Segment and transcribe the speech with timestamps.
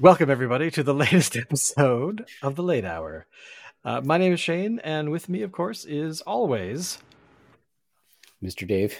[0.00, 3.26] Welcome, everybody, to the latest episode of The Late Hour.
[3.84, 6.96] Uh, my name is Shane, and with me, of course, is always
[8.42, 8.66] Mr.
[8.66, 8.96] Dave.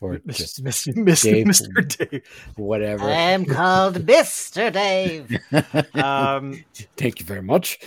[0.00, 0.36] Or Mr.
[0.36, 0.94] just Mr.
[0.94, 1.22] Mr.
[1.22, 1.46] Dave.
[1.96, 2.10] Mr.
[2.10, 2.22] Dave.
[2.56, 3.08] whatever.
[3.08, 4.72] I'm called Mr.
[4.72, 5.38] Dave.
[5.94, 6.64] Um,
[6.96, 7.78] Thank you very much.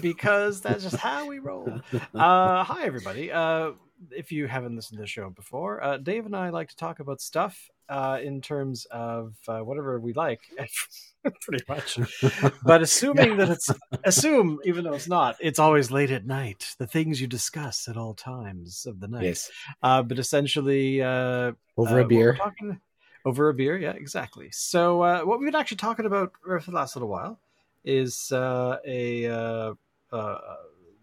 [0.00, 1.80] because that's just how we roll.
[2.12, 3.30] Uh, hi, everybody.
[3.30, 3.72] Uh,
[4.10, 6.98] if you haven't listened to the show before, uh, Dave and I like to talk
[6.98, 10.40] about stuff uh, in terms of uh, whatever we like,
[11.42, 11.98] pretty much.
[12.64, 13.70] But assuming that it's
[14.04, 16.74] assume, even though it's not, it's always late at night.
[16.78, 19.24] The things you discuss at all times of the night.
[19.24, 19.50] yes.
[19.82, 22.34] Uh, but essentially, uh, Over uh, a beer.
[22.36, 22.80] talking-
[23.24, 24.48] over a beer, yeah, exactly.
[24.52, 27.40] So uh, what we've been actually talking about for the last little while
[27.84, 29.74] is uh, a uh,
[30.12, 30.38] uh,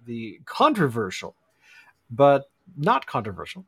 [0.05, 1.36] the controversial,
[2.09, 3.65] but not controversial.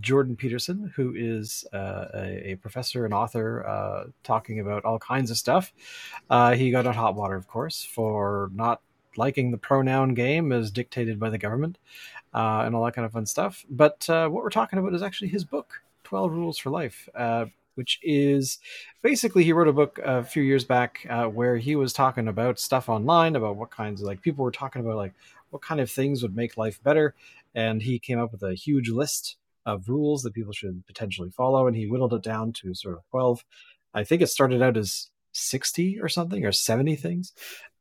[0.00, 5.30] Jordan Peterson, who is uh, a, a professor and author, uh, talking about all kinds
[5.30, 5.72] of stuff.
[6.28, 8.80] Uh, he got on hot water, of course, for not
[9.16, 11.78] liking the pronoun game as dictated by the government
[12.34, 13.64] uh, and all that kind of fun stuff.
[13.70, 17.46] But uh, what we're talking about is actually his book, 12 Rules for Life, uh,
[17.74, 18.58] which is
[19.02, 22.88] basically he wrote a book a few years back where he was talking about stuff
[22.88, 25.14] online about what kinds of like people were talking about like
[25.50, 27.14] what kind of things would make life better.
[27.54, 29.37] And he came up with a huge list
[29.68, 31.66] of rules that people should potentially follow.
[31.66, 33.44] And he whittled it down to sort of 12.
[33.94, 37.32] I think it started out as 60 or something or 70 things.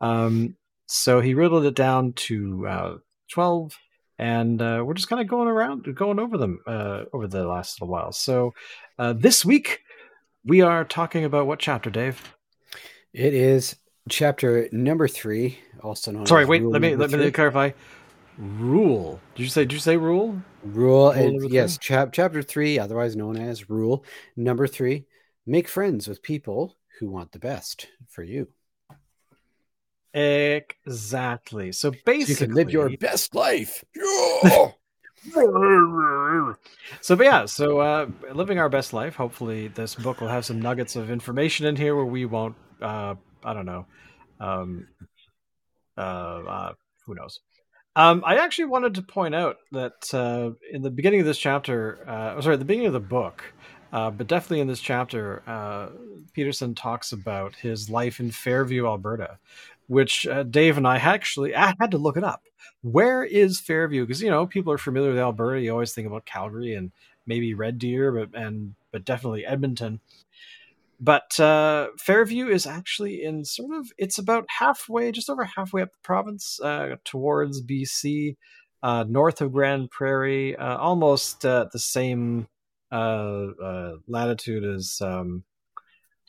[0.02, 0.56] Um,
[0.88, 2.96] so he whittled it down to uh,
[3.32, 3.78] 12
[4.20, 7.80] and uh, we're just kind of going around going over them uh, over the last
[7.80, 8.54] little while so
[8.98, 9.82] uh, this week
[10.46, 12.36] we are talking about what chapter dave
[13.14, 13.76] It is
[14.10, 17.32] chapter number three, also known sorry wait let me let me three.
[17.32, 17.72] clarify
[18.38, 22.78] rule did you say did you say rule Rule, Rule and yes, chap, chapter three,
[22.78, 24.04] otherwise known as rule
[24.36, 25.06] number three
[25.46, 28.48] make friends with people who want the best for you.
[30.14, 33.84] exactly so basically you can live your best life.
[33.96, 34.72] Yeah.
[37.02, 40.62] so but yeah so uh living our best life hopefully this book will have some
[40.62, 43.86] nuggets of information in here where we won't uh i don't know
[44.40, 44.88] um
[45.98, 46.74] uh, uh
[47.06, 47.40] who knows
[47.98, 52.00] um i actually wanted to point out that uh in the beginning of this chapter
[52.08, 53.44] uh oh, sorry the beginning of the book
[53.92, 55.90] uh, but definitely in this chapter, uh,
[56.34, 59.38] Peterson talks about his life in Fairview, Alberta,
[59.88, 62.44] which uh, Dave and I actually I had to look it up.
[62.82, 64.06] Where is Fairview?
[64.06, 65.62] Because you know people are familiar with Alberta.
[65.62, 66.92] You always think about Calgary and
[67.26, 70.02] maybe Red Deer, but and but definitely Edmonton.
[71.00, 75.92] But uh, Fairview is actually in sort of it's about halfway, just over halfway up
[75.92, 78.36] the province uh, towards BC,
[78.82, 82.48] uh, north of Grande Prairie, uh, almost uh, the same
[82.92, 82.96] uh,
[83.64, 85.44] uh, latitude as um,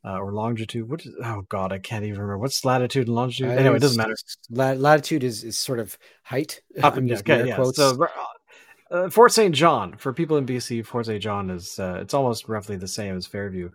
[0.04, 0.88] uh, or longitude.
[0.88, 1.04] What?
[1.04, 2.38] Is, oh God, I can't even remember.
[2.38, 3.50] What's latitude and longitude?
[3.50, 4.16] anyway, it doesn't matter.
[4.50, 6.60] La- latitude is, is sort of height.
[6.82, 7.54] Up and using okay, yeah.
[7.54, 7.78] quotes.
[7.78, 8.06] So
[8.90, 9.54] uh, Fort St.
[9.54, 11.22] John for people in BC, Fort St.
[11.22, 13.70] John is uh, it's almost roughly the same as Fairview.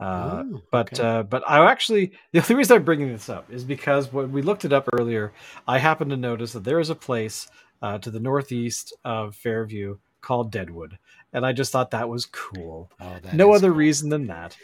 [0.00, 1.02] Uh, Oh, but okay.
[1.02, 4.42] uh, but I actually the only reason I'm bringing this up is because when we
[4.42, 5.32] looked it up earlier,
[5.66, 7.48] I happened to notice that there is a place
[7.82, 10.98] uh, to the northeast of Fairview called Deadwood,
[11.32, 12.90] and I just thought that was cool.
[13.00, 13.76] Oh, that no other cool.
[13.76, 14.56] reason than that.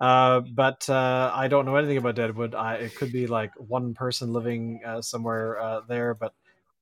[0.00, 2.54] Uh, but uh, I don't know anything about Deadwood.
[2.54, 6.34] I, it could be like one person living uh, somewhere uh, there, but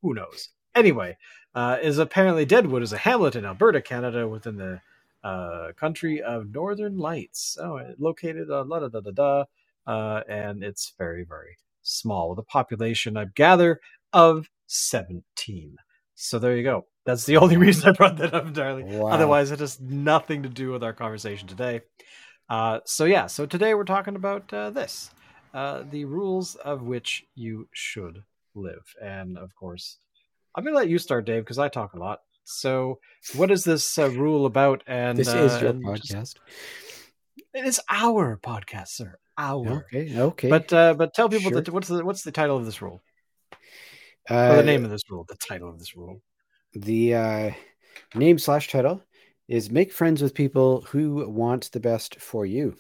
[0.03, 0.51] who knows?
[0.75, 1.17] Anyway,
[1.55, 4.83] uh, is apparently Deadwood is a hamlet in Alberta, Canada, within the
[5.27, 7.59] uh, country of Northern Lights.
[7.61, 9.45] Oh, it- located uh, la da da da da,
[9.87, 13.81] uh, and it's very very small with a population, I gather,
[14.13, 15.77] of seventeen.
[16.15, 16.87] So there you go.
[17.05, 18.85] That's the only reason I brought that up entirely.
[18.85, 19.09] Wow.
[19.11, 21.81] Otherwise, it has nothing to do with our conversation today.
[22.49, 25.11] Uh, so yeah, so today we're talking about uh, this,
[25.53, 28.23] uh, the rules of which you should
[28.55, 29.99] live, and of course,
[30.55, 32.21] I'm gonna let you start, Dave, because I talk a lot.
[32.49, 33.01] So,
[33.35, 34.83] what is this uh, rule about?
[34.87, 36.35] And This uh, is your and just- podcast.
[37.55, 39.19] it is our podcast, sir.
[39.37, 39.85] Our.
[39.93, 40.19] Okay.
[40.19, 40.49] Okay.
[40.49, 41.61] But uh, but tell people Sure.
[41.61, 43.03] that what's the what's the title of this rule
[44.31, 45.25] or uh, the name of this rule?
[45.29, 46.23] The title of this rule.
[46.73, 47.51] the uh,
[48.15, 49.03] name slash title
[49.49, 52.77] is make friends with people who want the best for you.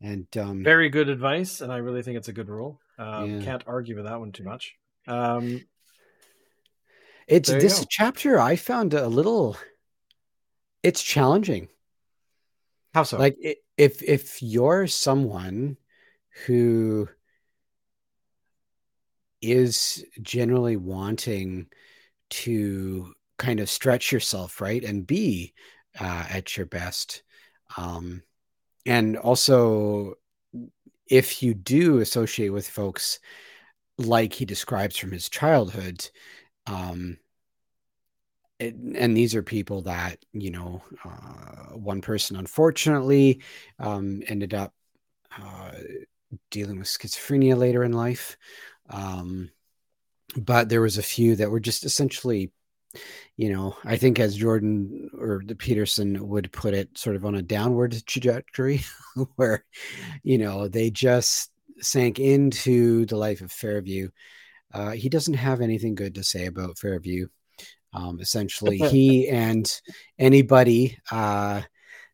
[0.00, 2.80] And um, Very good advice, and I really think it's a good rule.
[2.98, 3.44] Um, Yeah.
[3.44, 4.74] Can't argue with that one too much.
[5.08, 5.64] Um,
[7.26, 9.56] it's there this chapter I found a little.
[10.82, 11.68] It's challenging.
[12.94, 13.18] how so?
[13.18, 13.36] Like
[13.76, 15.76] if if you're someone
[16.46, 17.08] who
[19.42, 21.66] is generally wanting
[22.28, 25.52] to kind of stretch yourself right and be
[26.00, 27.22] uh, at your best
[27.76, 28.22] um,
[28.86, 30.14] and also
[31.08, 33.20] if you do associate with folks
[33.98, 36.08] like he describes from his childhood,
[36.66, 37.18] um,
[38.58, 43.42] it, and these are people that you know, uh, one person unfortunately
[43.78, 44.72] um, ended up
[45.38, 45.72] uh,
[46.50, 48.36] dealing with schizophrenia later in life.
[48.88, 49.50] Um,
[50.36, 52.52] but there was a few that were just essentially
[53.36, 57.34] you know i think as jordan or the peterson would put it sort of on
[57.34, 58.80] a downward trajectory
[59.36, 59.64] where
[60.22, 64.08] you know they just sank into the life of fairview
[64.76, 67.26] uh, he doesn't have anything good to say about fairview
[67.96, 69.80] um, essentially he and
[70.18, 71.62] anybody uh,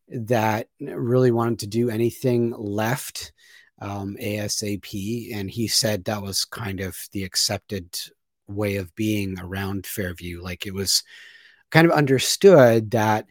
[0.07, 3.33] that really wanted to do anything left
[3.81, 5.35] um, ASAP.
[5.35, 7.99] And he said that was kind of the accepted
[8.47, 10.41] way of being around Fairview.
[10.41, 11.03] Like it was
[11.69, 13.25] kind of understood that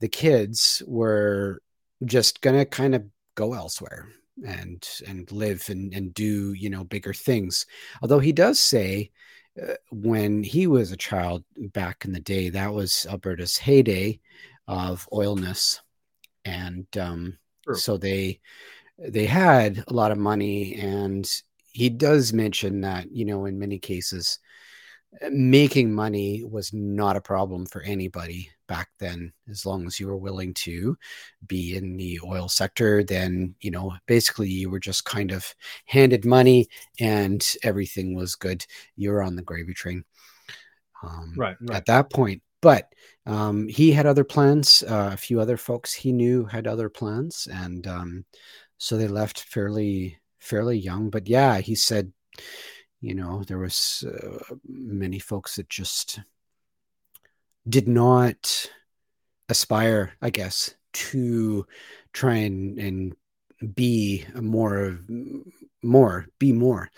[0.00, 1.60] the kids were
[2.04, 3.04] just going to kind of
[3.34, 4.08] go elsewhere
[4.46, 7.66] and and live and, and do you know bigger things.
[8.02, 9.10] Although he does say
[9.60, 14.20] uh, when he was a child back in the day that was alberta's heyday
[14.68, 15.80] of oilness.
[16.44, 17.74] And um, sure.
[17.74, 18.40] so they
[18.98, 21.28] they had a lot of money and
[21.72, 24.38] he does mention that you know in many cases
[25.30, 30.16] making money was not a problem for anybody back then as long as you were
[30.16, 30.96] willing to
[31.48, 35.52] be in the oil sector then you know basically you were just kind of
[35.86, 36.68] handed money
[37.00, 38.64] and everything was good.
[38.94, 40.04] You were on the gravy train
[41.02, 42.42] um, right, right, at that point.
[42.62, 42.92] But
[43.26, 44.84] um, he had other plans.
[44.86, 48.24] Uh, a few other folks he knew had other plans and um,
[48.78, 51.10] so they left fairly fairly young.
[51.10, 52.12] But yeah he said
[53.00, 56.20] you know there was uh, many folks that just
[57.68, 58.70] did not
[59.48, 61.66] aspire i guess to
[62.12, 63.16] try and and
[63.74, 65.00] be more of
[65.82, 66.90] more be more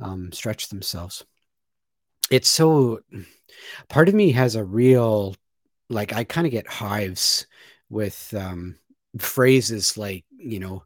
[0.00, 1.24] um, stretch themselves
[2.30, 3.00] it's so
[3.88, 5.34] part of me has a real
[5.88, 7.46] like i kind of get hives
[7.90, 8.76] with um
[9.18, 10.82] phrases like you know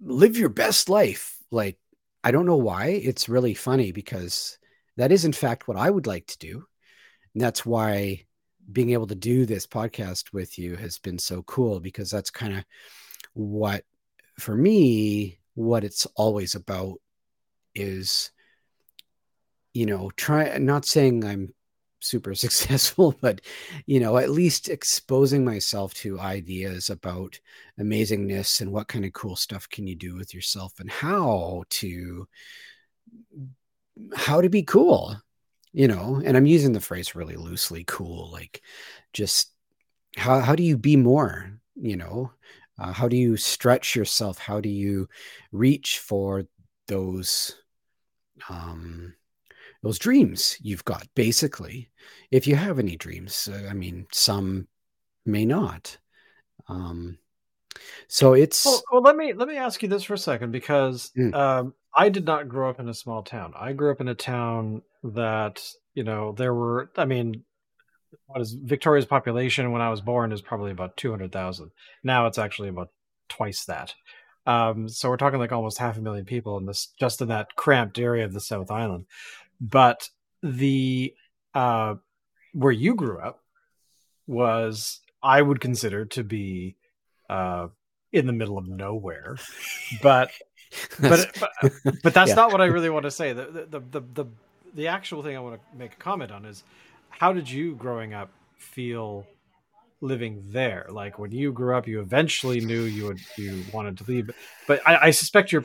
[0.00, 1.38] live your best life.
[1.50, 1.78] Like,
[2.24, 2.86] I don't know why.
[2.86, 4.58] It's really funny because
[4.96, 6.66] that is, in fact, what I would like to do.
[7.36, 8.24] And that's why
[8.72, 12.56] being able to do this podcast with you has been so cool because that's kind
[12.56, 12.64] of
[13.34, 13.84] what,
[14.38, 16.94] for me, what it's always about
[17.74, 18.30] is,
[19.74, 21.52] you know, try not saying I'm
[22.00, 23.42] super successful, but
[23.84, 27.38] you know, at least exposing myself to ideas about
[27.78, 32.26] amazingness and what kind of cool stuff can you do with yourself and how to
[34.14, 35.20] how to be cool,
[35.76, 38.62] you know, and I'm using the phrase really loosely, cool, like
[39.12, 39.52] just
[40.16, 42.32] how how do you be more, you know?
[42.78, 44.38] Uh, how do you stretch yourself?
[44.38, 45.06] How do you
[45.52, 46.46] reach for
[46.88, 47.56] those
[48.48, 49.14] um
[49.82, 51.90] those dreams you've got basically
[52.30, 54.68] if you have any dreams i mean some
[55.24, 55.96] may not
[56.68, 57.18] um
[58.08, 61.10] so it's well, well, let me let me ask you this for a second because
[61.16, 61.34] mm.
[61.34, 64.14] um i did not grow up in a small town i grew up in a
[64.14, 64.82] town
[65.14, 65.62] that
[65.94, 67.44] you know there were i mean
[68.26, 71.70] what is victoria's population when i was born is probably about 200000
[72.02, 72.90] now it's actually about
[73.28, 73.94] twice that
[74.48, 77.56] um, so we're talking like almost half a million people in this just in that
[77.56, 79.06] cramped area of the south island
[79.60, 80.08] but
[80.42, 81.14] the
[81.54, 81.94] uh,
[82.52, 83.42] where you grew up
[84.26, 86.76] was I would consider to be
[87.28, 87.68] uh,
[88.12, 89.36] in the middle of nowhere,
[90.02, 90.30] but
[91.00, 91.72] but but,
[92.02, 92.34] but that's yeah.
[92.34, 93.32] not what I really want to say.
[93.32, 94.26] The, the the the
[94.76, 96.62] the actual thing I want to make a comment on is
[97.08, 99.26] how did you growing up feel
[100.00, 100.86] living there?
[100.90, 104.30] Like when you grew up, you eventually knew you would you wanted to leave,
[104.68, 105.64] but I, I suspect your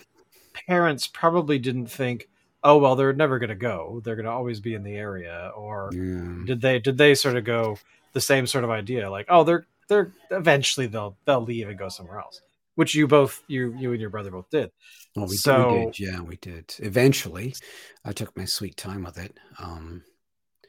[0.68, 2.27] parents probably didn't think
[2.63, 5.51] oh well they're never going to go they're going to always be in the area
[5.56, 6.46] or yeah.
[6.46, 7.77] did they did they sort of go
[8.13, 11.89] the same sort of idea like oh they're they're eventually they'll they'll leave and go
[11.89, 12.41] somewhere else
[12.75, 14.72] which you both you you and your brother both did.
[15.16, 16.00] Well we, so, did, we did.
[16.00, 16.75] Yeah we did.
[16.80, 17.56] Eventually
[18.04, 20.04] i took my sweet time with it um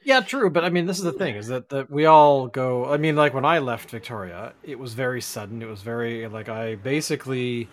[0.05, 2.93] yeah true but i mean this is the thing is that that we all go
[2.93, 5.63] i mean like when i left victoria it was very sudden.
[5.63, 7.69] It was very like i basically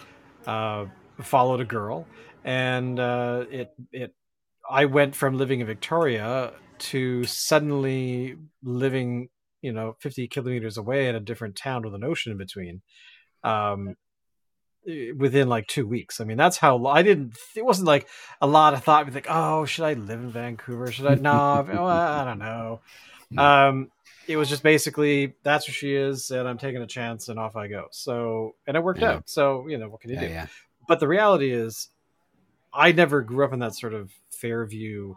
[0.47, 0.85] uh
[1.21, 2.07] followed a girl
[2.43, 4.13] and uh, it it
[4.69, 9.29] I went from living in Victoria to suddenly living
[9.61, 12.81] you know 50 kilometers away in a different town with an ocean in between.
[13.43, 13.95] Um
[14.85, 16.19] within like two weeks.
[16.19, 18.07] I mean that's how i didn't it wasn't like
[18.41, 20.91] a lot of thought like oh should i live in vancouver?
[20.91, 22.79] Should i no well, i don't know.
[23.37, 23.91] Um
[24.27, 27.55] it was just basically that's where she is and i'm taking a chance and off
[27.55, 27.87] i go.
[27.91, 29.11] So and it worked yeah.
[29.11, 29.29] out.
[29.29, 30.33] So you know what can you yeah, do?
[30.33, 30.47] yeah.
[30.87, 31.89] But the reality is,
[32.73, 35.15] I never grew up in that sort of Fairview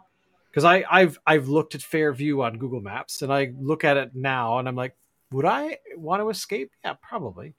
[0.51, 4.11] because I I've I've looked at Fairview on Google Maps and I look at it
[4.13, 4.95] now and I'm like,
[5.31, 6.71] would I want to escape?
[6.85, 7.55] Yeah, probably.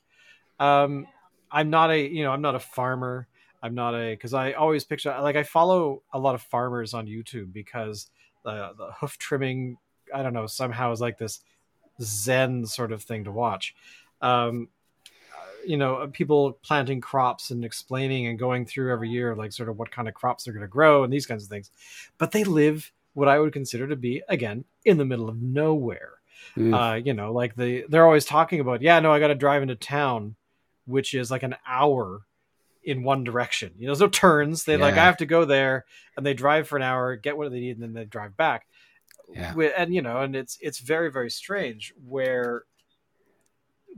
[0.61, 1.07] Um,
[1.55, 3.29] I'm not a you know I'm not a farmer.
[3.63, 7.07] I'm not a because I always picture like I follow a lot of farmers on
[7.07, 8.11] YouTube because
[8.45, 9.79] the the hoof trimming
[10.13, 11.41] I don't know somehow is like this
[12.03, 13.75] zen sort of thing to watch.
[14.21, 14.69] Um,
[15.65, 19.79] you know, people planting crops and explaining and going through every year like sort of
[19.79, 21.71] what kind of crops they're going to grow and these kinds of things,
[22.19, 26.15] but they live what I would consider to be again in the middle of nowhere.
[26.57, 26.75] Mm.
[26.75, 29.63] Uh, you know, like the they're always talking about, yeah, no, I got to drive
[29.63, 30.35] into town,
[30.87, 32.23] which is like an hour
[32.85, 33.73] in one direction.
[33.77, 34.65] You know, there's no turns.
[34.65, 34.83] They yeah.
[34.83, 35.85] like I have to go there,
[36.17, 38.67] and they drive for an hour, get what they need, and then they drive back.
[39.33, 39.55] Yeah.
[39.77, 41.95] And you know, and it's it's very very strange.
[42.07, 42.65] Where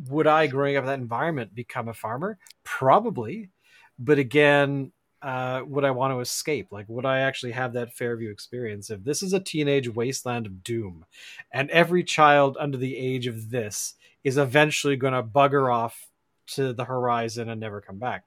[0.08, 2.38] would I, growing up in that environment, become a farmer?
[2.64, 3.50] Probably,
[3.98, 6.68] but again, uh, would I want to escape?
[6.70, 8.90] Like, would I actually have that Fairview experience?
[8.90, 11.04] If this is a teenage wasteland of doom,
[11.50, 16.08] and every child under the age of this is eventually going to bugger off
[16.46, 18.24] to the horizon and never come back,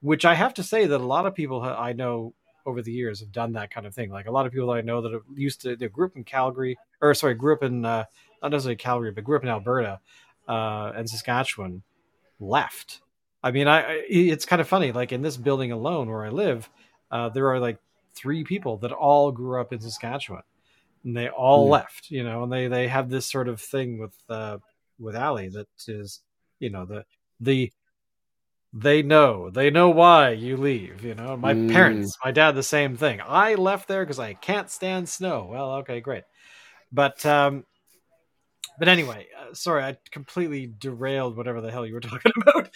[0.00, 2.34] which I have to say that a lot of people I know
[2.66, 4.10] over the years have done that kind of thing.
[4.10, 6.16] Like a lot of people that I know that have used to, they grew up
[6.16, 8.04] in Calgary, or sorry, grew up in uh,
[8.42, 10.00] not necessarily Calgary, but grew up in Alberta
[10.48, 11.82] uh, and Saskatchewan,
[12.38, 13.00] left.
[13.42, 14.92] I mean, I it's kind of funny.
[14.92, 16.68] Like in this building alone where I live,
[17.10, 17.78] uh, there are like
[18.14, 20.42] three people that all grew up in Saskatchewan,
[21.04, 21.70] and they all mm.
[21.70, 22.10] left.
[22.10, 24.58] You know, and they they have this sort of thing with uh,
[24.98, 26.20] with Ali that is,
[26.58, 27.04] you know, the
[27.40, 27.72] the
[28.72, 31.36] they know they know why you leave you know?
[31.36, 31.72] My mm.
[31.72, 33.20] parents my dad the same thing.
[33.26, 35.48] I left there because i can't stand snow.
[35.50, 36.24] Well okay great.
[36.92, 37.64] But um
[38.78, 42.70] but anyway uh, sorry i completely derailed whatever the hell you were talking about.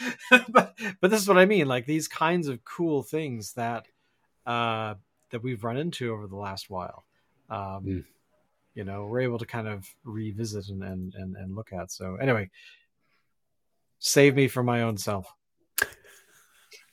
[0.49, 3.87] But but this is what i mean like these kinds of cool things that
[4.47, 4.95] uh
[5.31, 7.05] that we've run into over the last while
[7.51, 8.05] um mm.
[8.75, 11.93] you know we're able to kind of revisit and and and, and look at.
[11.93, 12.51] So anyway
[14.05, 15.27] save me from my own self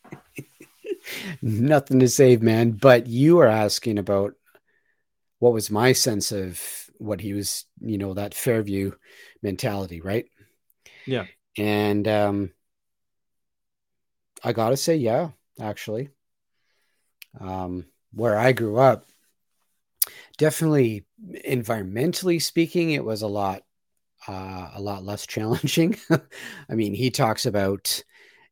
[1.42, 2.72] Nothing to save, man.
[2.72, 4.34] But you are asking about
[5.40, 6.62] what was my sense of
[6.98, 8.92] what he was, you know, that Fairview
[9.42, 10.26] mentality, right?
[11.06, 11.26] Yeah.
[11.58, 12.52] And um
[14.44, 16.10] I gotta say, yeah, actually.
[17.40, 19.06] Um, where I grew up,
[20.38, 21.06] definitely
[21.48, 23.64] environmentally speaking, it was a lot
[24.28, 25.98] uh, a lot less challenging.
[26.10, 28.04] I mean, he talks about,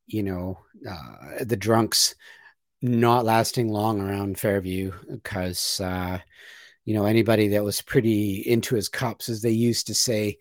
[0.08, 0.60] you know,
[0.90, 2.16] uh, the drunks
[2.82, 6.20] not lasting long around Fairview because, uh,
[6.86, 10.38] you know, anybody that was pretty into his cups, as they used to say,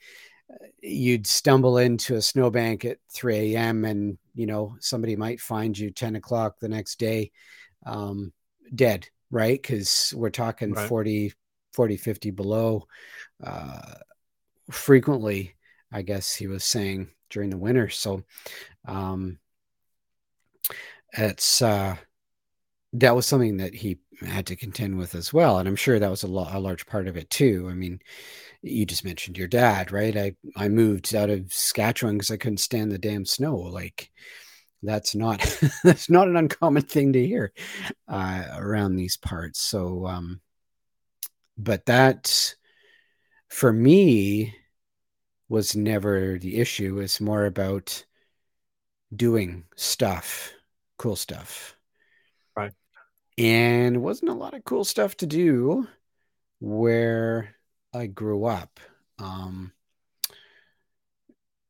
[0.80, 3.84] you'd stumble into a snowbank at 3 a.m.
[3.84, 7.32] and, you know, somebody might find you 10 o'clock the next day
[7.84, 8.32] um,
[8.74, 9.60] dead, right?
[9.60, 10.88] Because we're talking right.
[10.88, 11.32] 40,
[11.72, 12.86] 40, 50 below
[13.42, 13.94] uh,
[14.70, 15.54] frequently,
[15.92, 17.88] I guess he was saying during the winter.
[17.88, 18.24] So,
[18.86, 19.38] um,
[21.12, 21.96] it's uh,
[22.94, 26.10] that was something that he had to contend with as well, and I'm sure that
[26.10, 27.68] was a, lo- a large part of it too.
[27.70, 28.00] I mean,
[28.62, 30.16] you just mentioned your dad, right?
[30.16, 33.56] I I moved out of Saskatchewan because I couldn't stand the damn snow.
[33.56, 34.10] Like
[34.82, 35.40] that's not
[35.84, 37.52] that's not an uncommon thing to hear
[38.08, 39.60] uh, around these parts.
[39.60, 40.40] So, um,
[41.56, 42.54] but that
[43.48, 44.54] for me
[45.48, 46.98] was never the issue.
[46.98, 48.04] It's more about
[49.14, 50.52] doing stuff
[50.98, 51.76] cool stuff.
[52.54, 52.72] Right.
[53.38, 55.86] And wasn't a lot of cool stuff to do
[56.58, 57.54] where
[57.94, 58.80] I grew up.
[59.18, 59.72] Um,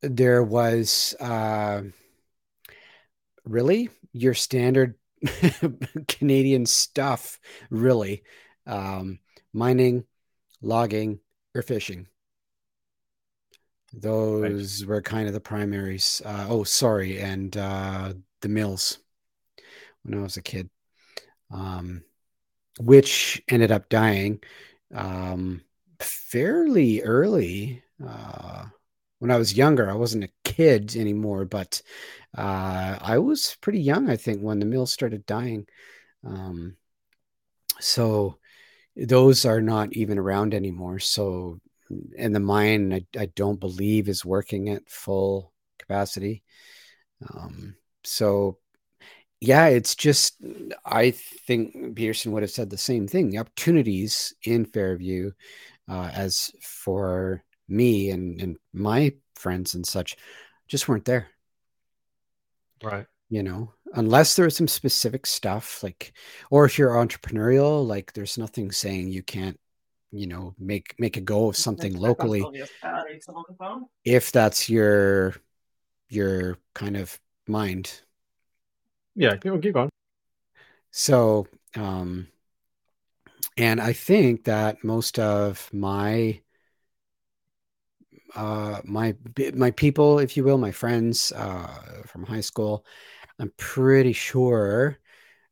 [0.00, 1.82] there was uh,
[3.44, 4.94] really your standard
[6.08, 7.38] Canadian stuff,
[7.70, 8.22] really.
[8.66, 9.18] Um,
[9.52, 10.04] mining,
[10.62, 11.20] logging,
[11.54, 12.06] or fishing.
[13.92, 14.88] Those right.
[14.88, 16.20] were kind of the primaries.
[16.24, 18.98] Uh, oh, sorry, and uh, the mills
[20.02, 20.68] when I was a kid,
[21.50, 22.02] um,
[22.78, 24.40] which ended up dying
[24.94, 25.62] um,
[26.00, 27.82] fairly early.
[28.04, 28.66] Uh,
[29.18, 31.82] when I was younger, I wasn't a kid anymore, but
[32.36, 35.66] uh, I was pretty young, I think, when the mills started dying.
[36.24, 36.76] Um,
[37.80, 38.38] so
[38.96, 40.98] those are not even around anymore.
[40.98, 41.60] So,
[42.18, 46.42] and the mine, I, I don't believe is working at full capacity.
[47.28, 48.58] Um, so
[49.40, 50.36] yeah, it's just
[50.84, 53.30] I think Peterson would have said the same thing.
[53.30, 55.32] The opportunities in Fairview,
[55.88, 60.16] uh, as for me and and my friends and such,
[60.66, 61.28] just weren't there.
[62.82, 63.06] Right.
[63.30, 66.12] You know, unless there's some specific stuff like
[66.50, 69.58] or if you're entrepreneurial like there's nothing saying you can't
[70.10, 72.44] you know make make a go of something locally
[74.04, 75.34] if that's your
[76.08, 78.02] your kind of mind.
[79.14, 79.90] Yeah, keep keep going.
[80.90, 81.46] so
[81.76, 82.26] um
[83.58, 86.40] and i think that most of my
[88.34, 89.14] uh my
[89.54, 92.84] my people if you will my friends uh from high school
[93.38, 94.98] i'm pretty sure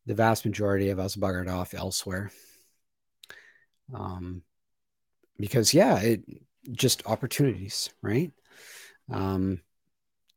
[0.06, 2.30] the vast majority of us buggered off elsewhere.
[3.92, 4.42] Um
[5.38, 6.22] because yeah it
[6.72, 8.32] just opportunities right?
[9.10, 9.60] Um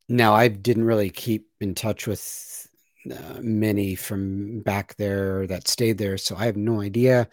[0.09, 2.67] now i didn't really keep in touch with
[3.11, 7.27] uh, many from back there that stayed there so i have no idea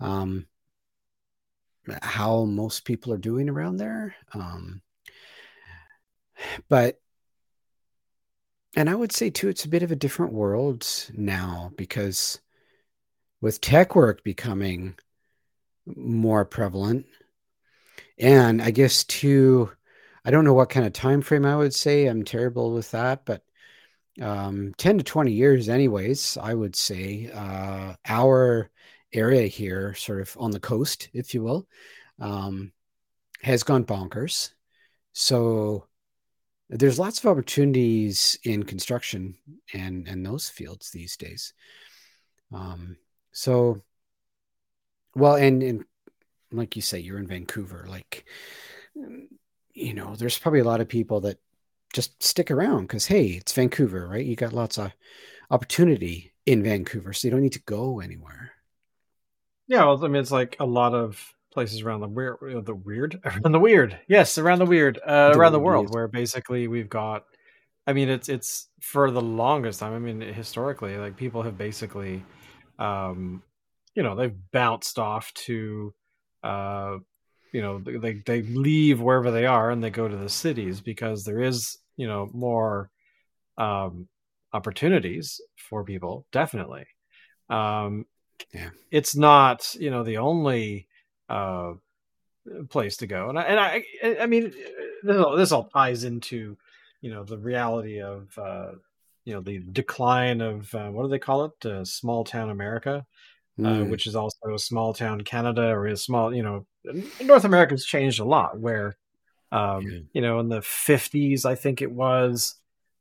[0.00, 0.46] um
[2.02, 4.82] how most people are doing around there um
[6.68, 7.00] but
[8.76, 12.40] and i would say too it's a bit of a different world now because
[13.40, 14.94] with tech work becoming
[15.96, 17.06] more prevalent.
[18.18, 19.70] And i guess too
[20.24, 22.06] i don't know what kind of time frame i would say.
[22.06, 23.42] I'm terrible with that but
[24.20, 28.68] um 10 to 20 years anyways i would say uh our
[29.12, 31.68] area here sort of on the coast if you will
[32.20, 32.72] um
[33.42, 34.50] has gone bonkers.
[35.12, 35.86] So
[36.68, 39.36] there's lots of opportunities in construction
[39.72, 41.52] and and those fields these days.
[42.52, 42.96] Um
[43.32, 43.82] so
[45.18, 45.84] well and and
[46.52, 48.24] like you say you're in vancouver like
[49.74, 51.38] you know there's probably a lot of people that
[51.92, 54.92] just stick around because hey it's vancouver right you got lots of
[55.50, 58.52] opportunity in vancouver so you don't need to go anywhere
[59.66, 63.20] Yeah, well, I mean, it's like a lot of places around the weird, the weird,
[63.24, 63.98] around the weird.
[64.08, 67.24] Yes, around the weird, uh, around the world, where basically we've got.
[67.86, 69.94] I mean, it's it's for the longest time.
[69.94, 72.24] I mean, historically, like people have basically,
[72.78, 73.42] um,
[73.98, 75.92] you know, they've bounced off to,
[76.44, 76.98] uh,
[77.52, 81.24] you know, they they- leave wherever they are and they go to the cities because
[81.24, 82.90] there is, you know, more,
[83.58, 84.08] um,
[84.52, 86.26] opportunities for people.
[86.32, 86.86] Definitely.
[87.50, 88.06] Um,
[88.54, 88.70] Yeah.
[88.92, 90.88] it's not you know the only
[91.28, 91.74] uh
[92.70, 93.84] place to go and i and i
[94.22, 94.52] i mean
[95.02, 96.56] this all, this all ties into
[97.02, 98.72] you know the reality of uh
[99.24, 103.04] you know the decline of uh, what do they call it uh, small town america
[103.64, 106.66] uh, Mm, which is also a small town canada or a small you know
[107.20, 108.96] north america's changed a lot where
[109.52, 109.98] um Yeah.
[110.12, 112.54] you know in the 50s i think it was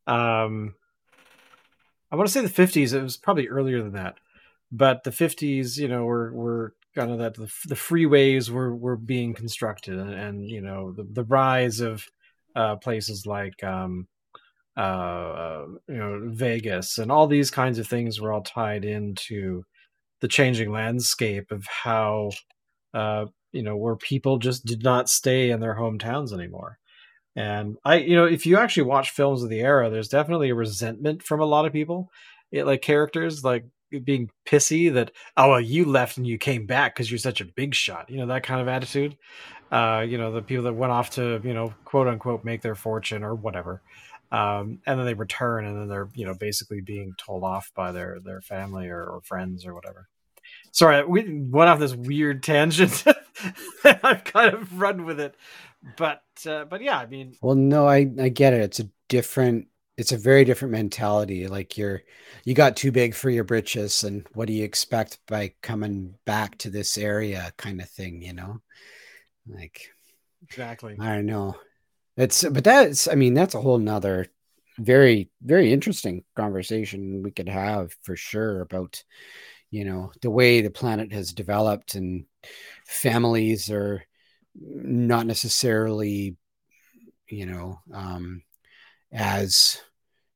[0.08, 0.74] um
[2.12, 4.18] i want to say the 50s it was probably earlier than that
[4.72, 8.98] but the 50s you know were were kind of that the, the freeways were were
[8.98, 12.06] being constructed and, and you know the, the rise of
[12.56, 14.08] uh places like um
[14.78, 19.64] uh, uh you know vegas and all these kinds of things were all tied into
[20.22, 22.32] the changing landscape of how
[22.94, 26.78] uh you know where people just did not stay in their hometowns anymore.
[27.36, 30.56] And i you know if you actually watch films of the era there's definitely a
[30.56, 32.10] resentment from a lot of people.
[32.52, 33.66] It like characters like
[34.04, 37.46] being pissy that oh well you left and you came back because you're such a
[37.46, 39.18] big shot you know that kind of attitude.
[39.72, 42.76] Uh you know the people that went off to you know quote unquote make their
[42.76, 43.82] fortune or whatever
[44.32, 47.92] um and then they return and then they're you know basically being told off by
[47.92, 50.08] their their family or, or friends or whatever.
[50.72, 53.04] Sorry we went off this weird tangent.
[53.84, 55.36] I've kind of run with it.
[55.96, 58.62] But uh, but yeah i mean well no i i get it.
[58.62, 61.48] It's a different it's a very different mentality.
[61.48, 62.04] Like you're
[62.44, 66.58] you got too big for your britches and what do you expect by coming back
[66.60, 68.62] to this area kind of thing you know?
[69.48, 69.90] Like
[70.44, 70.96] exactly.
[71.00, 71.56] I don't know.
[72.18, 74.28] It's but that's I mean that's a whole nother
[74.80, 79.04] very very interesting conversation we could have for sure about
[79.72, 82.26] you know the way the planet has developed and
[82.86, 84.04] families are
[84.56, 86.38] not necessarily
[87.30, 88.44] you know um
[89.12, 89.82] as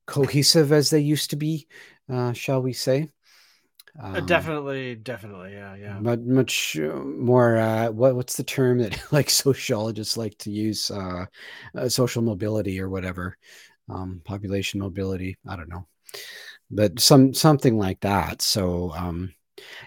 [0.06, 1.68] cohesive as they used to be
[2.10, 3.08] uh shall we say
[4.00, 6.00] Um, definitely definitely yeah yeah.
[6.00, 10.90] much much uh, more uh what what's the term that like sociologists like to use
[10.90, 11.26] uh,
[11.76, 13.36] uh social mobility or whatever
[13.90, 15.36] um population mobility?
[15.46, 15.86] I don't know.
[16.70, 18.40] But some something like that.
[18.40, 19.34] So um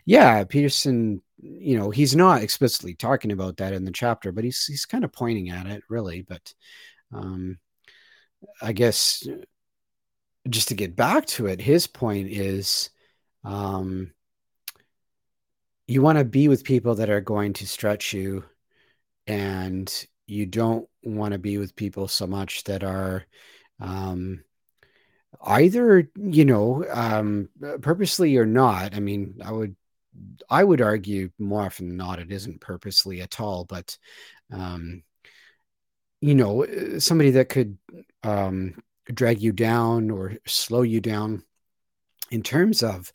[0.05, 4.65] yeah peterson you know he's not explicitly talking about that in the chapter but he's
[4.65, 6.21] he's kind of pointing at it really.
[6.21, 6.53] But
[7.11, 7.57] um
[8.61, 9.27] i guess
[10.49, 12.89] just to get back to it his point is
[13.45, 14.11] um
[15.87, 18.43] you want to be with people that are going to stretch you
[19.27, 23.25] and you don't want to be with people so much that are
[23.79, 24.43] um
[25.43, 27.49] either you know um
[27.81, 28.95] purposely or not.
[28.95, 29.75] I mean i would
[30.49, 33.97] i would argue more often than not it isn't purposely at all but
[34.51, 35.03] um
[36.21, 36.65] you know
[36.99, 37.77] somebody that could
[38.23, 38.81] um
[39.13, 41.43] drag you down or slow you down
[42.31, 43.11] in terms of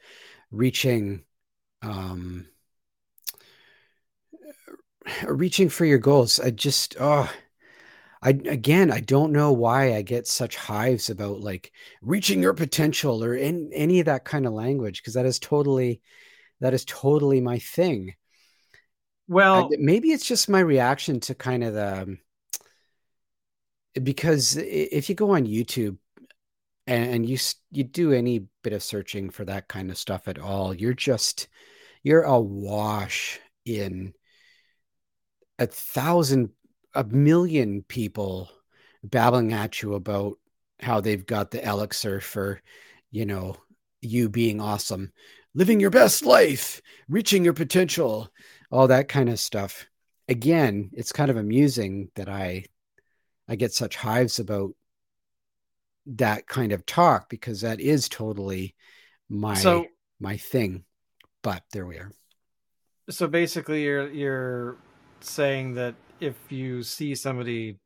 [0.51, 1.25] reaching
[1.83, 2.47] um
[5.27, 7.31] reaching for your goals i just oh
[8.23, 13.25] I again, I don't know why I get such hives about like reaching your potential
[13.25, 16.03] or in any of that kind of language because that is totally
[16.61, 18.15] that is totally my thing.
[19.27, 22.19] Well, I, maybe it's just my reaction to kind of the
[24.03, 25.97] because if you go on YouTube
[26.87, 27.39] and, and you
[27.71, 31.49] you do any bit of searching for that kind of stuff at all, you're just
[32.03, 34.15] you're awash in
[35.59, 36.51] a thousand
[36.95, 38.51] a million people
[39.05, 40.39] babbling at you about
[40.81, 42.61] how they've got the elixir for,
[43.11, 43.57] you know,
[44.01, 45.13] you being awesome,
[45.55, 48.29] living your best life, reaching your potential,
[48.71, 49.87] all that kind of stuff.
[50.29, 52.65] Again, it's kind of amusing that I
[53.49, 54.71] I get such hives about
[56.07, 58.75] that kind of talk because that is totally
[59.29, 59.87] my so,
[60.19, 60.85] my thing.
[61.43, 62.13] But there we are.
[63.09, 64.77] So basically you're you're
[65.21, 67.79] saying that if you see somebody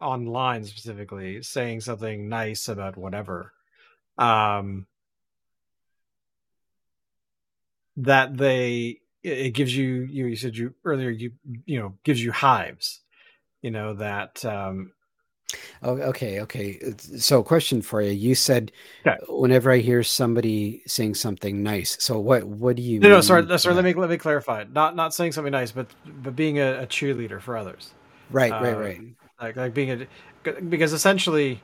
[0.00, 3.52] online specifically saying something nice about whatever
[4.18, 4.86] um
[7.96, 11.32] that they it gives you you, you said you earlier you
[11.64, 13.00] you know gives you hives
[13.62, 14.92] you know that um
[15.82, 16.80] Oh, okay, okay.
[17.18, 18.72] So, question for you: You said
[19.06, 19.16] okay.
[19.28, 21.96] whenever I hear somebody saying something nice.
[22.00, 23.00] So, what what do you?
[23.00, 23.20] No, no.
[23.20, 23.74] Sorry, sorry.
[23.74, 24.64] Let me let me clarify.
[24.70, 27.90] Not not saying something nice, but but being a, a cheerleader for others.
[28.30, 29.00] Right, uh, right, right.
[29.40, 30.06] Like like being a
[30.68, 31.60] because essentially,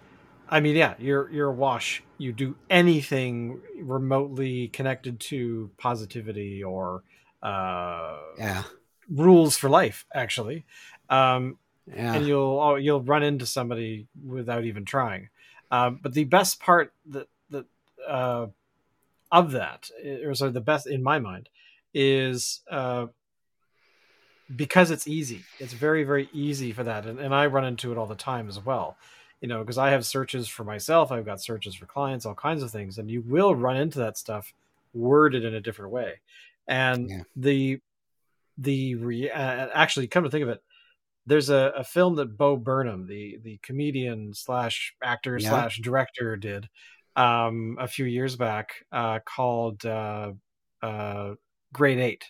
[0.48, 2.02] I mean, yeah, you're you're a wash.
[2.18, 7.02] You do anything remotely connected to positivity or
[7.42, 8.64] uh, yeah
[9.10, 10.64] rules for life, actually.
[11.08, 12.14] Um, yeah.
[12.14, 15.28] and you'll oh, you'll run into somebody without even trying.
[15.70, 17.66] Um, but the best part that that
[18.06, 18.46] uh,
[19.30, 19.90] of that,
[20.24, 21.48] or sorry, the best in my mind,
[21.94, 23.06] is uh,
[24.54, 25.42] because it's easy.
[25.58, 27.06] It's very, very easy for that.
[27.06, 28.96] And, and I run into it all the time as well.
[29.40, 32.62] You know, because I have searches for myself, I've got searches for clients, all kinds
[32.62, 34.52] of things, and you will run into that stuff
[34.94, 36.20] worded in a different way.
[36.68, 37.22] And yeah.
[37.34, 37.80] the
[38.56, 40.62] the re- uh, actually, come to think of it,
[41.26, 45.48] there's a, a film that Bo Burnham, the the comedian slash actor yeah.
[45.48, 46.68] slash director, did
[47.16, 50.32] um, a few years back uh, called uh,
[50.82, 51.34] uh,
[51.72, 52.24] Grade Eight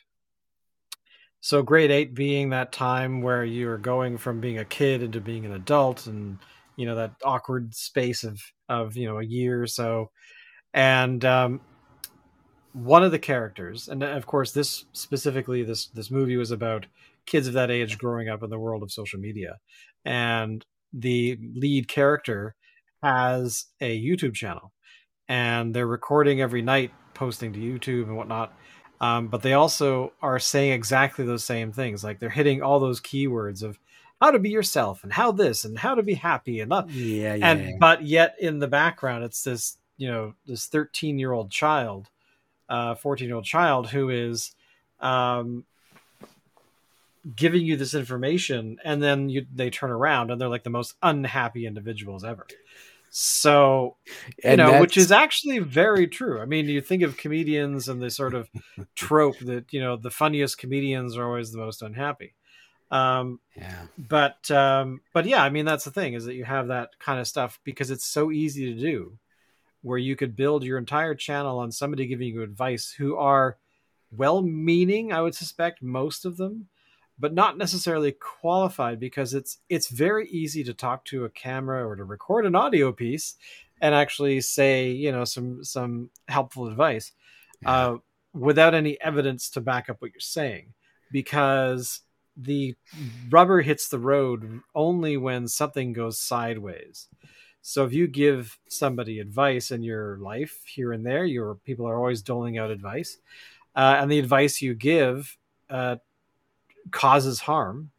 [1.42, 5.44] so grade eight being that time where you're going from being a kid into being
[5.44, 6.38] an adult and
[6.76, 10.10] you know that awkward space of of you know a year or so
[10.72, 11.60] and um,
[12.72, 16.86] one of the characters and of course this specifically this this movie was about
[17.26, 19.58] kids of that age growing up in the world of social media.
[20.04, 22.54] And the lead character
[23.02, 24.72] has a youtube channel
[25.28, 28.54] and they're recording every night posting to youtube and whatnot.
[29.00, 32.04] Um, but they also are saying exactly those same things.
[32.04, 33.78] Like they're hitting all those keywords of
[34.20, 37.34] how to be yourself and how this and how to be happy and not, yeah,
[37.34, 41.50] yeah, and but yet in the background it's this you know this 13 year old
[41.50, 42.08] child,
[42.68, 44.54] uh, 14 year old child who is
[45.00, 45.64] um,
[47.36, 50.94] giving you this information and then you they turn around and they're like the most
[51.02, 52.46] unhappy individuals ever.
[53.14, 53.96] So,
[54.42, 56.40] you and know, which is actually very true.
[56.40, 58.48] I mean, you think of comedians and the sort of
[58.94, 62.34] trope that, you know, the funniest comedians are always the most unhappy.
[62.90, 63.82] Um, yeah.
[63.98, 67.20] But, um, but yeah, I mean, that's the thing is that you have that kind
[67.20, 69.18] of stuff because it's so easy to do
[69.82, 73.58] where you could build your entire channel on somebody giving you advice who are
[74.10, 76.68] well meaning, I would suspect most of them,
[77.22, 81.94] but not necessarily qualified because it's it's very easy to talk to a camera or
[81.94, 83.36] to record an audio piece
[83.80, 87.12] and actually say you know some some helpful advice
[87.64, 87.94] uh,
[88.34, 90.74] without any evidence to back up what you're saying.
[91.12, 92.00] Because
[92.36, 92.74] the
[93.30, 97.08] rubber hits the road only when something goes sideways.
[97.60, 101.96] So if you give somebody advice in your life here and there your people are
[101.96, 103.18] always doling out advice
[103.76, 105.36] uh, and the advice you give
[105.70, 105.96] uh,
[106.90, 107.90] causes harm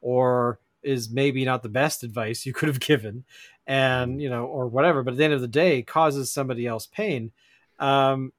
[0.00, 3.24] or is maybe not the best advice you could have given
[3.66, 6.86] and you know or whatever but at the end of the day causes somebody else
[6.86, 7.32] pain
[7.78, 8.32] um,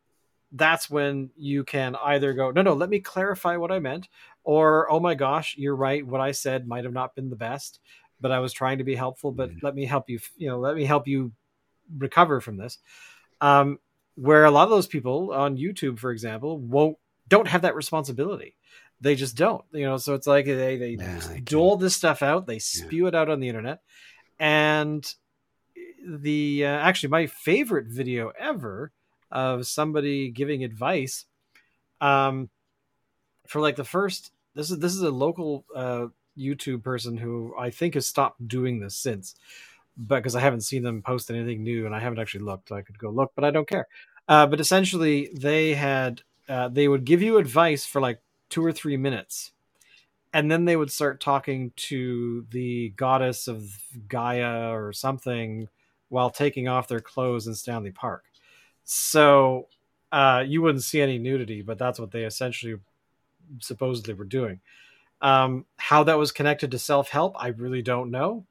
[0.51, 4.07] that's when you can either go no no let me clarify what i meant
[4.43, 7.79] or oh my gosh you're right what i said might have not been the best
[8.21, 9.63] but i was trying to be helpful but mm.
[9.63, 11.31] let me help you you know let me help you
[11.97, 12.77] recover from this.
[13.41, 13.79] Um,
[14.15, 18.55] where a lot of those people on YouTube, for example, won't don't have that responsibility.
[19.01, 19.97] They just don't, you know.
[19.97, 23.39] So it's like they they Yeah, dole this stuff out, they spew it out on
[23.39, 23.81] the internet,
[24.39, 25.05] and
[26.05, 28.91] the uh, actually my favorite video ever
[29.31, 31.25] of somebody giving advice,
[32.01, 32.49] um,
[33.47, 37.69] for like the first this is this is a local uh YouTube person who I
[37.69, 39.35] think has stopped doing this since,
[39.97, 42.81] but because I haven't seen them post anything new and I haven't actually looked, I
[42.81, 43.87] could go look, but I don't care.
[44.27, 48.71] Uh, but essentially, they had uh, they would give you advice for like two or
[48.71, 49.51] three minutes,
[50.33, 53.77] and then they would start talking to the goddess of
[54.07, 55.67] Gaia or something
[56.09, 58.23] while taking off their clothes in Stanley Park.
[58.83, 59.67] So
[60.11, 62.75] uh, you wouldn't see any nudity, but that's what they essentially
[63.59, 64.59] supposedly were doing.
[65.21, 68.45] Um, how that was connected to self help, I really don't know.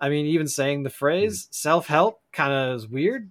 [0.00, 3.30] I mean, even saying the phrase self help kind of is weird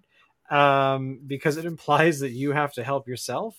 [0.49, 3.55] um, because it implies that you have to help yourself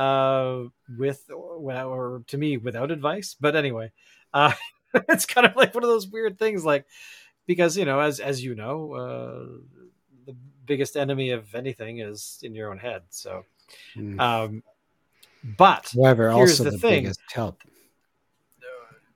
[0.00, 0.64] uh,
[0.96, 3.36] with, or, to me, without advice.
[3.38, 3.92] But anyway,
[4.32, 4.52] uh,
[4.94, 6.86] it's kind of like one of those weird things, like
[7.46, 9.46] because you know, as as you know, uh,
[10.24, 10.34] the
[10.64, 13.02] biggest enemy of anything is in your own head.
[13.10, 13.44] So,
[13.96, 14.20] Mm.
[14.20, 14.62] um,
[15.56, 17.02] but However, here's also the the, thing.
[17.04, 17.62] biggest help.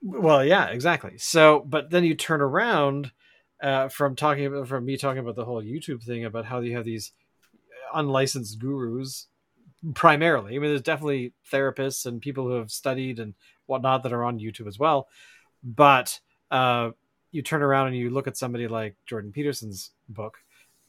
[0.01, 1.17] Well, yeah, exactly.
[1.17, 3.11] So, but then you turn around
[3.61, 6.75] uh, from talking about from me talking about the whole YouTube thing about how you
[6.77, 7.11] have these
[7.93, 9.27] unlicensed gurus
[9.93, 10.55] primarily.
[10.55, 13.33] I mean, there's definitely therapists and people who have studied and
[13.65, 15.07] whatnot that are on YouTube as well.
[15.63, 16.19] But
[16.51, 16.91] uh,
[17.31, 20.37] you turn around and you look at somebody like Jordan Peterson's book,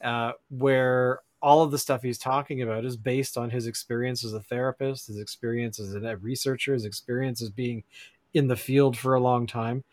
[0.03, 4.33] uh, where all of the stuff he's talking about is based on his experience as
[4.33, 7.83] a therapist, his experience as a researcher, his experience as being
[8.33, 9.83] in the field for a long time.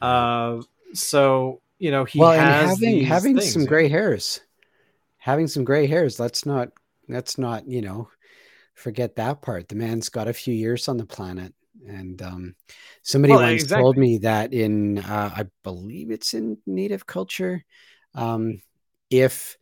[0.00, 0.60] Uh,
[0.92, 4.40] so you know he well, and having having things, some gray hairs,
[5.18, 6.18] having some gray hairs.
[6.18, 6.70] Let's not
[7.08, 8.08] let's not you know
[8.74, 9.68] forget that part.
[9.68, 11.54] The man's got a few years on the planet,
[11.86, 12.54] and um,
[13.02, 13.82] somebody Well, once exactly.
[13.82, 17.64] told me that in uh, I believe it's in Native culture,
[18.14, 18.60] um,
[19.10, 19.56] if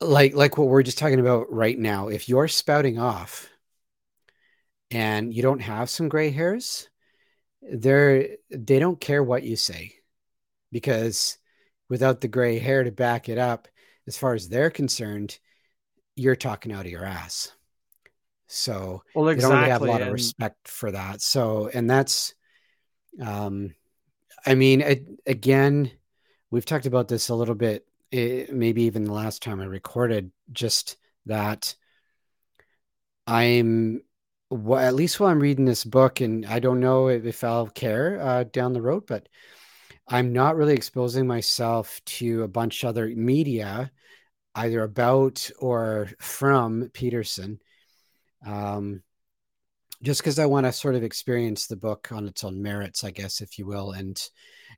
[0.00, 3.48] like like what we're just talking about right now, if you're spouting off
[4.90, 6.88] and you don't have some gray hairs,
[7.62, 9.94] they're they don't care what you say
[10.72, 11.38] because
[11.88, 13.68] without the gray hair to back it up,
[14.06, 15.38] as far as they're concerned,
[16.16, 17.52] you're talking out of your ass.
[18.54, 21.20] So Well, they don't really have a lot of respect for that.
[21.20, 22.34] So, and that's,
[23.20, 23.74] um,
[24.46, 25.90] I mean, it, again,
[26.50, 30.30] we've talked about this a little bit, eh, maybe even the last time I recorded,
[30.52, 31.74] just that
[33.26, 34.02] I'm,
[34.50, 37.68] wh- at least while I'm reading this book, and I don't know if, if I'll
[37.68, 39.28] care uh, down the road, but
[40.08, 43.90] I'm not really exposing myself to a bunch of other media,
[44.54, 47.60] either about or from Peterson
[48.44, 49.02] um,
[50.02, 53.10] just because I want to sort of experience the book on its own merits, I
[53.10, 54.20] guess, if you will, and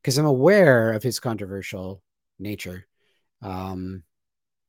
[0.00, 2.02] because I'm aware of his controversial
[2.38, 2.86] nature,
[3.42, 4.02] um,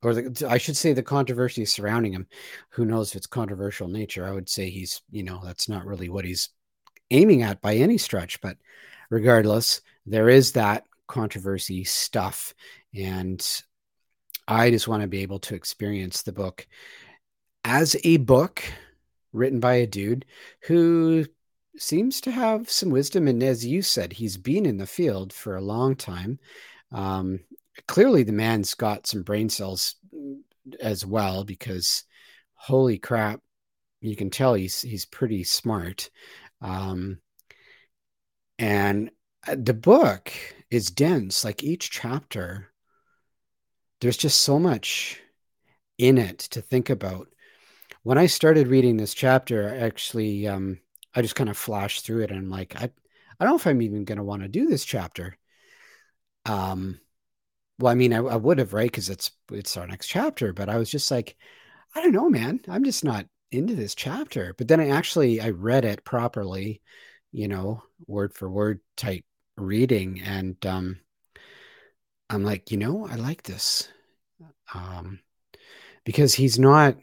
[0.01, 2.27] or the, I should say the controversy surrounding him.
[2.71, 4.25] Who knows if it's controversial nature?
[4.25, 6.49] I would say he's, you know, that's not really what he's
[7.12, 8.57] aiming at by any stretch, but
[9.10, 12.53] regardless, there is that controversy stuff,
[12.95, 13.45] and
[14.47, 16.65] I just want to be able to experience the book
[17.63, 18.63] as a book
[19.34, 20.26] written by a dude
[20.62, 21.26] who
[21.78, 23.28] seems to have some wisdom.
[23.28, 26.40] And as you said, he's been in the field for a long time.
[26.92, 27.42] Um,
[27.88, 29.96] clearly, the man's got some brain cells
[30.82, 32.04] as well, because
[32.54, 33.42] holy crap,
[34.02, 36.10] you can tell he's he's pretty smart.
[36.62, 37.20] Um,
[38.58, 39.12] and
[39.48, 40.32] uh, the book
[40.72, 41.46] is dense.
[41.46, 42.72] Like each chapter,
[44.02, 45.22] there's just so much
[45.98, 47.28] in it to think about
[48.08, 50.80] when I started reading this chapter, actually, um,
[51.13, 53.67] I just kind of flashed through it and I'm like, I, I don't know if
[53.67, 55.38] I'm even going to want to do this chapter.
[56.46, 57.02] Um,
[57.80, 58.89] well, I mean, I, I would have, right?
[58.89, 61.36] Because it's it's our next chapter, but I was just like,
[61.96, 62.62] I don't know, man.
[62.70, 64.56] I'm just not into this chapter.
[64.58, 66.82] But then I actually I read it properly,
[67.34, 69.26] you know, word for word type
[69.58, 71.02] reading, and um,
[72.30, 73.89] I'm like, you know, I like this,
[74.74, 75.20] um,
[76.06, 76.96] because he's not.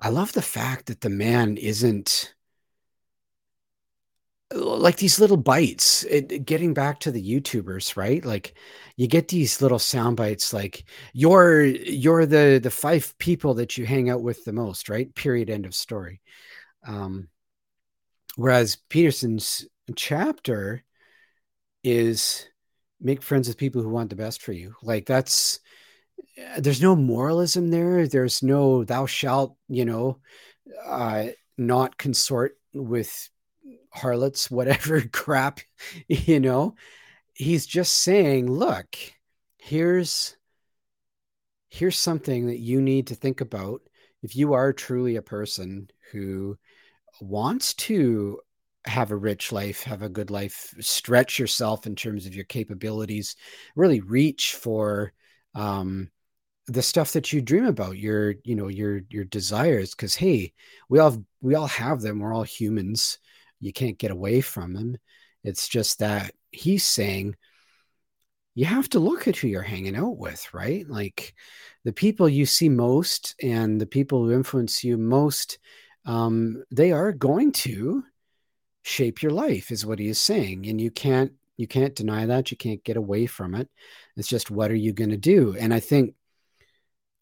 [0.00, 2.34] I love the fact that the man isn't
[4.52, 6.04] like these little bites.
[6.04, 8.24] It, getting back to the YouTubers, right?
[8.24, 8.54] Like
[8.96, 13.86] you get these little sound bites, like you're you're the the five people that you
[13.86, 15.14] hang out with the most, right?
[15.14, 15.50] Period.
[15.50, 16.20] End of story.
[16.84, 17.28] Um,
[18.36, 20.82] whereas Peterson's chapter
[21.84, 22.46] is
[23.00, 24.74] make friends with people who want the best for you.
[24.82, 25.60] Like that's
[26.58, 28.06] there's no moralism there.
[28.06, 30.18] There's no thou shalt, you know,
[30.84, 31.26] uh,
[31.58, 33.28] not consort with
[33.90, 35.60] harlots, whatever crap,
[36.08, 36.74] you know.
[37.32, 38.96] He's just saying, look,
[39.58, 40.36] here's
[41.68, 43.80] here's something that you need to think about
[44.22, 46.58] if you are truly a person who
[47.20, 48.40] wants to
[48.86, 53.36] have a rich life, have a good life, stretch yourself in terms of your capabilities,
[53.76, 55.12] really reach for
[55.54, 56.10] um,
[56.66, 59.94] the stuff that you dream about, your you know your your desires.
[59.94, 60.52] Because hey,
[60.88, 62.20] we all we all have them.
[62.20, 63.18] We're all humans.
[63.60, 64.96] You can't get away from them.
[65.42, 67.36] It's just that he's saying
[68.54, 70.88] you have to look at who you're hanging out with, right?
[70.88, 71.34] Like
[71.84, 75.58] the people you see most and the people who influence you most,
[76.04, 78.04] um, they are going to
[78.82, 82.50] shape your life, is what he is saying, and you can't you can't deny that.
[82.50, 83.68] You can't get away from it.
[84.16, 85.54] It's just what are you going to do?
[85.58, 86.14] And I think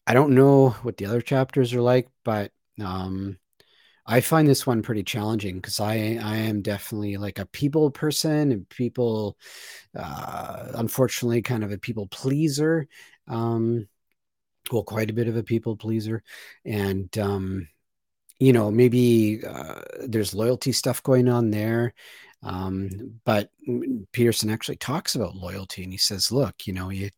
[0.07, 3.37] I don't know what the other chapters are like, but um,
[4.05, 8.51] I find this one pretty challenging because I I am definitely like a people person
[8.51, 9.37] and people,
[9.95, 12.87] uh, unfortunately, kind of a people pleaser.
[13.27, 13.87] Um,
[14.71, 16.23] well, quite a bit of a people pleaser,
[16.65, 17.67] and um,
[18.39, 21.93] you know maybe uh, there's loyalty stuff going on there.
[22.41, 23.49] Um, but
[24.11, 27.09] Peterson actually talks about loyalty, and he says, "Look, you know, you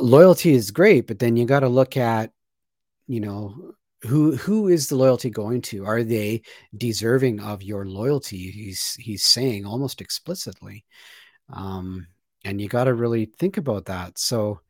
[0.00, 2.32] loyalty is great, but then you got to look at,
[3.06, 5.86] you know." who who is the loyalty going to?
[5.86, 6.42] Are they
[6.76, 8.50] deserving of your loyalty?
[8.50, 10.84] He's he's saying almost explicitly.
[11.52, 12.06] Um
[12.44, 14.18] and you got to really think about that.
[14.18, 14.60] So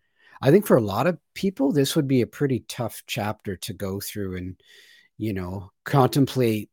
[0.43, 3.73] i think for a lot of people this would be a pretty tough chapter to
[3.73, 4.61] go through and
[5.17, 6.69] you know contemplate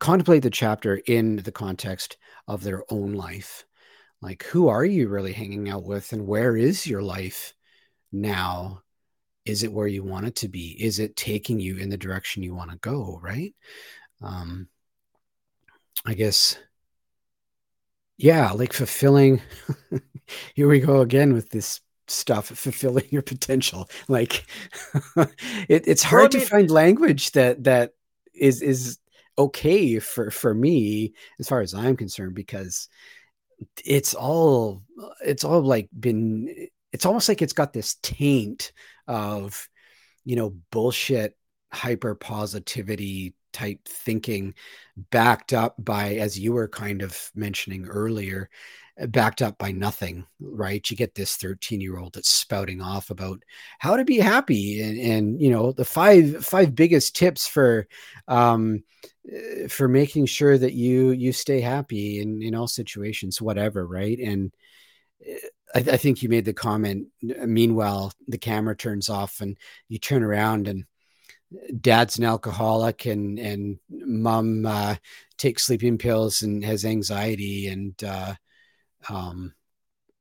[0.00, 2.16] contemplate the chapter in the context
[2.48, 3.64] of their own life.
[4.20, 7.54] Like who are you really hanging out with and where is your life
[8.12, 8.82] now?
[9.44, 10.76] Is it where you want it to be?
[10.82, 13.54] Is it taking you in the direction you want to go right?
[14.22, 14.68] Um
[16.06, 16.56] i guess
[18.16, 19.42] yeah like fulfilling
[20.54, 23.88] here we go again with this stuff fulfilling your potential.
[24.08, 24.44] Like
[25.16, 27.92] it, it's hard well, I mean, to find language that that
[28.34, 28.98] is is
[29.40, 32.88] okay for for me as far as i'm concerned because
[33.84, 34.82] it's all
[35.24, 38.72] it's all like been it's almost like it's got this taint
[39.08, 39.68] of
[40.24, 41.36] you know bullshit
[41.72, 44.54] hyper positivity type thinking
[45.10, 48.48] backed up by as you were kind of mentioning earlier
[49.08, 53.42] backed up by nothing right you get this 13 year old that's spouting off about
[53.78, 57.86] how to be happy and, and you know the five five biggest tips for
[58.28, 58.82] um
[59.68, 64.52] for making sure that you you stay happy in in all situations whatever right and
[65.26, 65.38] eh,
[65.74, 67.06] I, I, think you made the comment.
[67.22, 69.56] Meanwhile, the camera turns off, and
[69.88, 70.84] you turn around, and
[71.80, 74.96] dad's an alcoholic, and and mom uh,
[75.36, 78.34] takes sleeping pills and has anxiety, and uh,
[79.08, 79.54] um,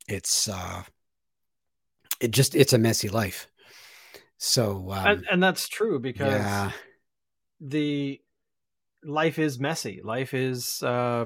[0.08, 0.84] it's uh,
[2.20, 3.48] it just it's a messy life.
[4.38, 6.72] So, um, and, and that's true because yeah.
[7.60, 8.22] the
[9.04, 10.02] life is messy.
[10.04, 11.26] Life is uh,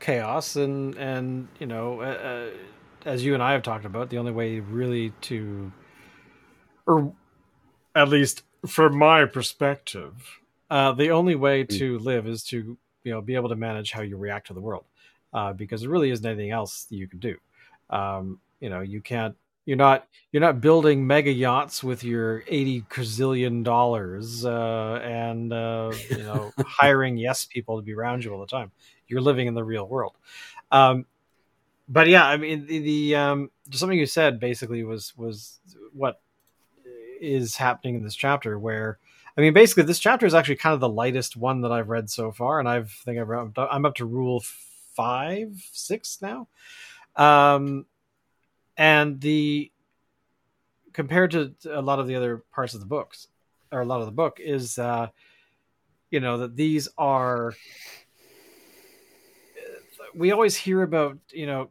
[0.00, 2.52] chaos, and and you know.
[3.04, 5.72] As you and I have talked about, the only way really to,
[6.86, 7.12] or
[7.96, 11.76] at least from my perspective, uh, the only way hmm.
[11.76, 14.60] to live is to you know be able to manage how you react to the
[14.60, 14.84] world,
[15.32, 17.36] uh, because there really isn't anything else you can do.
[17.90, 19.36] Um, you know, you can't.
[19.64, 20.08] You're not.
[20.32, 26.52] You're not building mega yachts with your eighty gazillion dollars uh, and uh, you know
[26.66, 28.72] hiring yes people to be around you all the time.
[29.06, 30.16] You're living in the real world.
[30.70, 31.06] Um,
[31.88, 35.60] but yeah, I mean the, the um, something you said basically was was
[35.92, 36.20] what
[37.22, 38.58] is happening in this chapter.
[38.58, 38.98] Where
[39.36, 42.10] I mean, basically, this chapter is actually kind of the lightest one that I've read
[42.10, 44.42] so far, and I've think I've I'm up to rule
[44.94, 46.48] five, six now.
[47.16, 47.86] Um,
[48.76, 49.70] and the
[50.92, 53.28] compared to a lot of the other parts of the books
[53.70, 55.08] or a lot of the book is uh
[56.10, 57.54] you know that these are
[60.14, 61.70] we always hear about you know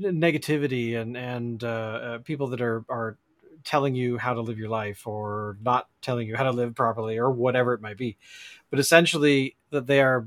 [0.00, 3.18] negativity and and uh, uh, people that are are
[3.68, 7.18] telling you how to live your life or not telling you how to live properly
[7.18, 8.16] or whatever it might be
[8.70, 10.26] but essentially that they are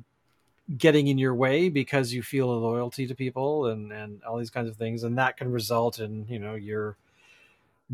[0.77, 4.51] getting in your way because you feel a loyalty to people and and all these
[4.51, 6.95] kinds of things and that can result in you know you're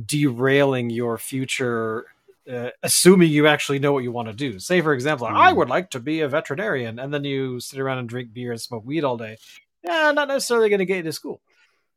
[0.06, 2.08] derailing your future
[2.52, 4.58] uh, assuming you actually know what you want to do.
[4.58, 5.36] Say, for example, mm.
[5.36, 8.52] I would like to be a veterinarian, and then you sit around and drink beer
[8.52, 9.38] and smoke weed all day.
[9.84, 11.42] Yeah, not necessarily going to get you to school.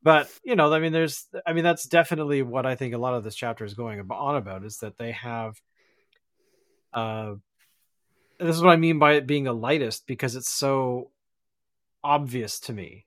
[0.03, 3.15] But you know, I mean, there's, I mean, that's definitely what I think a lot
[3.15, 5.55] of this chapter is going on about is that they have,
[6.93, 7.35] uh,
[8.39, 11.11] this is what I mean by it being a lightest because it's so
[12.03, 13.05] obvious to me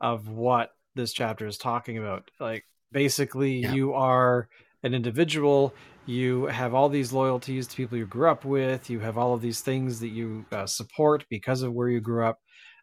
[0.00, 2.30] of what this chapter is talking about.
[2.38, 3.72] Like, basically, Yeah.
[3.72, 4.48] you are
[4.82, 5.74] an individual.
[6.06, 8.90] You have all these loyalties to people you grew up with.
[8.90, 12.24] You have all of these things that you uh, support because of where you grew
[12.26, 12.40] up.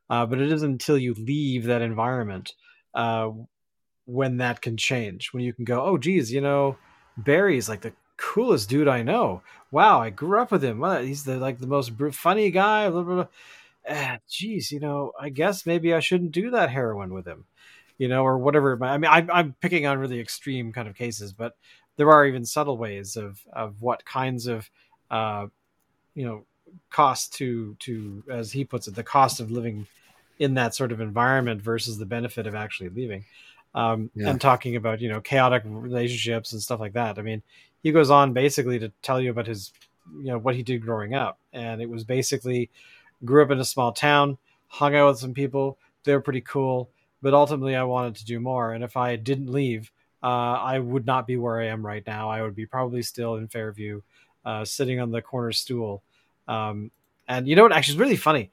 [0.10, 2.54] Uh, but it isn't until you leave that environment
[2.94, 3.32] uh,
[4.06, 5.34] when that can change.
[5.34, 6.78] When you can go, oh, geez, you know,
[7.18, 9.42] Barry's like the coolest dude I know.
[9.72, 10.84] Wow, I grew up with him.
[11.06, 12.90] He's the like the most funny guy.
[12.90, 13.28] Blah, blah, blah.
[13.90, 17.46] Ah, geez, you know, I guess maybe I shouldn't do that heroin with him,
[17.98, 18.78] you know, or whatever.
[18.84, 21.56] I mean, I'm, I'm picking on really extreme kind of cases, but
[21.96, 24.70] there are even subtle ways of of what kinds of,
[25.10, 25.48] uh,
[26.14, 26.46] you know,
[26.90, 29.88] cost to to as he puts it, the cost of living
[30.40, 33.26] in that sort of environment versus the benefit of actually leaving.
[33.76, 34.32] Um, Yeah.
[34.32, 37.20] and talking about you know chaotic relationships and stuff like that.
[37.20, 37.44] I mean,
[37.84, 39.72] he goes on basically to tell you about his
[40.18, 42.70] you know what he did growing up, and it was basically
[43.26, 44.38] grew up in a small town,
[44.70, 45.78] hung out with some people.
[46.04, 46.90] They were pretty cool,
[47.22, 48.74] but ultimately I wanted to do more.
[48.74, 49.92] And if I didn't leave,
[50.24, 52.30] uh, I would not be where I am right now.
[52.30, 54.02] I would be probably still in Fairview,
[54.46, 56.02] uh, sitting on the corner stool.
[56.48, 56.90] Um,
[57.28, 57.72] and you know what?
[57.74, 58.50] Actually, it's really funny.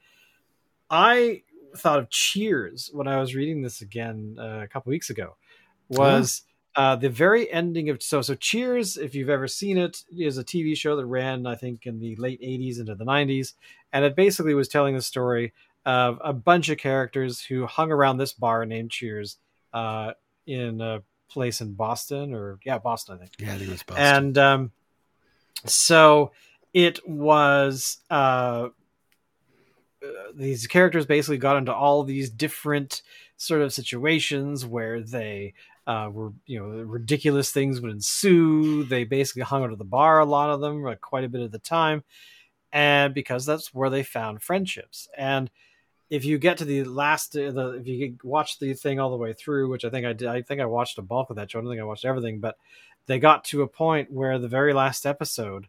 [0.91, 1.41] I
[1.75, 5.35] thought of Cheers when I was reading this again uh, a couple weeks ago.
[5.89, 6.43] Was
[6.75, 8.97] uh, the very ending of so so Cheers?
[8.97, 12.15] If you've ever seen it, is a TV show that ran I think in the
[12.17, 13.53] late '80s into the '90s,
[13.93, 15.53] and it basically was telling the story
[15.85, 19.37] of a bunch of characters who hung around this bar named Cheers
[19.73, 20.11] uh,
[20.45, 23.83] in a place in Boston or yeah Boston I think Yeah, I think it was
[23.83, 24.05] Boston.
[24.05, 24.71] and um,
[25.65, 26.31] so
[26.73, 28.69] it was uh,
[30.33, 33.01] these characters basically got into all these different
[33.37, 35.53] sort of situations where they
[35.85, 38.83] uh, were you know ridiculous things would ensue.
[38.83, 41.41] They basically hung out at the bar a lot of them like quite a bit
[41.41, 42.03] of the time.
[42.73, 45.07] And because that's where they found friendships.
[45.17, 45.49] And
[46.09, 49.17] if you get to the last uh, the if you watch the thing all the
[49.17, 51.51] way through which i think i did i think i watched a bulk of that
[51.51, 51.59] show.
[51.59, 52.57] I don't think i watched everything but
[53.07, 55.67] they got to a point where the very last episode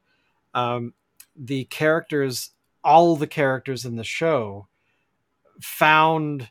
[0.54, 0.94] um,
[1.36, 2.50] the characters
[2.84, 4.68] all the characters in the show
[5.60, 6.48] found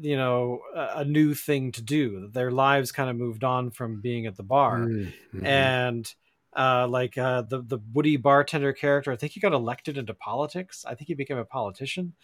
[0.00, 4.00] you know a, a new thing to do their lives kind of moved on from
[4.00, 5.44] being at the bar Mm, mhm.
[5.46, 6.14] and
[6.56, 10.84] uh, like uh, the the Woody bartender character, I think he got elected into politics.
[10.86, 12.14] I think he became a politician.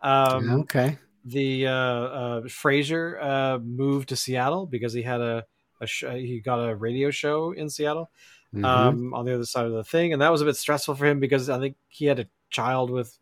[0.00, 0.98] Um, okay.
[1.24, 5.44] The uh, uh, Frasier uh, moved to Seattle because he had a,
[5.80, 8.08] a sh- he got a radio show in Seattle
[8.54, 8.64] Mhm.
[8.64, 11.06] um, on the other side of the thing, and that was a bit stressful for
[11.06, 13.18] him because I think he had a child with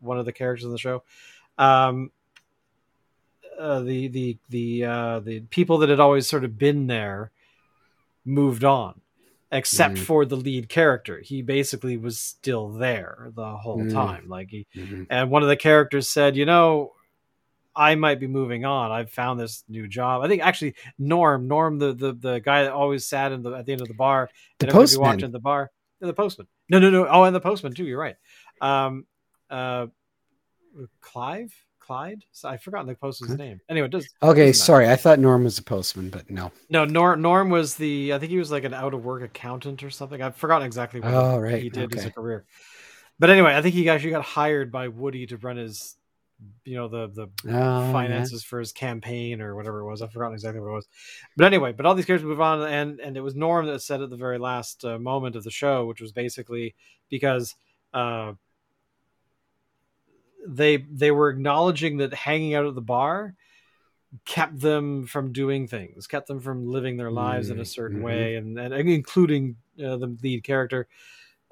[0.00, 1.02] one of the characters in the show.
[1.58, 2.10] Um,
[3.58, 7.30] uh, the the the uh, the people that had always sort of been there
[8.24, 9.00] moved on,
[9.52, 9.98] except Mhm.
[10.04, 11.20] for the lead character.
[11.20, 13.92] He basically was still there the whole Mm.
[13.92, 14.28] time.
[14.28, 15.06] Like he Mhm.
[15.10, 16.92] and one of the characters said, "You know,
[17.76, 18.90] I might be moving on.
[18.90, 20.22] I've found this new job.
[20.22, 23.66] I think actually Norm, Norm, the the, the guy that always sat in the at
[23.66, 25.22] the end of the bar, The and postman.
[25.22, 25.70] in the bar.
[26.00, 26.48] Yeah, the postman.
[26.68, 27.06] No, no, no.
[27.08, 27.84] Oh, and the postman too.
[27.86, 28.16] You're right.
[28.60, 29.06] Um,
[29.50, 29.86] uh,
[31.00, 32.24] Clive, Clyde.
[32.32, 33.60] So I forgot the postman's name.
[33.68, 34.52] Anyway, does Okay, doesn't matter.
[34.54, 34.88] sorry.
[34.88, 36.50] I thought Norm was a postman, but no.
[36.68, 36.84] no.
[36.84, 38.12] Norm, Norm was the.
[38.14, 40.20] I think he was like an out of work accountant or something.
[40.22, 41.62] I've forgotten exactly what Oh, right.
[41.62, 42.44] he did as a career.
[43.18, 45.94] But anyway, I think he actually got hired by Woody to run his,
[46.64, 47.92] you know, the the Oh, yeah.
[47.92, 50.02] finances for his campaign or whatever it was.
[50.02, 50.88] I've forgotten exactly what it was.
[51.36, 54.02] But anyway, but all these characters move on, and and it was Norm that said
[54.02, 56.74] at the very last uh, moment of the show, which was basically
[57.08, 57.54] because
[57.94, 58.34] uh,
[60.46, 63.34] they they were acknowledging that hanging out at the bar
[64.26, 67.98] kept them from doing things, kept them from living their lives in a Mm, certain
[67.98, 68.02] mhm.
[68.02, 70.88] way, and, and including uh, the lead character.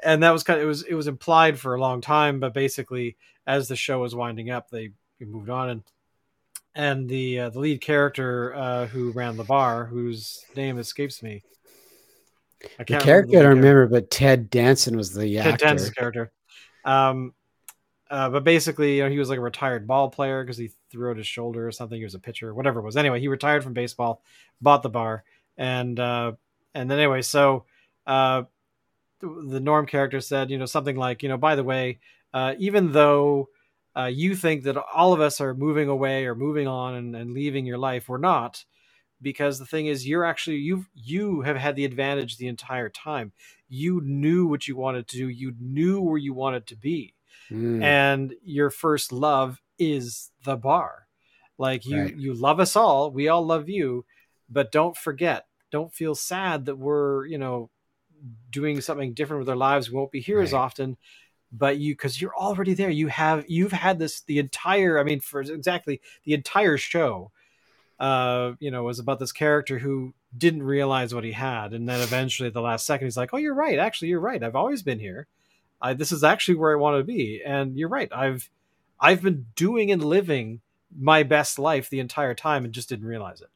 [0.02, 2.54] And that was kind of it was it was implied for a long time, but
[2.54, 3.16] basically
[3.46, 5.82] as the show was winding up, they moved on and
[6.74, 11.44] and the uh, the lead character uh, who ran the bar, whose name escapes me.
[12.78, 15.64] I The character I don't remember, but Ted Danson was the Ted actor.
[15.66, 16.32] Danson's character.
[16.84, 17.34] Um,
[18.10, 21.10] uh, but basically, you know, he was like a retired ball player because he threw
[21.10, 21.96] out his shoulder or something.
[21.96, 22.96] He was a pitcher, whatever it was.
[22.96, 24.22] Anyway, he retired from baseball,
[24.60, 25.24] bought the bar,
[25.56, 26.32] and uh,
[26.74, 27.64] and then anyway, so
[28.06, 28.42] uh,
[29.20, 32.00] the the Norm character said, you know, something like, you know, by the way,
[32.34, 33.48] uh, even though
[33.96, 37.32] uh, you think that all of us are moving away or moving on and, and
[37.32, 38.64] leaving your life, we're not
[39.22, 43.32] because the thing is you're actually you've you have had the advantage the entire time.
[43.68, 45.28] You knew what you wanted to do.
[45.28, 47.14] You knew where you wanted to be.
[47.50, 47.82] Mm.
[47.82, 51.06] and your first love is the bar.
[51.58, 52.16] Like you Right.
[52.16, 53.10] you love us all.
[53.10, 54.04] We all love you.
[54.48, 57.70] But don't forget don't feel sad that we're you know
[58.50, 59.90] doing something different with our lives.
[59.90, 60.96] We won't be here as often.
[61.50, 62.90] But you because you're already there.
[62.90, 67.32] You have you've had this the entire i mean for exactly the entire show
[68.02, 72.00] uh you know was about this character who didn't realize what he had and then
[72.00, 74.82] eventually at the last second he's like oh you're right actually you're right i've always
[74.82, 75.26] been here
[75.80, 78.50] I, this is actually where i want to be and you're right i've
[78.98, 80.60] i've been doing and living
[80.98, 83.48] my best life the entire time and just didn't realize it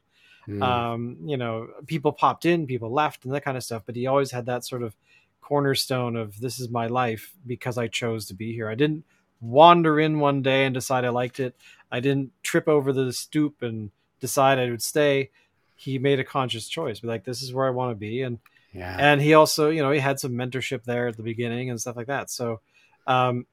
[0.47, 0.63] Mm.
[0.63, 3.83] um, you know, people popped in, people left, and that kind of stuff.
[3.85, 4.95] But he always had that sort of
[5.41, 8.69] cornerstone of this is my life because I chose to be here.
[8.69, 9.03] I didn't
[9.41, 11.53] wander in one day and decide I liked it.
[11.91, 15.29] I didn't trip over the stoop and decide I would stay.
[15.75, 18.39] He made a conscious choice, be like, this is where I want to be, and
[18.73, 18.95] yeah.
[18.99, 21.95] and he also, you know, he had some mentorship there at the beginning and stuff
[21.95, 22.29] like that.
[22.29, 22.61] So,
[23.05, 23.45] um,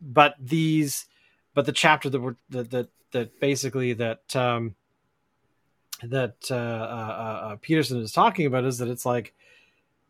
[0.00, 1.06] but these,
[1.54, 4.74] but the chapter that were that that that basically that um,
[6.02, 6.56] that uh, uh,
[7.52, 9.34] uh, Peterson is talking about is that it's like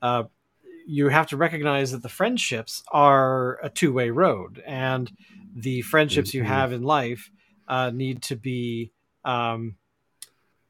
[0.03, 0.25] uh,
[0.87, 5.11] you have to recognize that the friendships are a two way road, and
[5.55, 6.47] the friendships you Mhm.
[6.47, 7.31] have in life
[7.67, 8.93] uh, need to be
[9.25, 9.77] um,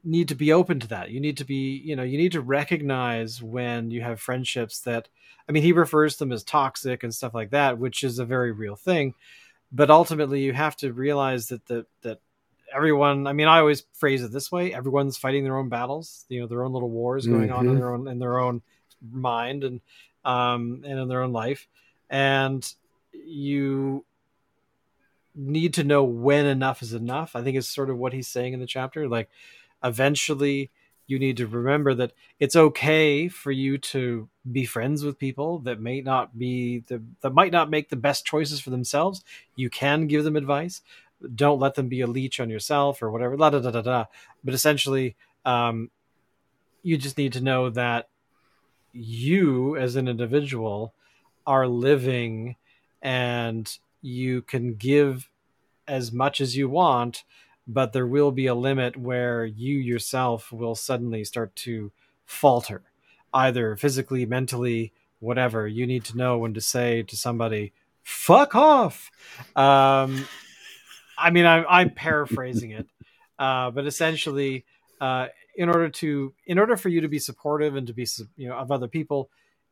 [0.03, 1.11] need to be open to that.
[1.11, 5.07] You need to be, you know, you need to recognize when you have friendships that,
[5.47, 8.25] I mean, he refers to them as toxic and stuff like that, which is a
[8.25, 9.13] very real thing.
[9.71, 12.19] But ultimately, you have to realize that the that
[12.73, 13.27] everyone.
[13.27, 16.25] I mean, I always phrase it this way: everyone's fighting their own battles.
[16.29, 17.77] You know, their own little wars going on in Mhm.
[17.77, 18.61] their own in their own
[19.11, 19.81] mind and
[20.25, 21.67] um and in their own life,
[22.09, 22.73] and
[23.13, 24.05] you
[25.35, 27.35] need to know when enough is enough.
[27.35, 29.07] I think is sort of what he's saying in the chapter.
[29.07, 29.29] Like,
[29.83, 30.71] eventually,
[31.07, 35.81] you need to remember that it's okay for you to be friends with people that
[35.81, 39.23] may not be the that might not make the best choices for themselves.
[39.55, 40.81] You can give them advice.
[41.35, 43.35] Don't let them be a leech on yourself or whatever.
[43.35, 44.05] La da da da da.
[44.43, 45.15] But essentially,
[45.45, 45.89] um,
[46.83, 48.09] you just need to know that
[48.93, 50.93] you, as an individual,
[51.45, 52.55] are living,
[53.01, 55.29] and you can give
[55.87, 57.23] as much as you want,
[57.69, 61.91] but there will be a limit where you yourself will suddenly start to
[62.25, 62.81] falter,
[63.31, 65.67] either physically, mentally, whatever.
[65.67, 67.71] You need to know when to say to somebody,
[68.03, 69.11] "Fuck off."
[69.55, 70.25] Um,
[71.15, 72.87] I mean, I'm, I'm paraphrasing it,
[73.37, 74.65] uh, but essentially,
[74.99, 78.49] uh, in order to, in order for you to be supportive and to be, you
[78.49, 79.29] know, of other people,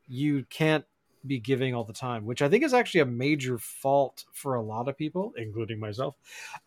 [0.07, 0.85] you can't
[1.25, 4.61] be giving all the time, which I think is actually a major fault for a
[4.61, 6.15] lot of people, including myself.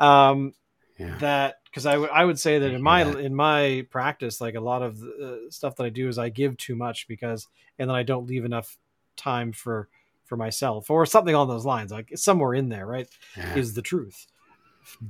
[0.01, 0.55] Um,
[1.01, 1.17] yeah.
[1.19, 3.19] that because I would I would say that in my Yeah.
[3.19, 6.29] in my practice, like a lot of the uh, stuff that I do is I
[6.29, 7.49] give too much because
[7.79, 8.77] and then I don't leave enough
[9.17, 9.89] time for
[10.25, 11.91] for myself or something on those lines.
[11.91, 13.57] Like somewhere in there, right, yeah.
[13.57, 14.27] is the truth.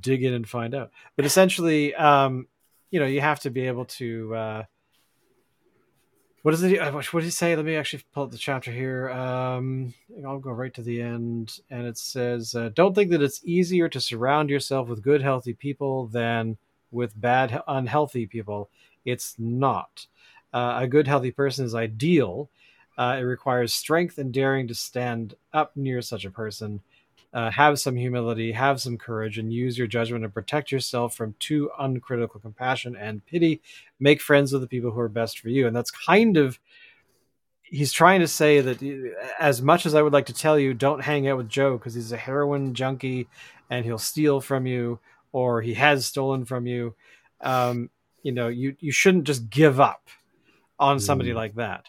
[0.01, 0.91] Dig in and find out.
[1.16, 2.47] But essentially, um,
[2.91, 4.34] you know, you have to be able to.
[4.34, 4.62] Uh,
[6.43, 6.78] what does it?
[6.78, 7.55] uh, What did he say?
[7.55, 9.11] Let me actually pull up the chapter here.
[9.11, 9.95] Um,
[10.26, 13.88] I'll go right to the end, and it says, uh, "Don't think that it's easier
[13.88, 16.57] to surround yourself with good, healthy people than
[16.91, 18.70] with bad, unhealthy people.
[19.05, 20.07] It's not.
[20.53, 22.51] Uh, a good, healthy person is ideal.
[22.99, 26.80] Uh, it requires strength and daring to stand up near such a person.
[27.33, 31.35] Uh, have some humility, have some courage, and use your judgment and protect yourself from
[31.39, 33.61] too uncritical compassion and pity.
[34.01, 36.59] Make friends with the people who are best for you." And that's kind of
[37.62, 38.83] he's trying to say that
[39.39, 41.95] as much as I would like to tell you, don't hang out with Joe because
[41.95, 43.28] he's a heroin junkie
[43.70, 44.99] and he'll steal from you
[45.33, 46.95] or he has stolen from you.
[47.41, 47.91] Um,
[48.22, 50.09] you know, you you shouldn't just give up
[50.78, 51.37] on somebody Mm.
[51.37, 51.87] like that,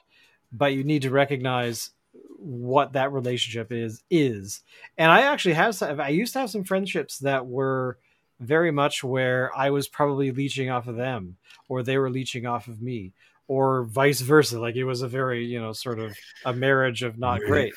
[0.51, 1.89] but you need to recognize
[2.37, 4.61] what that relationship is is.
[4.97, 7.97] And I actually have some, I used to have some friendships that were
[8.39, 11.37] very much where I was probably leeching off of them
[11.69, 13.13] or they were leeching off of me
[13.47, 14.59] or vice versa.
[14.59, 17.73] Like it was a very, you know, sort of a marriage of not great.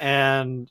[0.00, 0.68] And,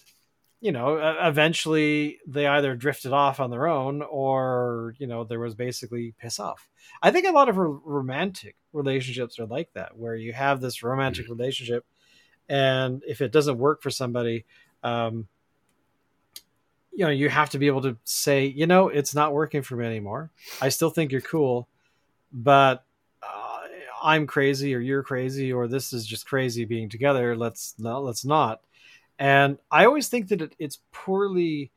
[0.59, 5.55] you know, eventually they either drifted off on their own or, you know, there was
[5.55, 6.67] basically piss off.
[7.01, 11.27] I think a lot of romantic relationships are like that, where you have this romantic
[11.27, 11.31] mm.
[11.31, 11.85] relationship
[12.51, 14.43] and if it doesn't work for somebody,
[14.83, 15.25] um,
[16.91, 19.77] you know, you have to be able to say, you know, it's not working for
[19.77, 20.31] me anymore.
[20.61, 21.69] I still think you're cool,
[22.33, 22.83] but
[23.23, 23.59] uh,
[24.03, 27.37] I'm crazy or you're crazy or this is just crazy being together.
[27.37, 28.59] Let's no, let's not.
[29.17, 31.71] And I always think that it, it's poorly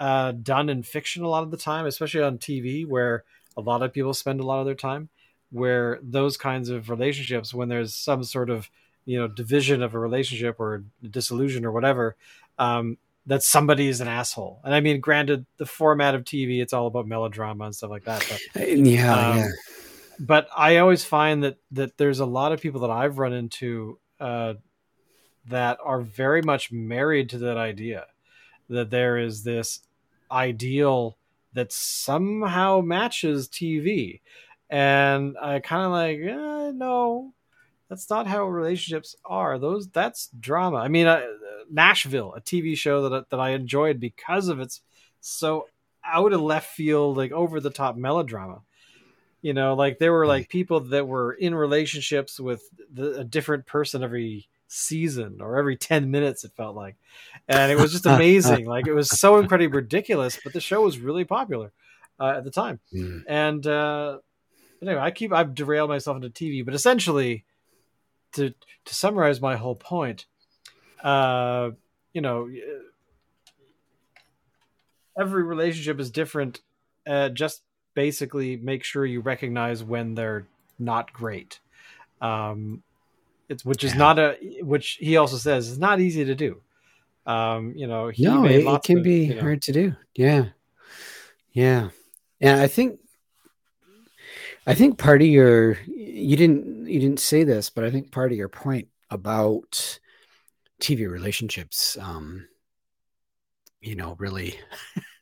[0.00, 3.22] uh, done in fiction a lot of the time, especially on TV, where
[3.56, 5.10] a lot of people spend a lot of their time.
[5.50, 8.68] Where those kinds of relationships, when there's some sort of
[9.08, 12.14] you know division of a relationship or disillusion or whatever,
[12.58, 14.60] um, that somebody is an asshole.
[14.64, 18.04] And I mean, granted, the format of TV, it's all about melodrama and stuff like
[18.04, 18.22] that.
[18.28, 19.48] But Uh, yeah, Um, yeah.
[20.20, 23.98] but I always find that that there's a lot of people that I've run into
[24.20, 24.54] uh,
[25.46, 28.06] that are very much married to that idea
[28.68, 29.80] that there is this
[30.30, 31.16] ideal
[31.54, 34.20] that somehow matches TV,
[34.68, 37.32] and I kind of like eh, no,
[37.88, 39.58] that's not how relationships are.
[39.58, 40.76] Those that's drama.
[40.78, 41.22] I mean, uh,
[41.70, 44.80] Nashville, a TV show that I- that I enjoyed because of its
[45.20, 45.68] so
[46.04, 48.60] out of left field, like over the top melodrama
[49.40, 52.60] you know like there were like people that were in relationships with
[52.92, 56.96] the, a different person every season or every 10 minutes it felt like
[57.46, 60.98] and it was just amazing like it was so incredibly ridiculous but the show was
[60.98, 61.70] really popular
[62.18, 63.22] uh, at the time Mm.
[63.28, 64.18] and uh
[64.82, 67.44] anyway i keep i've derailed myself into tv but essentially
[68.32, 68.50] to
[68.84, 70.26] to summarize my whole point
[71.02, 71.70] uh
[72.12, 72.48] you know
[75.18, 76.60] every relationship is different
[77.06, 77.62] uh just
[77.94, 80.46] basically make sure you recognize when they're
[80.78, 81.60] not great
[82.20, 82.82] um
[83.48, 83.98] it's which is Yeah.
[83.98, 86.60] not a which he also says is not easy to do
[87.26, 89.72] um you know he No, made it, it can of, be you know- hard to
[89.72, 89.94] do.
[90.14, 90.46] Yeah,
[91.52, 91.90] yeah,
[92.40, 92.98] and I think,
[94.68, 98.32] I think part of your you didn't you didn't say this, but I think part
[98.32, 99.98] of your point about
[100.78, 102.46] TV relationships, um,
[103.80, 104.56] you know, really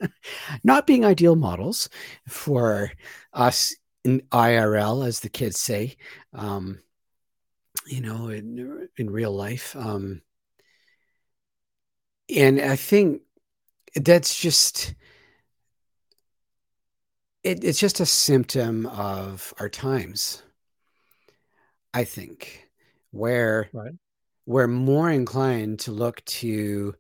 [0.65, 1.89] not being ideal models
[2.27, 2.91] for
[3.33, 3.73] us
[4.03, 5.97] in IRL, as the kids say,
[6.33, 6.81] um,
[7.87, 9.77] you know, in in real life.
[9.77, 10.23] Um,
[12.35, 13.23] and I think
[13.95, 14.97] that's just
[17.47, 20.43] it, it's just a symptom of our times.
[21.95, 22.69] I think
[23.11, 23.95] where Right.
[24.47, 26.95] we're more inclined to look to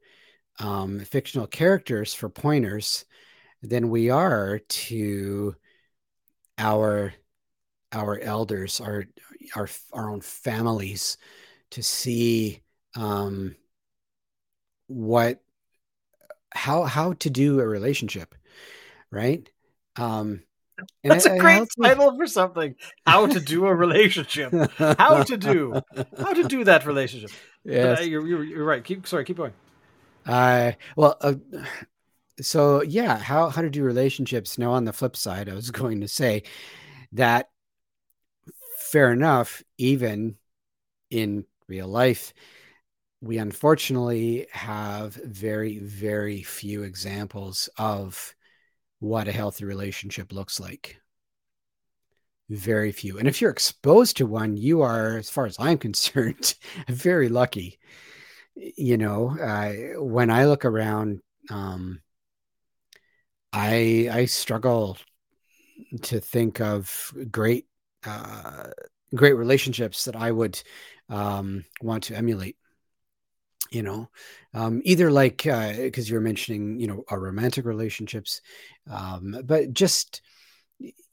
[0.58, 3.04] um, fictional characters for pointers
[3.62, 5.56] than we are to
[6.58, 7.14] our
[7.92, 9.06] our elders, our
[9.56, 11.18] our our own families,
[11.70, 12.62] to see
[12.96, 13.56] um,
[14.88, 15.40] what
[16.52, 18.34] how how to do a relationship,
[19.10, 19.50] right?
[19.98, 20.42] Um,
[21.02, 22.74] and that's I- a great title for something.
[23.06, 24.52] How to do a relationship.
[24.76, 25.80] How to do.
[26.18, 27.30] How to do that relationship.
[27.64, 28.84] Yeah, uh, you're, you're, you're right.
[28.84, 29.52] Keep sorry keep going.
[30.24, 31.34] Uh, well, uh,
[32.40, 34.58] so yeah, how how to do relationships?
[34.58, 36.42] Now, on the flip side, I was going to say
[37.12, 37.48] that
[38.78, 40.36] fair enough, even
[41.10, 42.34] in real life,
[43.20, 48.34] we unfortunately have very very few examples of
[48.98, 50.96] what a healthy relationship looks like.
[52.48, 56.54] Very few, and if you're exposed to one, you are, as far as I'm concerned,
[56.88, 57.78] very lucky.
[58.54, 61.20] You know uh, when i look around
[61.50, 62.00] um
[63.52, 64.96] i i struggle
[66.02, 67.66] to think of great
[68.06, 68.68] uh
[69.14, 70.60] great relationships that i would
[71.10, 72.56] um want to emulate
[73.70, 74.08] you know
[74.54, 78.40] um either like uh because you were mentioning you know our romantic relationships
[78.90, 80.22] um but just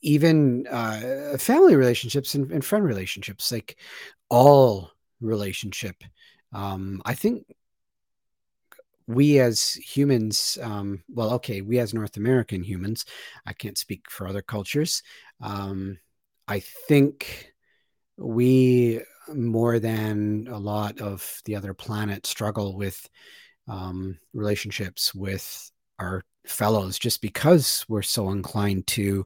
[0.01, 3.77] even uh family relationships and, and friend relationships like
[4.29, 4.91] all
[5.21, 6.03] relationship
[6.53, 7.45] um, I think
[9.07, 13.05] we as humans, um, well, okay, we as North American humans,
[13.45, 15.03] I can't speak for other cultures.
[15.41, 15.99] Um,
[16.47, 17.53] I think
[18.17, 19.01] we
[19.33, 23.09] more than a lot of the other planets struggle with
[23.67, 29.25] um, relationships with our fellows just because we're so inclined to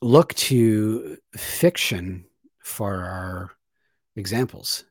[0.00, 2.24] look to fiction
[2.62, 3.50] for our
[4.16, 4.84] examples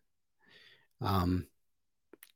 [1.01, 1.47] um,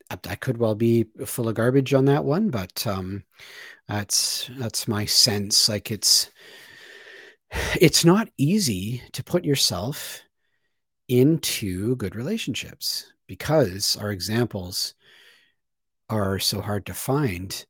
[0.09, 3.23] I, could well be full of garbage on that one, but um,
[3.88, 5.67] that's that's my sense.
[5.67, 6.29] Like it's
[7.79, 10.21] it's not easy to put yourself
[11.07, 14.93] into good relationships because our examples
[16.09, 17.65] are so hard to find.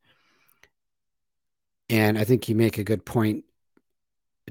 [1.90, 3.46] And I think you make a good point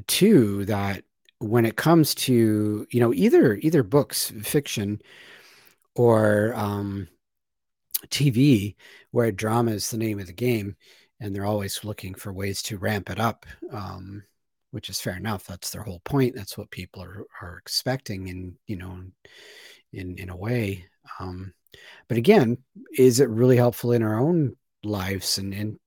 [0.06, 1.04] too that
[1.38, 5.00] when it comes to you know either either books fiction
[5.94, 7.08] or um,
[8.08, 8.76] TV,
[9.10, 10.76] where drama is the name of the game,
[11.20, 14.22] and they're always looking for ways to ramp it up, um,
[14.76, 15.46] which is fair enough.
[15.46, 16.34] That's their whole point.
[16.36, 19.00] That's what people are, are expecting, in you know,
[19.94, 20.84] in in a way.
[21.18, 21.54] Um,
[22.08, 22.58] but again,
[22.98, 24.54] is it really helpful in our own
[24.84, 25.38] lives?
[25.38, 25.78] And, and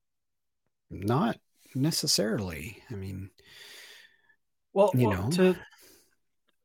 [0.89, 1.37] not
[1.75, 2.81] necessarily.
[2.89, 3.29] I mean,
[4.73, 5.29] well You well, know.
[5.33, 5.55] to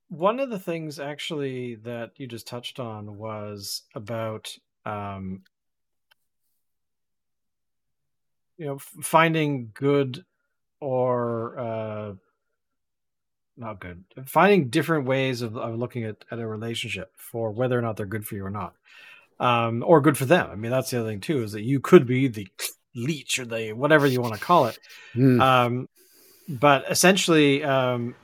[0.09, 4.57] one of the things actually that you just touched on was about
[4.87, 5.43] um
[8.57, 10.25] you know, finding good
[10.81, 12.13] or uh,
[13.57, 17.83] not good, finding different ways of, of looking at, at a relationship for whether or
[17.83, 18.75] not they're good for you or not,
[19.41, 20.51] um, or good for them.
[20.51, 22.49] I mean, that's the other thing too is that you could be the
[22.95, 24.79] leech or the whatever you want to call it.
[25.15, 25.41] Mm.
[25.41, 25.89] Um,
[26.49, 28.15] but essentially, um,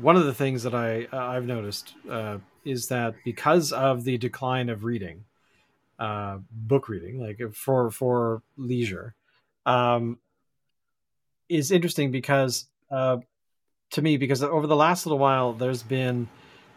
[0.00, 4.18] one of the things that I uh, I've noticed uh, is that because of the
[4.18, 5.24] decline of reading,
[5.98, 9.14] uh, book reading, like for for leisure,
[9.64, 10.18] um,
[11.48, 13.18] is interesting because uh,
[13.90, 16.28] to me because over the last little while there's been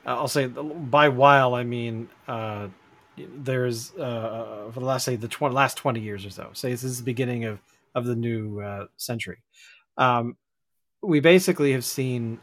[0.05, 2.67] uh, I'll say by while I mean uh,
[3.17, 6.49] there's uh, for the last say the 20, last 20 years or so.
[6.53, 7.59] Say this is the beginning of
[7.95, 9.39] of the new uh, century.
[9.97, 10.37] Um,
[11.01, 12.39] we basically have seen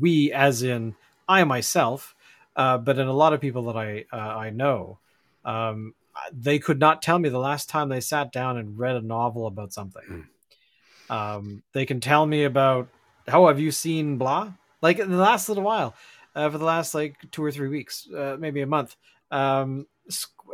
[0.00, 0.94] we as in
[1.28, 2.14] I myself
[2.56, 4.98] uh, but in a lot of people that I uh, I know
[5.44, 5.94] um,
[6.32, 9.46] they could not tell me the last time they sat down and read a novel
[9.46, 10.28] about something
[11.10, 12.88] um, they can tell me about
[13.28, 14.52] how have you seen blah
[14.82, 15.94] like in the last little while
[16.34, 18.96] uh, for the last like two or three weeks uh, maybe a month
[19.30, 19.86] um,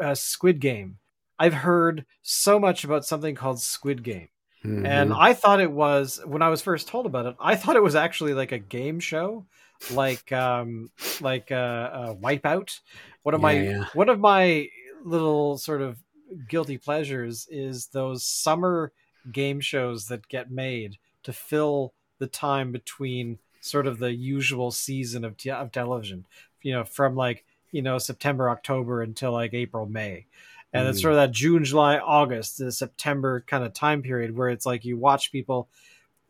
[0.01, 0.99] uh, squid game
[1.39, 4.29] i've heard so much about something called squid game
[4.65, 4.87] Mhm.
[4.87, 7.83] and i thought it was when i was first told about it i thought it
[7.83, 9.47] was actually like a game show
[9.89, 12.81] like um like uh, uh wipeout
[13.23, 13.85] one of my Yeah, yeah.
[13.93, 14.69] one of my
[15.05, 16.03] little sort of
[16.49, 18.93] guilty pleasures is those summer
[19.31, 25.25] game shows that get made to fill the time between sort of the usual season
[25.25, 26.25] of, te- of television
[26.63, 30.25] you know from like you know september october until like april may
[30.73, 31.03] and it's Mm.
[31.03, 34.85] sort of that june july august the september kind of time period where it's like
[34.85, 35.69] you watch people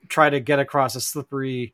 [0.08, 1.72] try to get across a slippery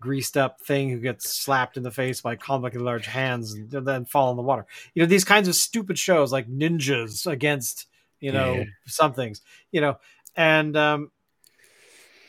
[0.00, 4.04] greased up thing who gets slapped in the face by comically large hands and then
[4.04, 7.86] fall in the water you know these kinds of stupid shows like ninjas against
[8.20, 8.64] you know Yeah.
[8.86, 9.40] some things
[9.70, 9.96] you know
[10.36, 11.10] and um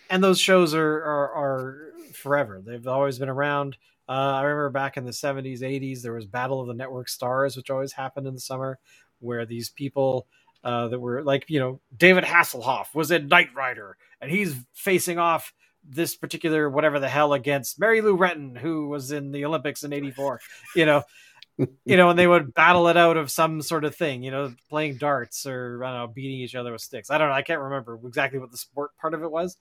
[0.10, 2.62] and those shows are are, are forever.
[2.66, 3.78] They've always been around.
[4.10, 7.56] Uh, i remember back in the 70s 80s there was battle of the network stars
[7.56, 8.78] which always happened in the summer
[9.20, 10.28] where these people
[10.66, 15.20] uh, that were like you know david hasselhoff was in knight rider and he's facing
[15.20, 15.54] off
[15.88, 19.94] this particular whatever the hell against mary lou retton who was in the olympics in
[19.94, 20.42] 84
[20.76, 21.02] you know
[21.58, 24.54] you know, and they would battle it out of some sort of thing, you know,
[24.70, 27.12] playing darts or I don't know, beating each other with sticks.
[27.12, 27.36] I don't know.
[27.36, 29.58] I can't remember exactly what the sport part of it was,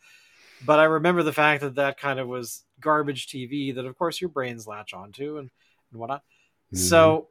[0.64, 4.20] but I remember the fact that that kind of was garbage TV that, of course,
[4.20, 5.50] your brains latch onto and,
[5.90, 6.22] and whatnot.
[6.74, 7.28] So,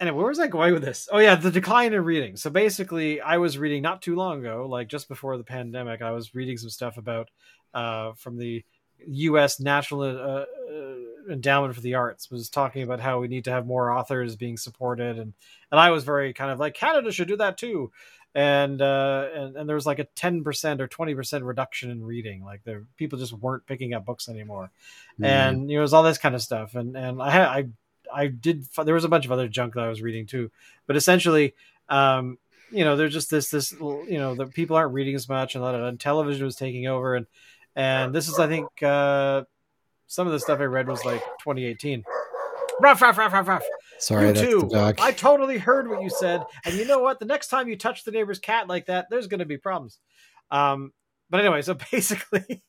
[0.00, 1.08] anyway, where was I going with this?
[1.10, 2.36] Oh, yeah, the decline in reading.
[2.36, 6.12] So basically, I was reading not too long ago, like just before the pandemic, I
[6.12, 7.28] was reading some stuff about
[7.74, 8.64] uh, from the
[9.08, 9.60] U.S.
[9.60, 10.94] National uh, uh,
[11.30, 14.56] Endowment for the Arts was talking about how we need to have more authors being
[14.56, 15.32] supported, and
[15.70, 17.90] and I was very kind of like Canada should do that too,
[18.34, 22.04] and uh, and and there was like a ten percent or twenty percent reduction in
[22.04, 24.70] reading, like the people just weren't picking up books anymore,
[25.20, 25.24] Mhm.
[25.26, 27.64] and you know it was all this kind of stuff, and and I had I
[28.14, 30.50] I did there was a bunch of other junk that I was reading too,
[30.86, 31.54] but essentially.
[31.88, 32.38] um
[32.72, 35.62] you know, there's just this, this, you know, the people aren't reading as much, and,
[35.62, 37.26] a lot of- and television was taking over, and
[37.76, 39.44] and this is, I think, uh,
[40.06, 42.02] some of the stuff I read was like 2018.
[42.80, 43.64] Ruff, ruff, ruff, ruff, ruff.
[43.98, 44.60] sorry, you too.
[44.60, 44.98] the dog.
[45.00, 47.18] I totally heard what you said, and you know what?
[47.18, 49.98] The next time you touch the neighbor's cat like that, there's going to be problems.
[50.50, 50.92] Um,
[51.30, 52.62] but anyway, so basically,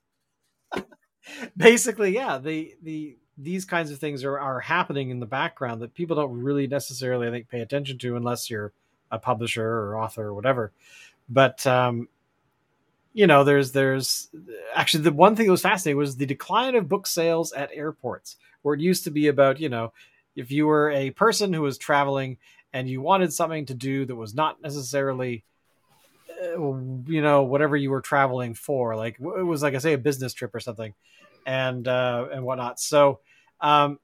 [1.55, 5.93] basically, yeah, the the these kinds of things are are happening in the background that
[5.93, 8.74] people don't really necessarily, I think, pay attention to unless you're
[9.12, 10.72] a publisher or author or whatever.
[11.30, 12.08] But um,
[13.18, 14.30] you know, there's there's
[14.76, 18.38] actually the one thing that was fascinating was the decline of book sales at airports,
[18.61, 19.91] where it used to be about you know,
[20.36, 22.38] if you were a person who was traveling
[22.74, 25.43] and you wanted something to do that was not necessarily
[26.30, 29.97] uh, you know whatever you were traveling for like it was like i say a
[29.97, 30.93] business trip or something
[31.45, 33.20] and uh and whatnot so
[33.61, 33.97] um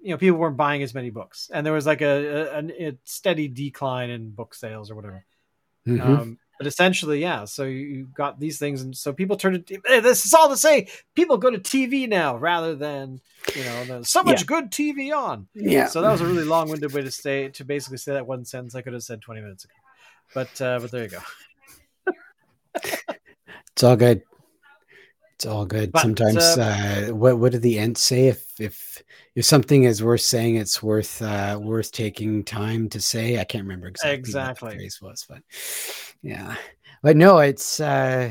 [0.00, 2.98] you know people weren't buying as many books and there was like a, a, a
[3.04, 5.24] steady decline in book sales or whatever
[5.86, 6.00] Mhm.
[6.00, 10.24] um but essentially yeah so you, got these things and so people turn to this
[10.24, 13.20] is all to say people go to tv now rather than
[13.56, 14.46] you know there's so much Yeah.
[14.46, 15.86] good tv on yeah.
[15.86, 18.74] so that was a really long-winded way to say to basically say that one sentence
[18.74, 19.74] I could have said 20 minutes ago.
[20.34, 21.18] But uh, but there you go.
[23.72, 24.22] It's all good.
[25.34, 25.92] It's all good.
[25.92, 28.28] But, Sometimes, uh, what what did the ant say?
[28.28, 28.91] If if
[29.34, 33.38] if something is worth saying, it's worth uh, worth taking time to say.
[33.38, 34.66] I can't remember exactly, Exactly.
[34.66, 35.42] what the phrase was, but
[36.22, 36.56] yeah.
[37.02, 37.80] But no, it's.
[37.80, 38.30] Uh,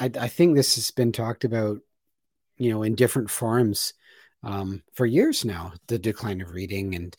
[0.00, 1.78] I I think this has been talked about,
[2.56, 3.94] you know, in different forms
[4.42, 5.72] um, for years now.
[5.88, 7.14] The decline of reading, and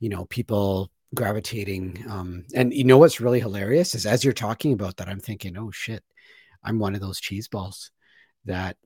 [0.00, 2.04] you know, people gravitating.
[2.08, 5.56] Um, and you know what's really hilarious is as you're talking about that, I'm thinking,
[5.56, 6.04] oh shit,
[6.62, 7.90] I'm one of those cheese balls
[8.44, 8.76] that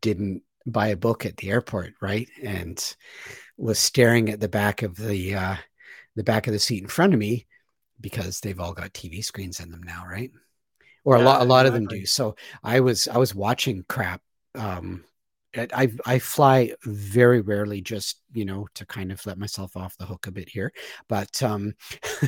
[0.00, 2.28] didn't buy a book at the airport, right?
[2.42, 2.82] And
[3.56, 5.56] was staring at the back of the uh,
[6.16, 7.46] the back of the seat in front of me
[8.00, 10.30] because they've all got TV screens in them now, right?
[11.04, 11.68] Or yeah, a lot a lot exactly.
[11.68, 12.06] of them do.
[12.06, 14.20] So I was I was watching crap
[14.54, 15.04] um,
[15.54, 20.06] I I fly very rarely, just you know, to kind of let myself off the
[20.06, 20.72] hook a bit here.
[21.08, 21.74] But um,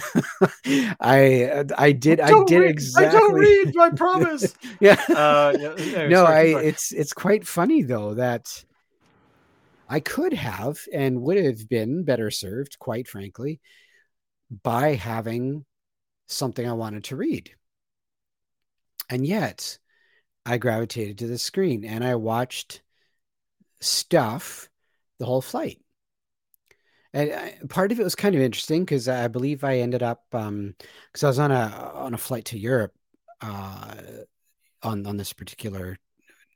[0.66, 3.08] I I did I, I did read, exactly.
[3.08, 3.76] I don't read.
[3.78, 4.54] I promise.
[4.80, 5.00] yeah.
[5.08, 6.66] Uh, yeah no, sorry, I sorry.
[6.66, 8.64] it's it's quite funny though that
[9.88, 13.60] I could have and would have been better served, quite frankly,
[14.62, 15.64] by having
[16.26, 17.50] something I wanted to read,
[19.08, 19.78] and yet.
[20.46, 22.82] I gravitated to the screen and I watched
[23.84, 24.68] stuff
[25.18, 25.80] the whole flight.
[27.12, 30.24] And I, part of it was kind of interesting because I believe I ended up
[30.32, 30.74] um
[31.12, 32.92] because um, I was on a on a flight to Europe
[33.40, 33.94] uh,
[34.82, 35.98] on on this particular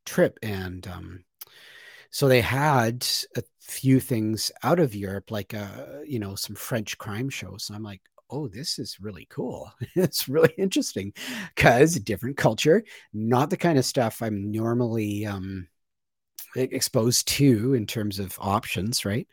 [0.06, 1.24] trip, and um,
[2.10, 3.06] so they had
[3.36, 7.64] a few things out of Europe, like uh, you know some French crime shows.
[7.64, 9.72] So I'm like, oh, this is really cool.
[9.94, 11.12] it's really interesting
[11.54, 15.68] because different culture, not the kind of stuff I'm normally um,
[16.56, 19.26] exposed to in terms of options, right?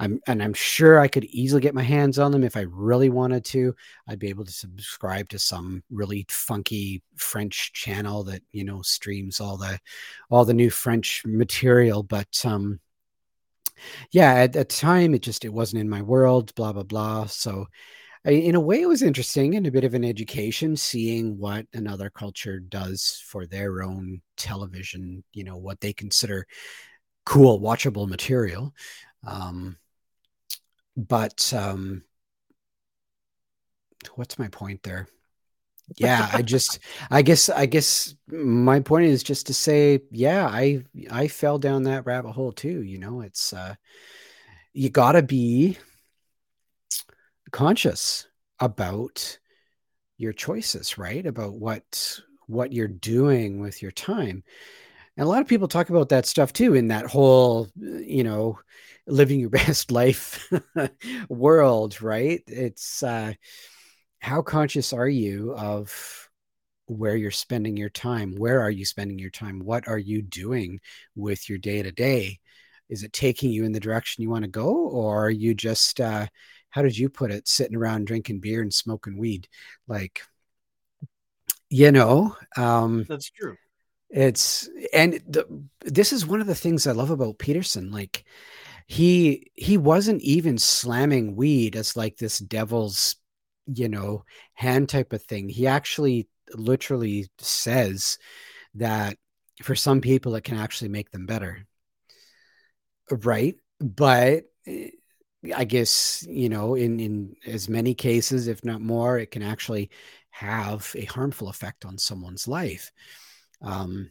[0.00, 3.10] I'm and I'm sure I could easily get my hands on them if I really
[3.10, 3.74] wanted to.
[4.08, 9.40] I'd be able to subscribe to some really funky French channel that you know streams
[9.40, 9.78] all the
[10.30, 12.80] all the new French material, but um
[14.10, 17.26] yeah, at the time it just it wasn't in my world, blah blah blah.
[17.26, 17.66] So
[18.30, 22.10] in a way, it was interesting and a bit of an education seeing what another
[22.10, 26.46] culture does for their own television, you know, what they consider
[27.24, 28.74] cool, watchable material.
[29.26, 29.76] Um,
[30.96, 32.02] but um,
[34.14, 35.08] what's my point there?
[35.98, 40.82] yeah i just i guess i guess my point is just to say yeah i
[41.10, 43.74] i fell down that rabbit hole too you know it's uh
[44.72, 45.78] you gotta be
[47.56, 48.26] conscious
[48.60, 49.38] about
[50.18, 51.24] your choices, right?
[51.24, 54.44] About what what you're doing with your time.
[55.16, 58.58] And a lot of people talk about that stuff too in that whole, you know,
[59.06, 60.52] living your best life
[61.30, 62.42] world, right?
[62.46, 63.32] It's uh
[64.18, 66.28] how conscious are you of
[66.88, 68.34] where you're spending your time?
[68.36, 69.60] Where are you spending your time?
[69.60, 70.78] What are you doing
[71.14, 72.38] with your day to day?
[72.90, 76.02] Is it taking you in the direction you want to go, or are you just
[76.02, 76.26] uh,
[76.76, 79.48] how did you put it sitting around drinking beer and smoking weed?
[79.88, 80.22] Like
[81.68, 83.56] you know um that's true.
[84.08, 85.44] it's and the,
[85.80, 88.24] this is one of the things i love about peterson like
[88.86, 93.16] he he wasn't even slamming weed as like this devil's
[93.66, 94.24] you know
[94.54, 95.48] hand type of thing.
[95.48, 98.18] He actually literally says
[98.74, 99.16] that
[99.62, 101.66] for some people it can actually make them better.
[103.10, 103.56] Right?
[103.80, 104.90] But eh,
[105.54, 109.90] I guess, you know, in, in as many cases, if not more, it can actually
[110.30, 112.92] have a harmful effect on someone's life.
[113.62, 114.10] Um,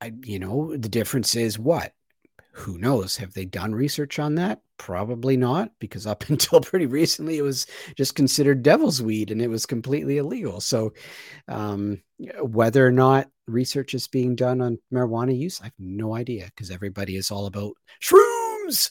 [0.00, 1.92] I, you know, the difference is what?
[2.52, 3.16] Who knows?
[3.16, 4.62] Have they done research on that?
[4.78, 9.48] Probably not, because up until pretty recently, it was just considered devil's weed and it
[9.48, 10.60] was completely illegal.
[10.60, 10.92] So,
[11.46, 12.02] um,
[12.40, 16.70] whether or not research is being done on marijuana use, I have no idea because
[16.70, 18.90] everybody is all about shrooms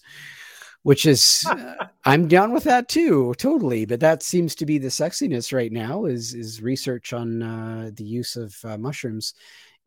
[0.83, 3.85] which is uh, I'm down with that too, totally.
[3.85, 8.05] But that seems to be the sexiness right now is is research on uh, the
[8.05, 9.33] use of uh, mushrooms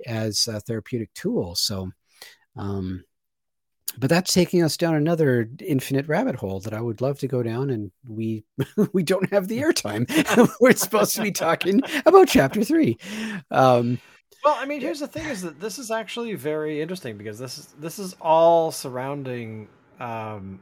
[0.06, 1.54] as a therapeutic tool.
[1.54, 1.90] So,
[2.56, 3.04] um,
[3.98, 7.42] but that's taking us down another infinite rabbit hole that I would love to go
[7.42, 8.44] down, and we
[8.92, 10.06] we don't have the airtime.
[10.60, 12.98] We're supposed to be talking about chapter three.
[13.50, 13.98] Um,
[14.44, 17.58] well, I mean, here's the thing: is that this is actually very interesting because this
[17.58, 19.68] is this is all surrounding
[19.98, 20.60] um,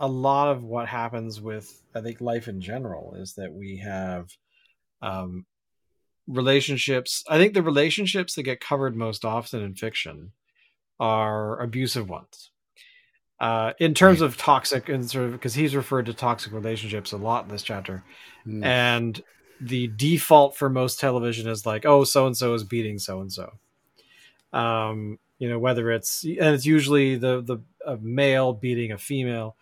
[0.00, 4.30] a lot of what happens with I think life in general is that we have
[5.02, 5.46] um,
[6.26, 7.24] relationships.
[7.28, 10.32] I think the relationships that get covered most often in fiction
[11.00, 12.50] are abusive ones.
[13.40, 14.26] Uh, in terms right.
[14.26, 17.62] of toxic and sort of because he's referred to toxic relationships a lot in this
[17.62, 18.02] chapter,
[18.44, 18.64] mm.
[18.64, 19.22] and
[19.60, 23.32] the default for most television is like, oh, so and so is beating so and
[23.32, 23.52] so.
[24.52, 29.56] Um, you know, whether it's and it's usually the the a male beating a female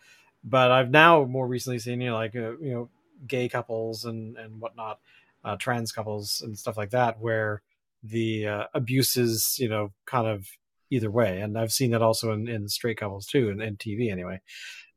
[0.47, 2.90] but I've now more recently seen you know like uh, you know
[3.26, 5.01] gay couples and and whatnot,
[5.44, 7.62] uh, trans couples and stuff like that where
[8.03, 10.47] the uh, abuses you know kind of
[10.90, 14.11] either way, and I've seen that also in, in straight couples too, in, in TV
[14.11, 14.40] anyway,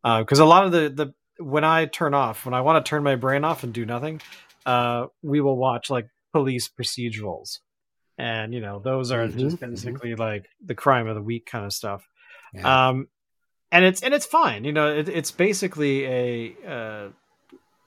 [0.03, 2.89] because uh, a lot of the the when I turn off, when I want to
[2.89, 4.21] turn my brain off and do nothing,
[4.65, 7.59] uh, we will watch like police procedurals,
[8.17, 9.69] and you know those are Mhm, just mhm.
[9.71, 12.07] basically like the crime of the week kind of stuff.
[12.53, 12.89] Yeah.
[12.89, 13.07] Um,
[13.71, 14.63] and it's and it's fine.
[14.63, 17.09] You know, it, it's basically a, uh,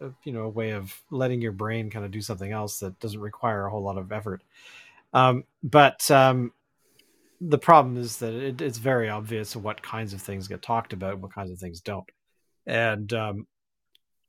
[0.00, 2.98] a you know a way of letting your brain kind of do something else that
[3.00, 4.42] doesn't require a whole lot of effort.
[5.12, 6.52] Um, but um,
[7.40, 11.18] the problem is that it, it's very obvious what kinds of things get talked about,
[11.18, 12.08] what kinds of things don't,
[12.66, 13.46] and um,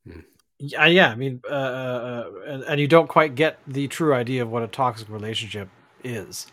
[0.06, 0.20] Hmm.
[0.58, 1.08] yeah, yeah.
[1.10, 4.62] I mean, uh, uh, and, and you don't quite get the true idea of what
[4.62, 5.68] a toxic relationship
[6.02, 6.46] is.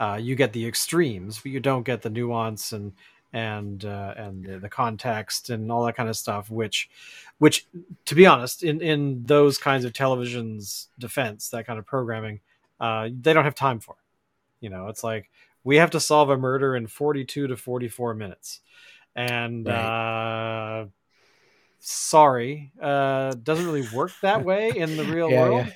[0.00, 2.92] Uh, you get the extremes, but you don't get the nuance and
[3.34, 6.48] and uh, and the, the context and all that kind of stuff.
[6.50, 6.88] Which,
[7.38, 7.66] which,
[8.06, 12.40] to be honest, in in those kinds of television's defense, that kind of programming,
[12.80, 13.96] uh, they don't have time for.
[14.60, 15.28] You know, it's like
[15.64, 18.60] we have to solve a murder in forty two to forty four minutes,
[19.16, 20.86] and uh,
[21.80, 25.66] sorry, uh, doesn't really work that way in the real Yeah, world.
[25.66, 25.72] yeah.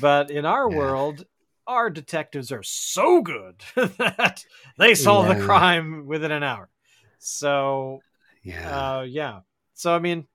[0.00, 0.76] But in our Yeah.
[0.76, 1.26] world,
[1.66, 3.56] our detectives are so good
[3.98, 4.46] that
[4.78, 6.70] they solve the crime within an hour.
[7.18, 8.02] So
[8.42, 8.98] yeah.
[8.98, 9.40] uh, yeah.
[9.74, 10.26] So I mean,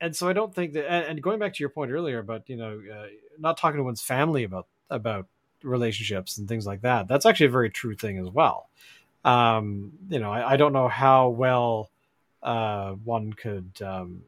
[0.00, 0.90] and so I don't think that.
[0.90, 3.06] And, and going back to your point earlier about you know uh,
[3.38, 5.26] not talking to one's family about about
[5.62, 7.08] relationships and things like that.
[7.08, 8.68] That's actually a very true thing as well.
[9.24, 11.90] Um, you know, I, I don't know how well
[12.42, 13.72] uh, one could.
[13.82, 14.22] Um,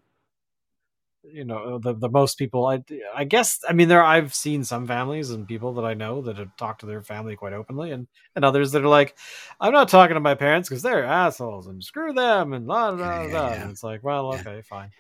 [1.24, 2.82] you know the the most people I
[3.14, 6.38] I guess I mean there I've seen some families and people that I know that
[6.38, 9.16] have talked to their family quite openly and and others that are like
[9.60, 13.28] I'm not talking to my parents because they're assholes and screw them and blah blah
[13.28, 13.62] blah yeah.
[13.62, 14.40] and it's like well Yeah.
[14.40, 14.90] okay fine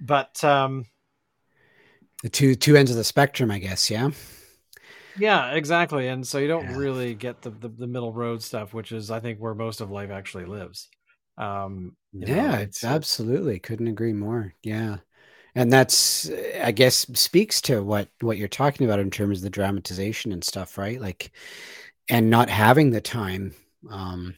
[0.00, 0.84] but um
[2.22, 3.90] the two two ends of the spectrum, I guess.
[3.90, 4.10] Yeah.
[5.16, 6.76] yeah exactly and so you don't Yeah.
[6.76, 9.90] really get the, the the middle road stuff which is I think where most of
[9.90, 10.88] life actually lives
[11.36, 13.58] um you know, yeah, it's- absolutely.
[13.58, 14.54] Couldn't agree more.
[14.62, 14.98] Yeah.
[15.54, 16.30] And that's
[16.62, 20.42] I guess speaks to what what you're talking about in terms of the dramatization and
[20.42, 21.00] stuff, right?
[21.00, 21.32] Like
[22.08, 23.54] and not having the time
[23.90, 24.36] um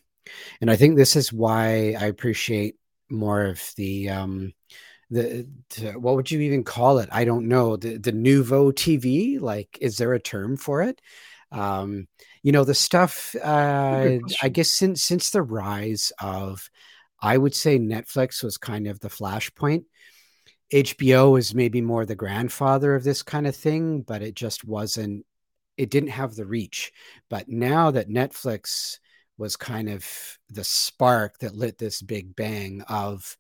[0.61, 2.77] and I think this is why I appreciate
[3.11, 4.53] more of the um
[5.11, 5.47] the,
[5.77, 7.09] the what would you even call it?
[7.13, 7.77] I don't know.
[7.77, 11.01] The the nouveau TV, like is there a term for it?
[11.53, 12.09] Um
[12.43, 16.71] you know the stuff uh I guess since since the rise of
[17.21, 19.85] I would say Netflix was kind of the flashpoint.
[20.73, 25.27] HBO is maybe more the grandfather of this kind of thing, but it just wasn't,
[25.77, 26.93] it didn't have the reach.
[27.29, 28.99] But now that Netflix
[29.37, 30.07] was kind of
[30.49, 33.37] the spark that lit this big bang of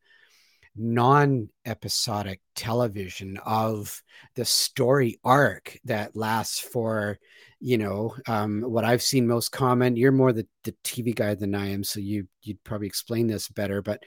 [0.77, 4.03] non episodic television, of
[4.35, 7.18] the story arc that lasts for,
[7.61, 9.97] you know, um, what I've seen most common.
[9.97, 13.49] You're more the, the TV guy than I am, so you you'd probably explain this
[13.49, 13.83] better.
[13.83, 14.03] But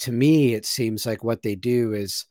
[0.00, 2.26] to me, it seems like what they do is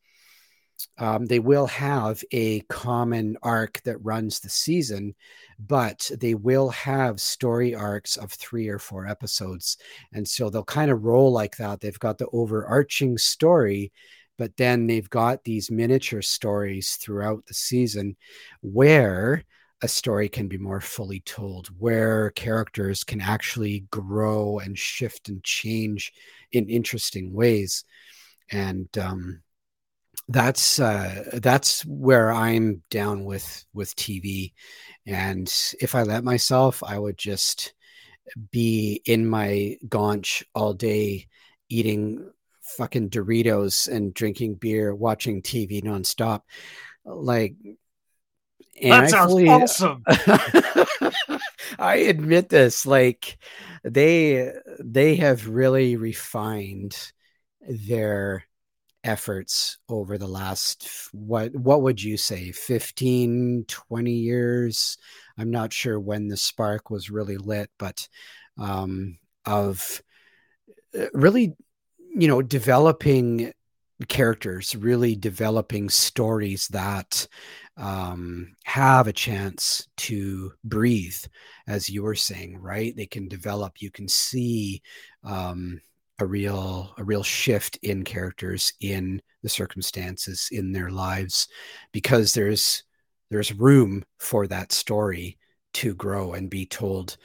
[0.97, 5.15] um, they will have a common arc that runs the season,
[5.59, 9.77] but they will have story arcs of three or four episodes.
[10.13, 11.79] And so they'll kind of roll like that.
[11.79, 13.91] They've got the overarching story,
[14.37, 18.15] but then they've got these miniature stories throughout the season
[18.61, 19.43] where
[19.83, 25.43] a story can be more fully told, where characters can actually grow and shift and
[25.43, 26.13] change
[26.51, 27.83] in interesting ways.
[28.51, 29.41] And, um,
[30.29, 34.53] that's uh that's where i'm down with with tv
[35.05, 37.73] and if i let myself i would just
[38.51, 41.27] be in my gaunch all day
[41.69, 42.31] eating
[42.77, 46.41] fucking doritos and drinking beer watching tv nonstop.
[47.05, 47.55] Like
[48.81, 50.03] and that sounds fully- awesome.
[51.79, 53.37] I admit this like
[53.83, 56.95] they they have really refined
[57.61, 58.45] their
[59.03, 64.97] efforts over the last what what would you say 15 20 years?
[65.37, 68.07] I'm not sure when the spark was really lit but
[68.57, 70.01] um of
[70.97, 71.55] uh, really
[72.15, 73.53] you know developing
[74.07, 77.27] characters really developing stories that
[77.77, 81.17] um have a chance to breathe
[81.67, 82.95] as you were saying right?
[82.95, 84.81] They can develop you can see
[85.23, 85.81] um
[86.21, 91.47] a real a real shift in characters in the circumstances in their lives
[91.91, 92.83] because there's
[93.31, 95.37] there's room for that story
[95.73, 97.17] to grow and be told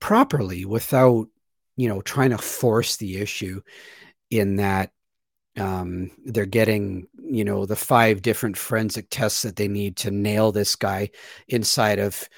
[0.00, 1.26] properly without
[1.76, 3.60] you know trying to force the issue
[4.30, 4.90] in that
[5.56, 10.52] um, they're getting you know the five different forensic tests that they need to nail
[10.52, 11.10] this guy
[11.48, 12.28] inside of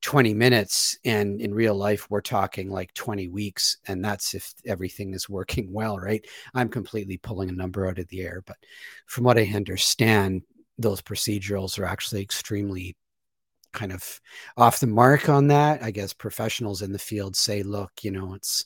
[0.00, 5.14] 20 minutes and in real life we're talking like 20 weeks and that's if everything
[5.14, 6.26] is working well right?
[6.54, 8.56] I'm completely pulling a number out of the air but
[9.06, 10.42] from what i understand
[10.78, 12.96] those procedurals are actually extremely
[13.72, 14.20] kind of
[14.56, 15.82] off the mark on that.
[15.82, 18.64] I guess professionals in the field say look you know it's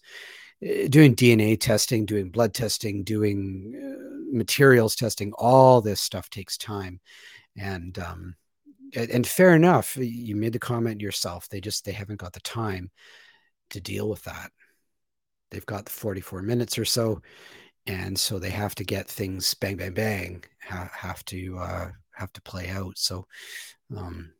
[0.62, 6.56] eh, doing dna testing doing blood testing doing uh, materials testing all this stuff takes
[6.56, 7.00] time.
[7.56, 8.36] And um,
[8.94, 12.90] and fair enough you made the comment yourself they just they haven't got the time
[13.70, 14.50] to deal with that.
[15.50, 17.22] They've got the 44 minutes or so
[17.86, 22.32] and so they have to get things bang bang bang ha- have to uh have
[22.34, 22.98] to play out.
[22.98, 23.26] So
[23.96, 24.32] um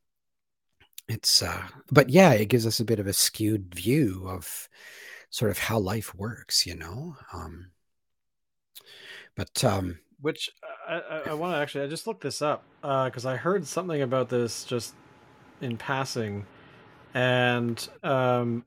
[1.09, 4.69] it's uh but yeah it gives us a bit of a skewed view of
[5.31, 7.71] sort of how life works you know um
[9.35, 10.51] but um which
[10.91, 13.67] I, I, I want to actually I just looked this up because uh, I heard
[13.67, 14.95] something about this just
[15.61, 16.47] in passing,
[17.15, 18.65] and um,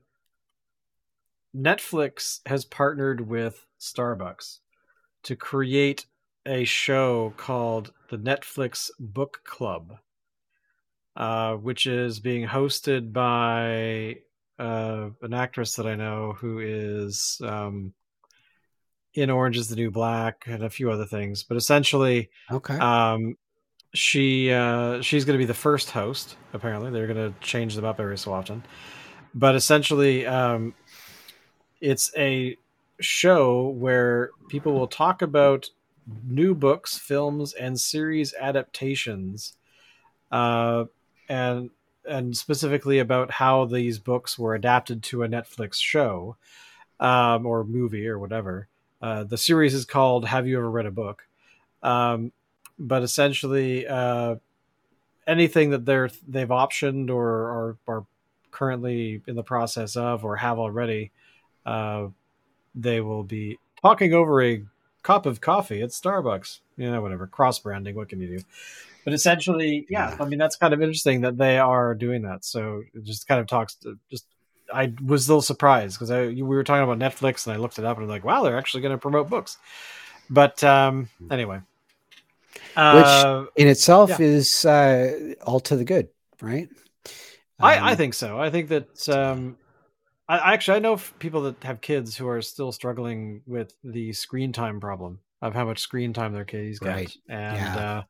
[1.54, 4.60] Netflix has partnered with Starbucks
[5.24, 6.06] to create
[6.46, 9.98] a show called the Netflix Book Club,
[11.16, 14.18] uh, which is being hosted by
[14.58, 17.92] uh, an actress that I know who is um,
[19.14, 21.42] in Orange is the New Black and a few other things.
[21.42, 23.36] But essentially, okay, um,
[23.94, 26.36] she uh, she's going to be the first host.
[26.52, 28.64] Apparently, they're going to change them up every so often.
[29.34, 30.74] But essentially, um,
[31.80, 32.56] it's a
[33.00, 35.70] show where people will talk about
[36.26, 39.54] new books, films, and series adaptations,
[40.30, 40.84] uh,
[41.28, 41.70] and
[42.06, 46.36] and specifically about how these books were adapted to a Netflix show
[47.00, 48.68] um, or movie or whatever.
[49.04, 51.26] Uh, the series is called "Have You Ever Read a Book?"
[51.82, 52.32] Um,
[52.78, 54.36] but essentially, uh,
[55.26, 58.06] anything that they're they've optioned or, or are
[58.50, 61.10] currently in the process of or have already,
[61.66, 62.06] uh,
[62.74, 64.64] they will be talking over a
[65.02, 66.60] cup of coffee at Starbucks.
[66.78, 67.96] You know, whatever cross branding.
[67.96, 68.44] What can you do?
[69.04, 72.42] But essentially, yeah, I mean that's kind of interesting that they are doing that.
[72.42, 74.24] So it just kind of talks to just
[74.72, 77.78] I was a little surprised because I we were talking about Netflix and I looked
[77.78, 79.58] it up and I'm like, wow, they're actually going to promote books.
[80.30, 81.60] But um, anyway,
[82.76, 84.20] uh, which in itself yeah.
[84.20, 86.08] is uh, all to the good,
[86.40, 86.68] right?
[87.60, 88.40] Um, I, I think so.
[88.40, 89.56] I think that um,
[90.28, 94.52] I actually I know people that have kids who are still struggling with the screen
[94.52, 97.16] time problem of how much screen time their kids get, right.
[97.28, 97.90] and yeah.
[97.90, 98.02] uh,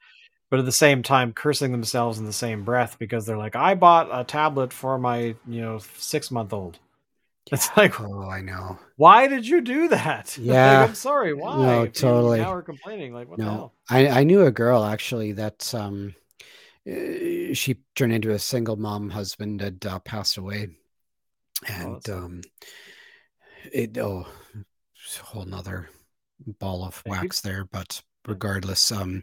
[0.54, 3.74] but at the same time cursing themselves in the same breath because they're like, I
[3.74, 6.78] bought a tablet for my, you know, six month old.
[7.50, 8.78] It's like, oh, I know.
[8.94, 10.38] Why did you do that?
[10.40, 11.34] Yeah, like, I'm sorry.
[11.34, 11.56] Why?
[11.56, 12.38] No, totally.
[12.38, 13.12] Now we're complaining.
[13.12, 13.72] Like, what the hell?
[13.90, 16.14] I I knew a girl actually that um,
[16.88, 19.10] uh, she turned into a single mom.
[19.10, 20.68] Husband had uh, passed away,
[21.66, 22.42] and oh, um,
[23.72, 24.24] it oh,
[25.20, 25.90] a whole nother
[26.60, 27.64] ball of wax there.
[27.64, 28.92] But regardless.
[28.92, 29.22] Um,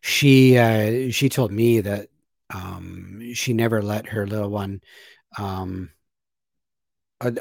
[0.00, 2.08] she uh, she told me that
[2.54, 4.80] um, she never let her little one
[5.38, 5.90] um,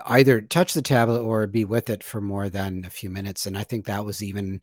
[0.05, 3.45] either touch the tablet or be with it for more than a few minutes.
[3.47, 4.61] And I think that was even,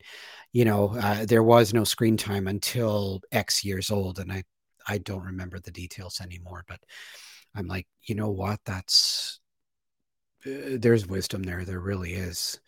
[0.53, 4.43] you know, uh, there was no screen time until X years old, and I
[4.87, 6.63] I don't remember the details anymore.
[6.67, 6.79] But
[7.55, 8.59] I'm like, you know what?
[8.65, 9.38] That's
[10.45, 11.65] there's wisdom there.
[11.65, 12.59] There really is.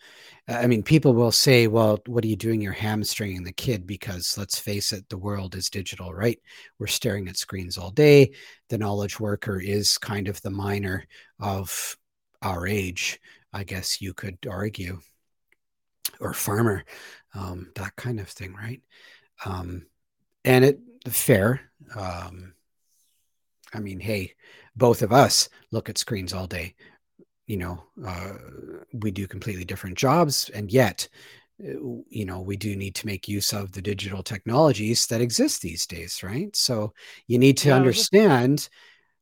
[0.48, 2.60] I mean, people will say, well, what are you doing?
[2.60, 6.38] You're hamstringing the kid because let's face it, the world is digital, right?
[6.78, 8.32] We're staring at screens all day.
[8.68, 11.06] The knowledge worker is kind of the miner
[11.38, 11.96] of
[12.42, 13.20] our age,
[13.52, 15.00] I guess you could argue,
[16.20, 16.84] or farmer,
[17.34, 18.82] um, that kind of thing, right?
[19.44, 19.86] Um,
[20.44, 21.60] and it fair.
[21.94, 22.54] Um,
[23.72, 24.34] I mean, hey,
[24.74, 26.74] both of us look at screens all day
[27.46, 28.32] you know uh,
[28.92, 31.08] we do completely different jobs and yet
[31.62, 31.72] uh,
[32.08, 35.86] you know we do need to make use of the digital technologies that exist these
[35.86, 36.54] days right?
[36.56, 36.92] So
[37.26, 38.68] you need to yeah, understand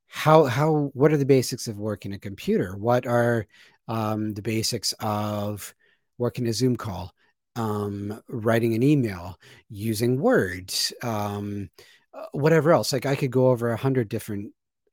[0.09, 2.77] how how what are the basics of working a computer?
[2.77, 3.47] What are
[3.89, 5.75] um, the basics of
[6.19, 7.13] working a zoom call
[7.57, 9.39] um, writing an email
[9.69, 11.71] using words um,
[12.15, 12.93] uh, whatever else?
[12.93, 14.53] Like i could go over a hundred different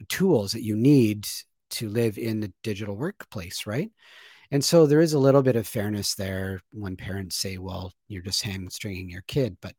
[0.09, 1.27] tools that you need
[1.71, 3.91] to live in the digital workplace, right?
[4.51, 8.21] And so there is a little bit of fairness there when parents say, well, you're
[8.21, 9.57] just hamstringing your kid.
[9.61, 9.73] But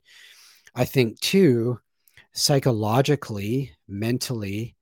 [0.74, 1.80] I think too,
[2.34, 4.76] psychologically, mentally,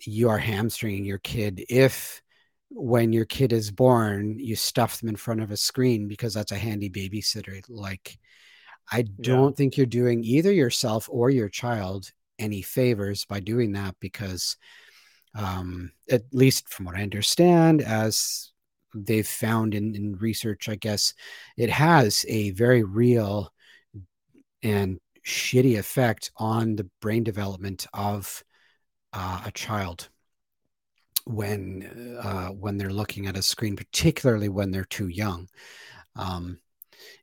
[0.00, 2.22] you are hamstringing your kid if
[2.70, 6.50] when your kid is born, you stuff them in front of a screen because that's
[6.52, 7.62] a handy babysitter.
[7.68, 8.18] Like,
[8.90, 9.54] I don't yeah.
[9.54, 14.56] think you're doing either yourself or your child any favors by doing that because
[15.34, 18.52] um, at least from what I understand, as
[18.94, 21.14] they've found in, in research, I guess
[21.56, 23.52] it has a very real
[24.62, 28.44] and shitty effect on the brain development of
[29.12, 30.08] uh, a child
[31.26, 35.48] when uh, when they're looking at a screen, particularly when they're too young.
[36.16, 36.58] Um,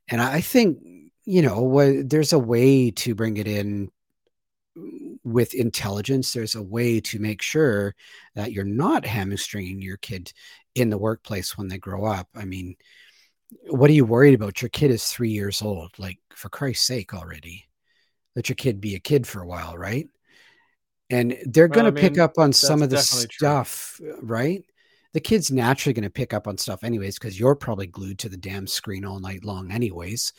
[0.08, 0.78] and I think
[1.24, 3.90] you know there's a way to bring it in
[5.24, 6.32] with intelligence.
[6.32, 7.94] There's a way to make sure
[8.34, 10.32] that you're not hamstringing your kid
[10.74, 12.28] in the workplace when they grow up.
[12.34, 12.76] I mean,
[13.66, 14.62] what are you worried about?
[14.62, 15.90] Your kid is three years old.
[15.98, 17.68] Like, for Christ's sake, already
[18.34, 20.08] let your kid be a kid for a while, right?
[21.10, 24.18] And they're going to pick up on some of the stuff, true.
[24.22, 24.64] right?
[25.12, 28.30] The kid's naturally going to pick up on stuff, anyways, because you're probably glued to
[28.30, 30.32] the damn screen all night long, anyways,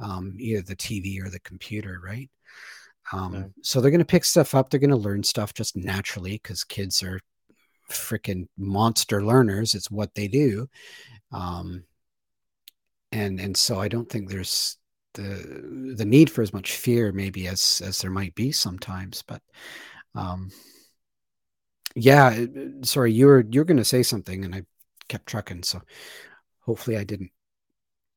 [0.00, 2.30] um, either the TV or the computer, right?
[3.12, 3.52] Um.
[3.62, 4.70] So they're going to pick stuff up.
[4.70, 7.20] They're going to learn stuff just naturally because kids are
[7.90, 9.74] freaking monster learners.
[9.74, 10.68] It's what they do.
[11.32, 11.84] Um,
[13.12, 14.76] and and so I don't think there's
[15.14, 19.22] the the need for as much fear maybe as as there might be sometimes.
[19.22, 19.42] But
[20.14, 20.50] um,
[21.94, 22.44] yeah,
[22.82, 24.62] sorry, you were you're going to say something, and I
[25.08, 25.64] kept trucking.
[25.64, 25.80] So
[26.60, 27.30] hopefully I didn't.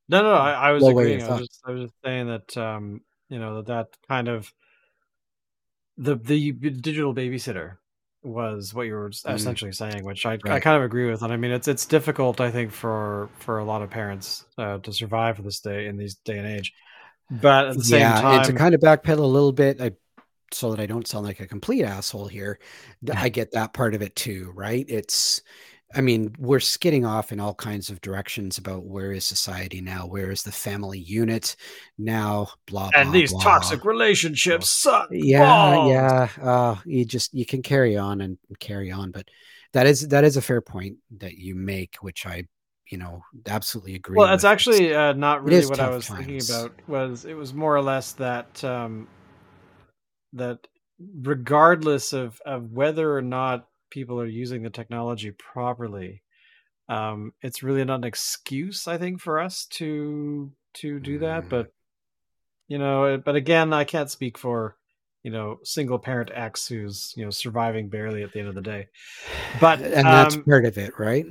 [0.10, 1.24] No, no, I, I was agreeing.
[1.24, 4.52] I was, just, I was just saying that um, you know that that kind of
[5.98, 7.78] the the digital babysitter
[8.24, 9.34] was what you were mm.
[9.34, 9.76] essentially mm.
[9.76, 10.54] saying, which I, right.
[10.54, 11.22] I kind of agree with.
[11.22, 14.80] And I mean, it's it's difficult, I think, for for a lot of parents uh,
[14.80, 16.74] to survive this day in these day and age.
[17.30, 19.92] But at the same yeah, time, to kind of backpedal a little bit, I
[20.52, 22.60] so that I don't sound like a complete asshole here,
[23.14, 24.86] I get that part of it too, right?
[24.88, 25.42] It's
[25.96, 30.08] I mean, we're skidding off in all kinds of directions about where is society now,
[30.08, 31.56] where is the family unit
[31.98, 33.14] now, blah and blah.
[33.14, 33.42] these blah.
[33.44, 35.10] toxic relationships suck.
[35.12, 35.92] Yeah, balls.
[35.92, 36.28] yeah.
[36.42, 39.28] Uh, you just you can carry on and carry on, but
[39.74, 42.48] that is that is a fair point that you make, which I
[42.90, 44.18] you know absolutely agree.
[44.18, 46.26] Well, that's actually uh, not really what I was times.
[46.26, 46.74] thinking about.
[46.88, 49.08] Was it was more or less that um,
[50.34, 50.68] that
[51.22, 56.24] regardless of of whether or not people are using the technology properly.
[56.90, 61.72] Um, it's really not an excuse i think for us to to do that but
[62.68, 64.76] you know but again i can't speak for
[65.24, 68.62] you know single parent x who's you know surviving barely at the end of the
[68.62, 68.90] day.
[69.62, 71.26] But and that's um, part of it right?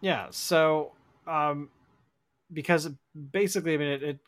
[0.00, 0.92] Yeah so
[1.26, 1.68] um
[2.50, 2.88] because
[3.30, 4.18] basically i mean it, it,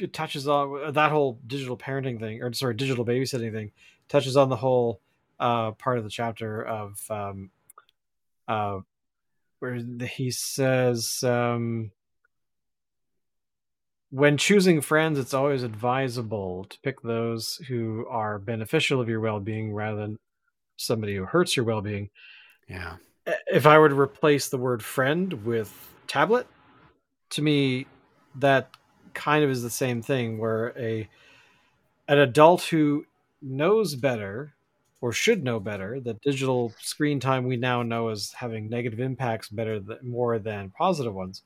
[0.00, 3.70] it touches on that whole digital parenting thing or sorry digital babysitting thing
[4.08, 5.00] touches on the whole
[5.40, 7.50] uh, part of the chapter of um,
[8.46, 8.78] uh,
[9.58, 11.90] where he says um,
[14.10, 19.72] when choosing friends, it's always advisable to pick those who are beneficial of your well-being
[19.72, 20.18] rather than
[20.76, 22.10] somebody who hurts your well-being.
[22.68, 22.96] Yeah.
[23.46, 25.72] If I were to replace the word friend with
[26.06, 26.46] tablet,
[27.30, 27.86] to me,
[28.36, 28.70] that
[29.14, 30.38] kind of is the same thing.
[30.38, 31.08] Where a
[32.08, 33.06] an adult who
[33.40, 34.54] knows better
[35.00, 39.48] or should know better that digital screen time we now know is having negative impacts
[39.48, 41.42] better than, more than positive ones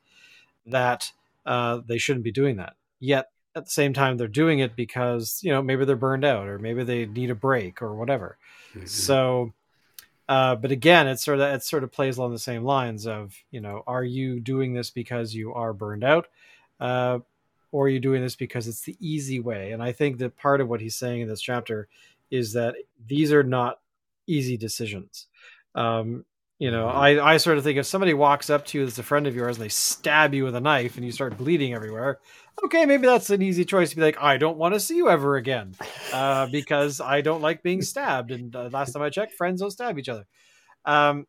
[0.67, 1.13] that
[1.47, 2.75] uh, they shouldn't be doing that.
[3.01, 6.49] Yet at the same time they're doing it because you know maybe they're burned out
[6.49, 8.37] or maybe they need a break or whatever.
[8.75, 8.87] Mm-hmm.
[8.87, 9.53] so
[10.29, 13.35] uh, but again it sort of it sort of plays along the same lines of
[13.51, 16.27] you know are you doing this because you are burned out
[16.81, 17.19] uh,
[17.71, 19.73] or are you doing this because it's the easy way?
[19.73, 21.89] And i think that part of what he's saying in this chapter
[22.31, 22.75] is that
[23.07, 23.79] these are not
[24.27, 25.27] easy decisions.
[25.75, 26.25] Um,
[26.59, 27.21] you know, mm-hmm.
[27.21, 29.35] I, I sort of think if somebody walks up to you as a friend of
[29.35, 32.21] yours and they stab you with a knife and you start bleeding everywhere,
[32.65, 35.09] okay, maybe that's an easy choice to be like, I don't want to see you
[35.09, 35.75] ever again
[36.13, 38.31] uh, because I don't like being stabbed.
[38.31, 40.27] And uh, last time I checked, friends don't stab each other.
[40.85, 41.27] Um,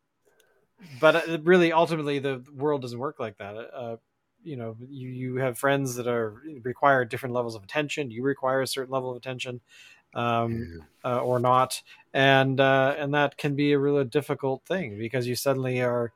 [1.00, 3.56] but uh, really, ultimately, the world doesn't work like that.
[3.56, 3.96] Uh,
[4.42, 8.10] you know, you, you have friends that are require different levels of attention.
[8.10, 9.60] You require a certain level of attention
[10.16, 11.82] um, uh, or not,
[12.12, 16.12] and uh, and that can be a really difficult thing because you suddenly are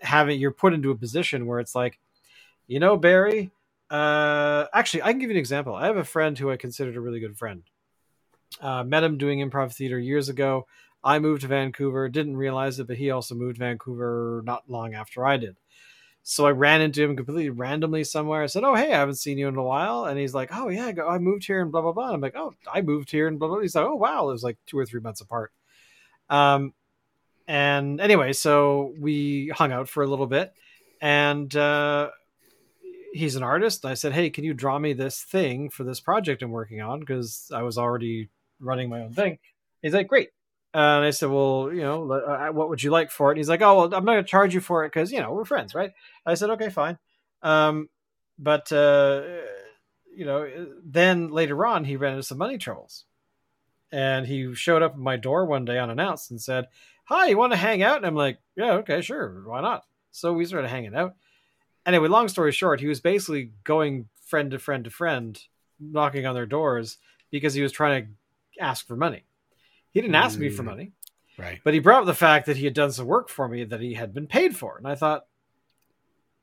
[0.00, 2.00] having you're put into a position where it's like,
[2.66, 3.52] you know, Barry.
[3.90, 5.74] Uh, actually, I can give you an example.
[5.74, 7.62] I have a friend who I considered a really good friend.
[8.60, 10.66] Uh, met him doing improv theater years ago.
[11.04, 14.94] I moved to Vancouver, didn't realize it, but he also moved to Vancouver not long
[14.94, 15.56] after I did.
[16.24, 18.42] So I ran into him completely randomly somewhere.
[18.42, 20.68] I said, "Oh, hey, I haven't seen you in a while." And he's like, "Oh
[20.70, 23.28] yeah, I moved here and blah blah blah." And I'm like, "Oh, I moved here
[23.28, 25.52] and blah blah." He's like, "Oh wow," it was like two or three months apart.
[26.30, 26.74] Um,
[27.48, 30.52] and anyway, so we hung out for a little bit,
[31.00, 32.10] and uh,
[33.12, 33.84] he's an artist.
[33.84, 37.00] I said, "Hey, can you draw me this thing for this project I'm working on?"
[37.00, 38.28] Because I was already
[38.60, 39.38] running my own thing.
[39.82, 40.30] He's like, "Great."
[40.74, 43.34] And I said, well, you know, uh, what would you like for it?
[43.34, 45.20] And he's like, oh, well, I'm not going to charge you for it because, you
[45.20, 45.92] know, we're friends, right?
[46.26, 46.98] I said, okay, fine.
[47.42, 47.88] Um,
[48.40, 49.22] but, uh,
[50.12, 50.50] you know,
[50.84, 53.04] then later on, he ran into some money troubles.
[53.92, 56.66] And he showed up at my door one day unannounced and said,
[57.04, 57.98] hi, you want to hang out?
[57.98, 59.44] And I'm like, yeah, okay, sure.
[59.46, 59.84] Why not?
[60.10, 61.14] So we started hanging out.
[61.86, 65.40] Anyway, long story short, he was basically going friend to friend to friend,
[65.78, 66.98] knocking on their doors
[67.30, 69.22] because he was trying to ask for money.
[69.94, 70.66] He didn't ask mm, me for mm.
[70.66, 70.92] money.
[71.38, 71.60] Right.
[71.64, 73.80] But he brought up the fact that he had done some work for me that
[73.80, 74.76] he had been paid for.
[74.76, 75.24] And I thought,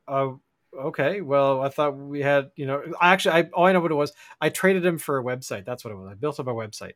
[0.07, 0.39] oh,
[0.77, 1.21] okay.
[1.21, 3.95] Well, I thought we had, you know, I actually, I, all I know what it
[3.95, 4.13] was.
[4.39, 5.65] I traded him for a website.
[5.65, 6.09] That's what it was.
[6.09, 6.93] I built up a website.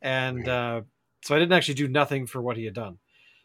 [0.00, 0.48] And right.
[0.48, 0.80] uh,
[1.22, 2.98] so I didn't actually do nothing for what he had done.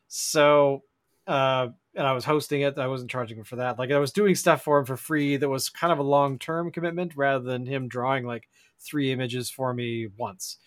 [0.07, 0.83] So,
[1.27, 2.77] uh, and I was hosting it.
[2.77, 3.77] I wasn't charging him for that.
[3.77, 6.39] Like I was doing stuff for him for free that was kind of a long
[6.39, 8.47] term commitment rather than him drawing like
[8.79, 10.57] three images for me once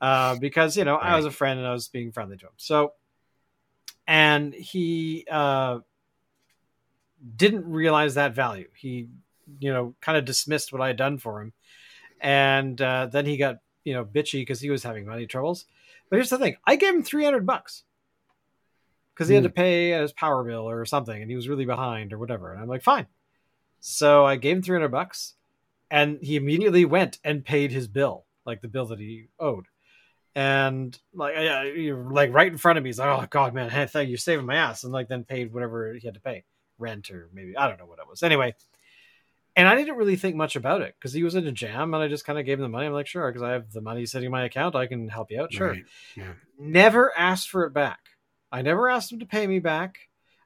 [0.00, 1.12] uh, because you know right.
[1.12, 2.52] I was a friend and I was being friendly to him.
[2.56, 2.92] So,
[4.06, 5.80] and he uh,
[7.36, 8.68] didn't realize that value.
[8.76, 9.08] He,
[9.58, 11.52] you know, kind of dismissed what I had done for him,
[12.20, 15.64] and uh, then he got you know bitchy because he was having money troubles.
[16.10, 17.84] But here's the thing: I gave him three hundred bucks
[19.14, 19.36] because he mm.
[19.36, 19.54] had to hmm.
[19.54, 22.52] pay his power bill or something, and he was really behind or whatever.
[22.52, 23.06] And I'm like, fine.
[23.80, 25.34] So I gave him three hundred bucks,
[25.90, 29.66] and he immediately went and paid his bill, like the bill that he owed
[30.36, 32.90] and like yeah, you're like right in front of me.
[32.90, 35.52] He's like, "Oh God, man, hey, thank you, saving my ass," and like then paid
[35.52, 36.44] whatever he had to pay,
[36.78, 38.22] rent or maybe I don't know what it was.
[38.22, 38.54] Anyway,
[39.56, 42.02] and I didn't really think much about it because he was in a jam, and
[42.02, 42.86] I just kind of gave him the money.
[42.86, 45.30] I'm like, sure, because I have the money sitting in my account, I can help
[45.30, 45.54] you out.
[45.54, 45.70] Sure.
[45.70, 45.84] Right.
[46.14, 46.34] Yeah.
[46.58, 48.00] Never asked for it back.
[48.52, 50.00] I never asked him to pay me back.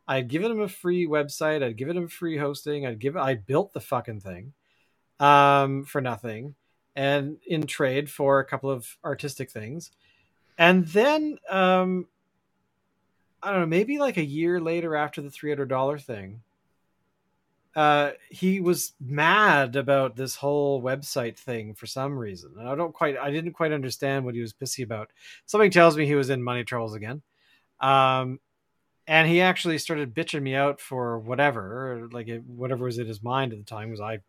[0.07, 1.65] I'd given him a free website.
[1.65, 2.87] I'd given him free hosting.
[2.87, 3.17] I'd give.
[3.17, 4.53] I built the fucking thing,
[5.19, 6.55] um, for nothing
[6.97, 9.91] and in trade for a couple of artistic things.
[10.59, 12.07] And then um
[13.43, 16.43] I don't know, maybe like a year later after the $300 thing,
[17.77, 22.53] uh he was mad about this whole website thing for some reason.
[22.59, 25.11] And I don't quite I didn't quite understand what he was pissy about.
[25.47, 27.23] Something tells me he was in money troubles again.
[27.81, 28.41] Um
[29.07, 33.53] and he actually started bitching me out for whatever, like whatever was in his mind
[33.53, 34.21] at the time, because I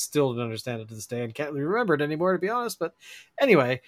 [0.00, 2.78] still don't understand it to this day and can't remember it anymore, to be honest.
[2.78, 2.94] But
[3.40, 3.80] anyway,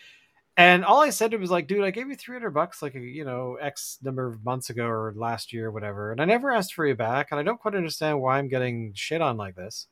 [0.57, 2.95] and all I said to him was like, dude, I gave you 300 bucks like,
[2.95, 6.13] a, you know, X number of months ago or last year or whatever.
[6.13, 7.29] And I never asked for you back.
[7.31, 9.87] And I don't quite understand why I'm getting shit on like this.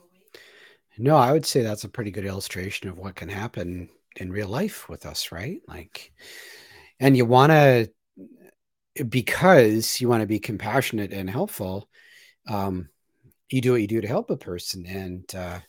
[0.97, 4.47] No, I would say that's a pretty good illustration of what can happen in real
[4.47, 5.61] life with us, right?
[5.67, 6.11] Like,
[6.99, 7.91] and you want to,
[9.07, 11.89] because you want to be compassionate and helpful,
[12.47, 12.89] um,
[13.49, 14.85] you do what you do to help a person.
[14.85, 15.59] And, uh,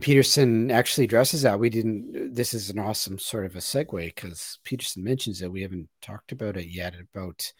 [0.00, 1.58] Peterson actually addresses that.
[1.58, 2.34] We didn't.
[2.34, 6.32] This is an awesome sort of a segue because Peterson mentions that we haven't talked
[6.32, 7.52] about it yet about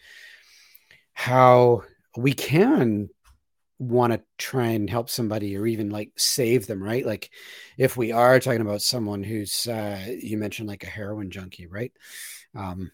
[1.13, 1.83] how
[2.15, 3.09] we can
[3.77, 7.05] want to try and help somebody or even like save them, right?
[7.05, 7.29] Like
[7.77, 11.91] if we are talking about someone who's, uh, you mentioned like a heroin junkie, right?
[12.55, 12.91] Um,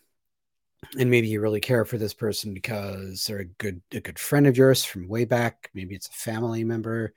[0.98, 4.48] and maybe you really care for this person because they're a good a good friend
[4.48, 7.14] of yours from way back maybe it's a family member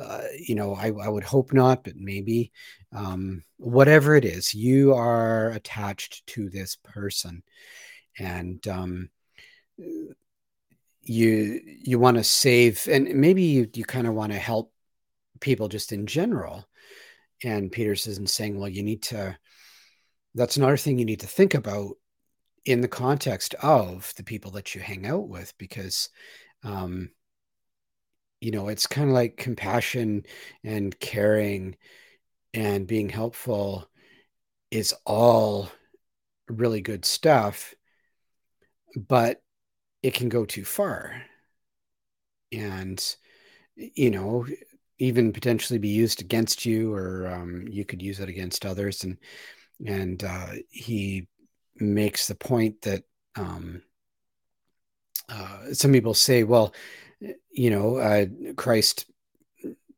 [0.00, 2.52] uh, you know I, I would hope not but maybe
[2.92, 7.42] um, whatever it is you are attached to this person
[8.18, 9.10] and um,
[11.02, 14.72] you you want to save and maybe you, you kind of want to help
[15.40, 16.66] people just in general.
[17.42, 19.36] And Peterson's saying well you need to
[20.34, 21.96] that's another thing you need to think about
[22.64, 26.08] in the context of the people that you hang out with because
[26.62, 27.10] um
[28.40, 30.24] you know it's kind of like compassion
[30.62, 31.76] and caring
[32.54, 33.88] and being helpful
[34.70, 35.70] is all
[36.48, 37.74] really good stuff
[38.96, 39.40] but
[40.02, 41.22] it can go too far.
[42.52, 43.02] And,
[43.76, 44.46] you know,
[44.98, 49.02] even potentially be used against you, or um, you could use it against others.
[49.02, 49.18] And,
[49.84, 51.26] and uh, he
[51.76, 53.04] makes the point that
[53.36, 53.82] um,
[55.28, 56.74] uh, some people say, well,
[57.50, 58.26] you know, uh,
[58.56, 59.06] Christ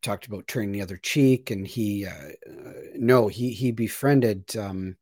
[0.02, 4.96] talked about turning the other cheek, and he, uh, uh no, he he befriended um,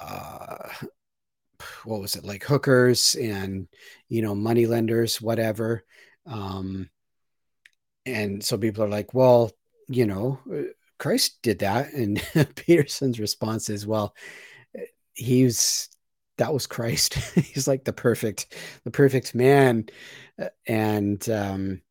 [0.00, 0.68] uh,
[1.84, 3.68] what was it like hookers and
[4.08, 5.84] you know money lenders whatever.
[6.26, 6.90] Um
[8.06, 9.52] and so people are like well
[9.88, 10.62] you know uh,
[10.98, 11.92] christ did that.
[11.92, 12.22] And
[12.56, 14.14] peterson's response is well
[15.14, 15.88] he's
[16.38, 17.14] that was christ.
[17.34, 18.54] He's like the perfect
[18.84, 19.86] the perfect man.
[20.40, 21.82] Uh, and um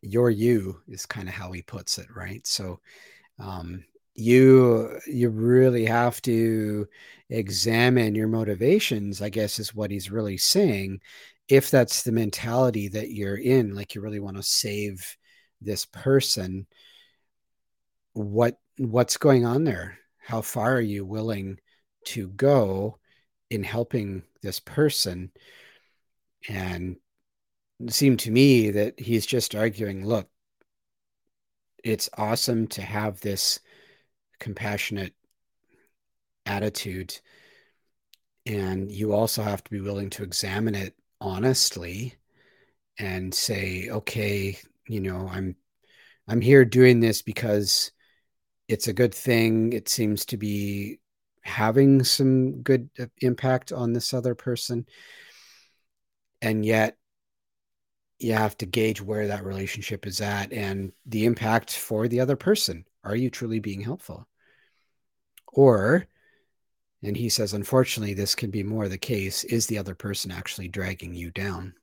[0.00, 2.46] you're you is kind of how he puts it right?
[2.46, 2.80] So
[3.38, 3.84] um
[4.14, 6.86] you you really have to
[7.30, 11.00] examine your motivations i guess is what he's really saying.
[11.48, 15.16] If that's the mentality that you're in like you really want to save
[15.60, 16.66] this person
[18.12, 19.98] what what's going on there?
[20.18, 21.58] How far are you willing
[22.04, 22.98] to go
[23.50, 25.30] in helping this person
[26.48, 26.96] and
[27.80, 30.28] it seemed to me that he's just arguing look
[31.84, 33.58] it's awesome to have this
[34.38, 35.14] compassionate
[36.46, 37.20] attitude.
[38.46, 42.14] And you also have to be willing to examine it honestly
[42.98, 44.58] and say, okay,
[44.88, 45.56] you know, I'm
[46.28, 47.90] I'm here doing this because
[48.68, 49.72] it's a good thing.
[49.72, 51.00] It seems to be
[51.42, 54.86] having some good uh, impact on this other person.
[56.40, 56.96] And yet
[58.18, 62.36] you have to gauge where that relationship is at and the impact for the other
[62.36, 62.84] person.
[63.04, 64.28] Are you truly being helpful?
[65.52, 66.06] Or,
[67.02, 70.68] and he says, unfortunately, this can be more the case, is the other person actually
[70.68, 71.74] dragging you down?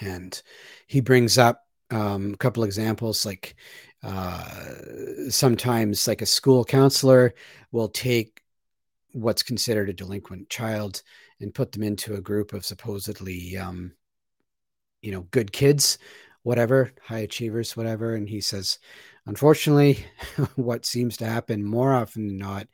[0.00, 0.40] And
[0.86, 3.56] he brings up um, a couple examples like
[4.02, 4.44] uh,
[5.28, 7.34] sometimes like a school counselor
[7.72, 8.42] will take
[9.12, 11.02] what's considered a delinquent child
[11.40, 13.92] and put them into a group of supposedly um,
[15.00, 15.98] you know good kids
[16.42, 18.78] whatever high achievers whatever and he says
[19.26, 20.06] Unfortunately,
[20.54, 22.68] what seems to happen more often than not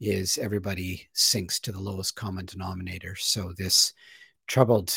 [0.00, 3.16] is everybody sinks to the lowest common denominator.
[3.16, 3.92] So this
[4.46, 4.94] troubled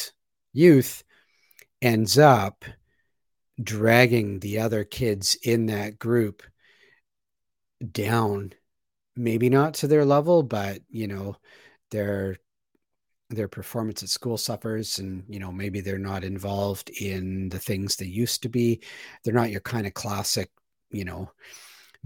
[0.53, 1.03] youth
[1.81, 2.63] ends up
[3.61, 6.43] dragging the other kids in that group
[7.91, 8.53] down
[9.15, 11.35] maybe not to their level but you know
[11.89, 12.37] their
[13.29, 17.95] their performance at school suffers and you know maybe they're not involved in the things
[17.95, 18.81] they used to be.
[19.23, 20.51] They're not your kind of classic
[20.91, 21.31] you know,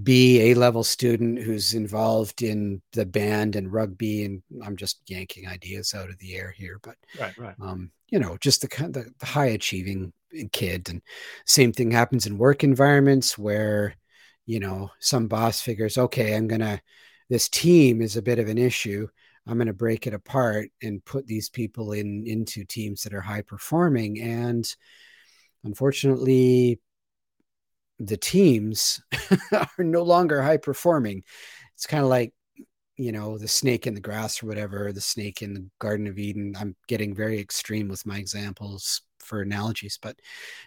[0.01, 5.47] be a level student who's involved in the band and rugby and i'm just yanking
[5.47, 7.55] ideas out of the air here but right right.
[7.61, 10.11] um you know just the kind of the high achieving
[10.51, 11.01] kid and
[11.45, 13.95] same thing happens in work environments where
[14.45, 16.79] you know some boss figures okay i'm gonna
[17.29, 19.07] this team is a bit of an issue
[19.47, 23.21] i'm going to break it apart and put these people in into teams that are
[23.21, 24.75] high performing and
[25.63, 26.79] unfortunately
[27.99, 29.01] the teams
[29.51, 31.23] are no longer high performing.
[31.75, 32.33] It's kind of like,
[32.97, 36.17] you know, the snake in the grass or whatever, the snake in the Garden of
[36.17, 36.55] Eden.
[36.59, 40.19] I'm getting very extreme with my examples for analogies, but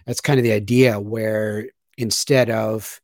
[0.07, 3.01] that's kind of the idea where instead of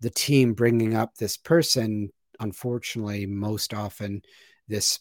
[0.00, 2.10] the team bringing up this person,
[2.40, 4.22] unfortunately, most often
[4.68, 5.00] this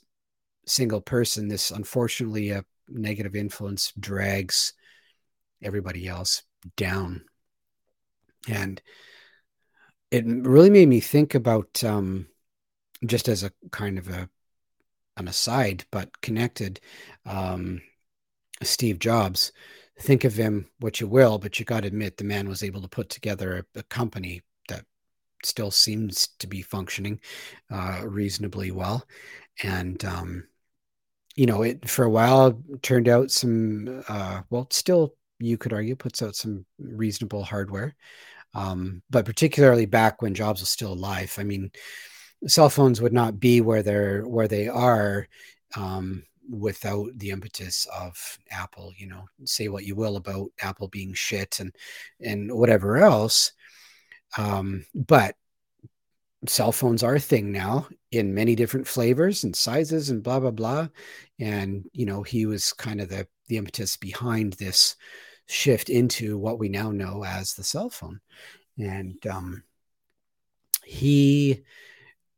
[0.66, 4.74] single person, this unfortunately a negative influence drags
[5.62, 6.44] everybody else
[6.76, 7.24] down.
[8.48, 8.82] And
[10.12, 12.28] it really made me think about um,
[13.06, 14.30] just as a kind of a
[15.18, 16.80] an aside but connected
[17.26, 17.82] um,
[18.62, 19.52] steve jobs
[19.99, 22.82] think of him what you will but you got to admit the man was able
[22.82, 24.86] to put together a, a company that
[25.44, 27.20] still seems to be functioning
[27.72, 29.06] uh, reasonably well
[29.64, 30.44] and um,
[31.36, 35.95] you know it for a while turned out some uh, well still you could argue
[35.95, 37.95] puts out some reasonable hardware
[38.53, 41.36] um, but particularly back when Jobs was still alive.
[41.40, 41.72] I mean,
[42.48, 45.28] cell phones would not be where they're where they are
[45.76, 48.94] um, without the impetus of Apple.
[48.98, 51.76] You know, say what you will about Apple being shit and
[52.20, 53.52] and whatever else,
[54.38, 55.36] um, but
[56.45, 60.52] cell phones are a thing now in many different flavors and sizes and blah blah
[60.52, 60.88] blah.
[61.40, 64.95] And you know, he was kind of the the impetus behind this
[65.45, 68.20] shift into what we now know as the cell phone.
[68.78, 69.64] And um,
[70.84, 71.64] he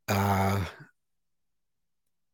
[0.08, 0.64] uh,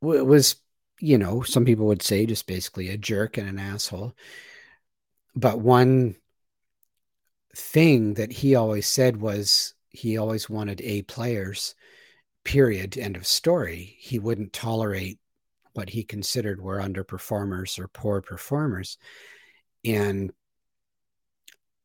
[0.01, 0.57] was,
[1.03, 4.15] you know, some people would say just basically a jerk and an asshole.
[5.35, 6.15] But one
[7.57, 11.74] thing that he always said was he always wanted A players,
[12.45, 13.97] period, end of story.
[13.99, 15.19] He wouldn't tolerate
[15.73, 18.97] what he considered were underperformers or poor performers.
[19.85, 20.33] And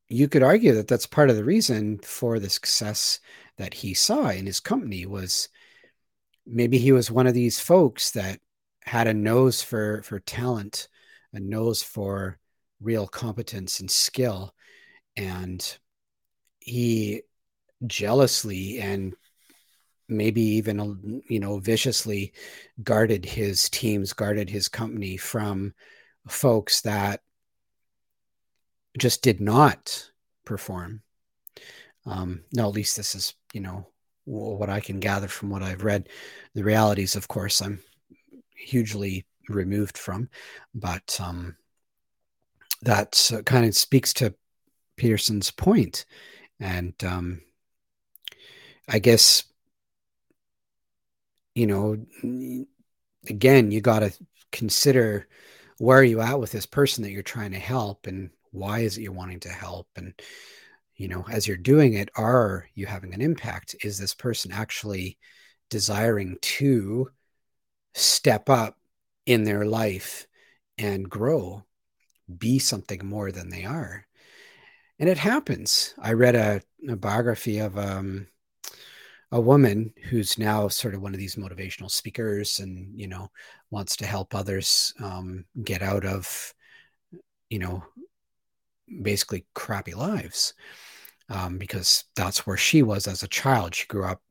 [0.09, 3.19] you could argue that that's part of the reason for the success
[3.57, 5.49] that he saw in his company was
[6.45, 8.39] maybe he was one of these folks that
[8.87, 10.87] had a nose for for talent
[11.33, 12.39] a nose for
[12.81, 14.53] real competence and skill.
[15.15, 15.77] And
[16.59, 17.21] he
[17.85, 19.15] jealously and
[20.09, 22.33] maybe even you know viciously
[22.83, 25.73] guarded his teams guarded his company from
[26.27, 27.21] folks that
[28.97, 30.09] just did not
[30.43, 31.01] perform.
[32.05, 33.87] Um now at least this is you know
[34.25, 36.09] what i can gather from what i've read.
[36.55, 37.81] The realities of course i'm
[38.57, 40.29] hugely removed from
[40.75, 41.55] but um
[42.81, 44.33] that uh, kind of speaks to
[44.97, 46.05] peterson's point.
[46.59, 47.41] And um
[48.89, 49.43] i guess
[51.57, 51.97] you know,
[53.27, 54.13] again, you got to
[54.51, 55.27] consider
[55.79, 58.95] where are you at with this person that you're trying to help and why is
[58.95, 59.87] it you're wanting to help?
[59.95, 60.13] And
[60.95, 63.75] you know as you're doing it are you having an impact?
[63.83, 65.17] Is this person actually
[65.71, 67.09] desiring to
[67.93, 68.77] step up
[69.25, 70.27] in their life
[70.77, 71.63] and grow
[72.37, 74.05] be something more than they are.
[74.99, 75.93] And it happens.
[75.99, 78.27] I read a, a biography of um,
[79.31, 83.29] a woman who's now sort of one of these motivational speakers and you know
[83.69, 86.53] wants to help others um, get out of
[87.49, 87.83] you know
[89.01, 90.53] basically crappy lives
[91.29, 93.75] um, because that's where she was as a child.
[93.75, 94.21] She grew up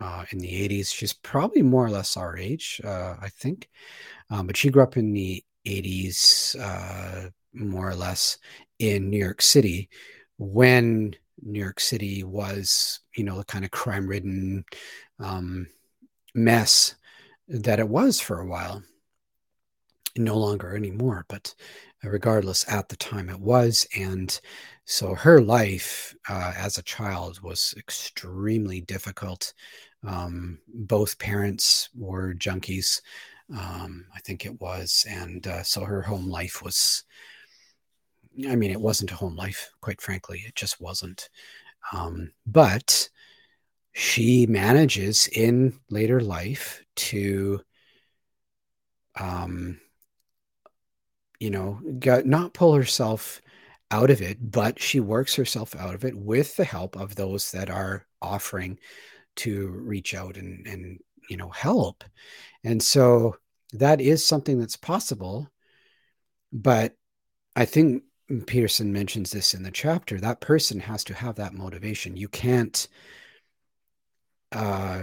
[0.00, 3.68] uh, in the 80s she's probably more or less our age uh, i think
[4.30, 8.38] um, but she grew up in the 80s uh, more or less
[8.78, 9.88] in new york city
[10.38, 14.64] when New York City was, you know, the kind of crime ridden
[15.18, 15.66] um,
[16.34, 16.94] mess
[17.48, 18.82] that it was for a while.
[20.16, 21.54] No longer anymore, but
[22.02, 23.86] regardless, at the time it was.
[23.96, 24.38] And
[24.86, 29.52] so her life uh, as a child was extremely difficult.
[30.04, 33.00] Um, both parents were junkies,
[33.56, 35.04] um, I think it was.
[35.08, 37.04] And uh, so her home life was
[38.48, 40.44] I mean, it wasn't a home life, quite frankly.
[40.46, 41.28] It just wasn't.
[41.92, 43.08] Um, but
[43.92, 47.60] she manages in later life to,
[49.18, 49.80] um,
[51.40, 53.40] you know, get, not pull herself
[53.90, 57.52] out of it, but she works herself out of it with the help of those
[57.52, 58.78] that are offering
[59.36, 60.98] to reach out and, and
[61.28, 62.04] you know, help.
[62.64, 63.36] And so
[63.72, 65.50] that is something that's possible.
[66.52, 66.94] But
[67.54, 68.04] I think
[68.46, 72.16] Peterson mentions this in the chapter, that person has to have that motivation.
[72.16, 72.88] You can't
[74.52, 75.02] uh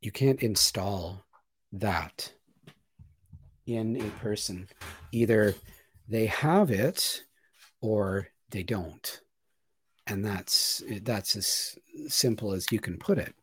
[0.00, 1.24] you can't install
[1.72, 2.32] that
[3.66, 4.68] in a person.
[5.12, 5.54] Either
[6.08, 7.24] they have it
[7.80, 9.20] or they don't.
[10.06, 11.76] And that's that's as
[12.08, 13.34] simple as you can put it.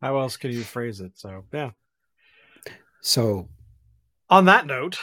[0.00, 1.12] How else could you phrase it?
[1.14, 1.70] So yeah.
[3.00, 3.48] So,
[4.28, 4.98] on that note,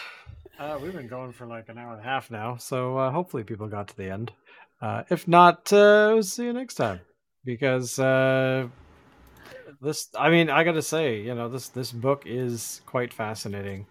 [0.60, 3.44] uh, we've been going for like an hour and a half now, so uh, hopefully
[3.44, 4.32] people got to the end.
[4.82, 7.00] Uh, if not, uh, we'll see you next time.
[7.46, 8.68] Because uh,
[9.82, 13.86] this, I mean, I got to say, you know, this this book is quite fascinating.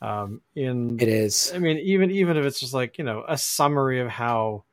[0.00, 1.52] Um, in it is.
[1.52, 4.64] I mean, even even if it's just like you know a summary of how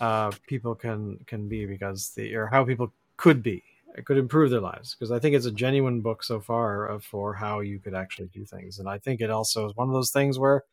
[0.00, 3.62] uh, people can can be, because the or how people could be
[3.98, 7.34] it could improve their lives because I think it's a genuine book so far for
[7.34, 10.10] how you could actually do things, and I think it also is one of those
[10.10, 10.64] things where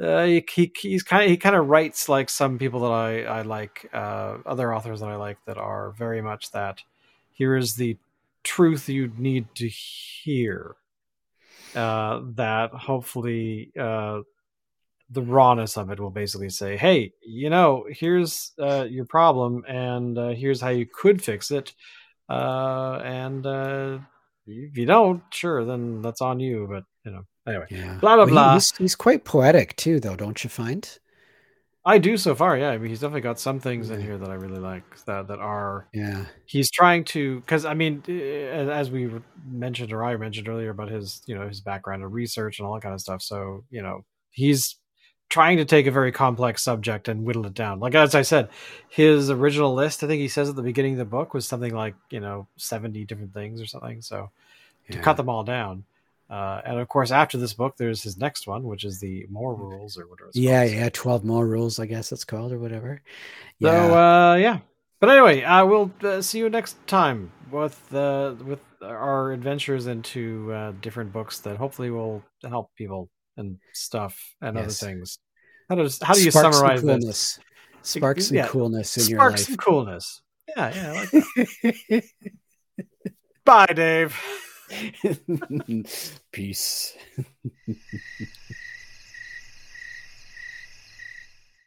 [0.00, 3.22] uh, he, he, he's kind of he kind of writes like some people that I
[3.22, 6.82] I like, uh, other authors that I like that are very much that
[7.32, 7.96] here is the
[8.42, 10.76] truth you need to hear.
[11.74, 14.20] Uh, that hopefully uh,
[15.10, 20.18] the rawness of it will basically say, "Hey, you know, here's uh, your problem, and
[20.18, 21.74] uh, here's how you could fix it."
[22.28, 23.98] Uh, and uh,
[24.46, 26.66] if you don't, sure, then that's on you.
[26.70, 27.98] But you know, anyway, yeah.
[28.00, 28.54] blah blah well, blah.
[28.54, 30.98] He's, he's, quite poetic too, though, don't you find?
[31.84, 32.70] I do so far, yeah.
[32.70, 33.96] I mean, he's definitely got some things yeah.
[33.96, 35.88] in here that I really like that that are.
[35.92, 36.26] Yeah.
[36.46, 39.10] He's trying to, because I mean, as we
[39.44, 42.74] mentioned or I mentioned earlier about his, you know, his background in research and all
[42.74, 43.20] that kind of stuff.
[43.20, 44.76] So you know, he's
[45.32, 47.80] trying to take a very complex subject and whittle it down.
[47.80, 48.50] Like as I said,
[48.90, 51.74] his original list, I think he says at the beginning of the book, was something
[51.74, 54.02] like you know seventy different things or something.
[54.02, 54.30] So
[54.90, 55.84] to cut them all down.
[56.28, 59.54] Uh, and of course, after this book, there's his next one, which is the More
[59.54, 60.28] Rules or whatever.
[60.28, 60.76] It's yeah, called.
[60.76, 63.00] yeah, twelve more rules, I guess it's called or whatever.
[63.62, 64.58] So Yeah, uh, yeah.
[65.00, 70.52] But anyway, I will uh, see you next time with uh, with our adventures into
[70.52, 75.18] uh, different books that hopefully will help people and stuff and other things.
[75.68, 77.00] How does how do you Spark some summarize this?
[77.00, 77.38] coolness?
[77.82, 79.56] Spark some Yeah, coolness in your life.
[79.56, 80.22] coolness.
[80.56, 81.06] Yeah, yeah.
[81.62, 82.04] Like.
[83.44, 84.16] Bye, Dave.
[86.32, 86.96] Peace.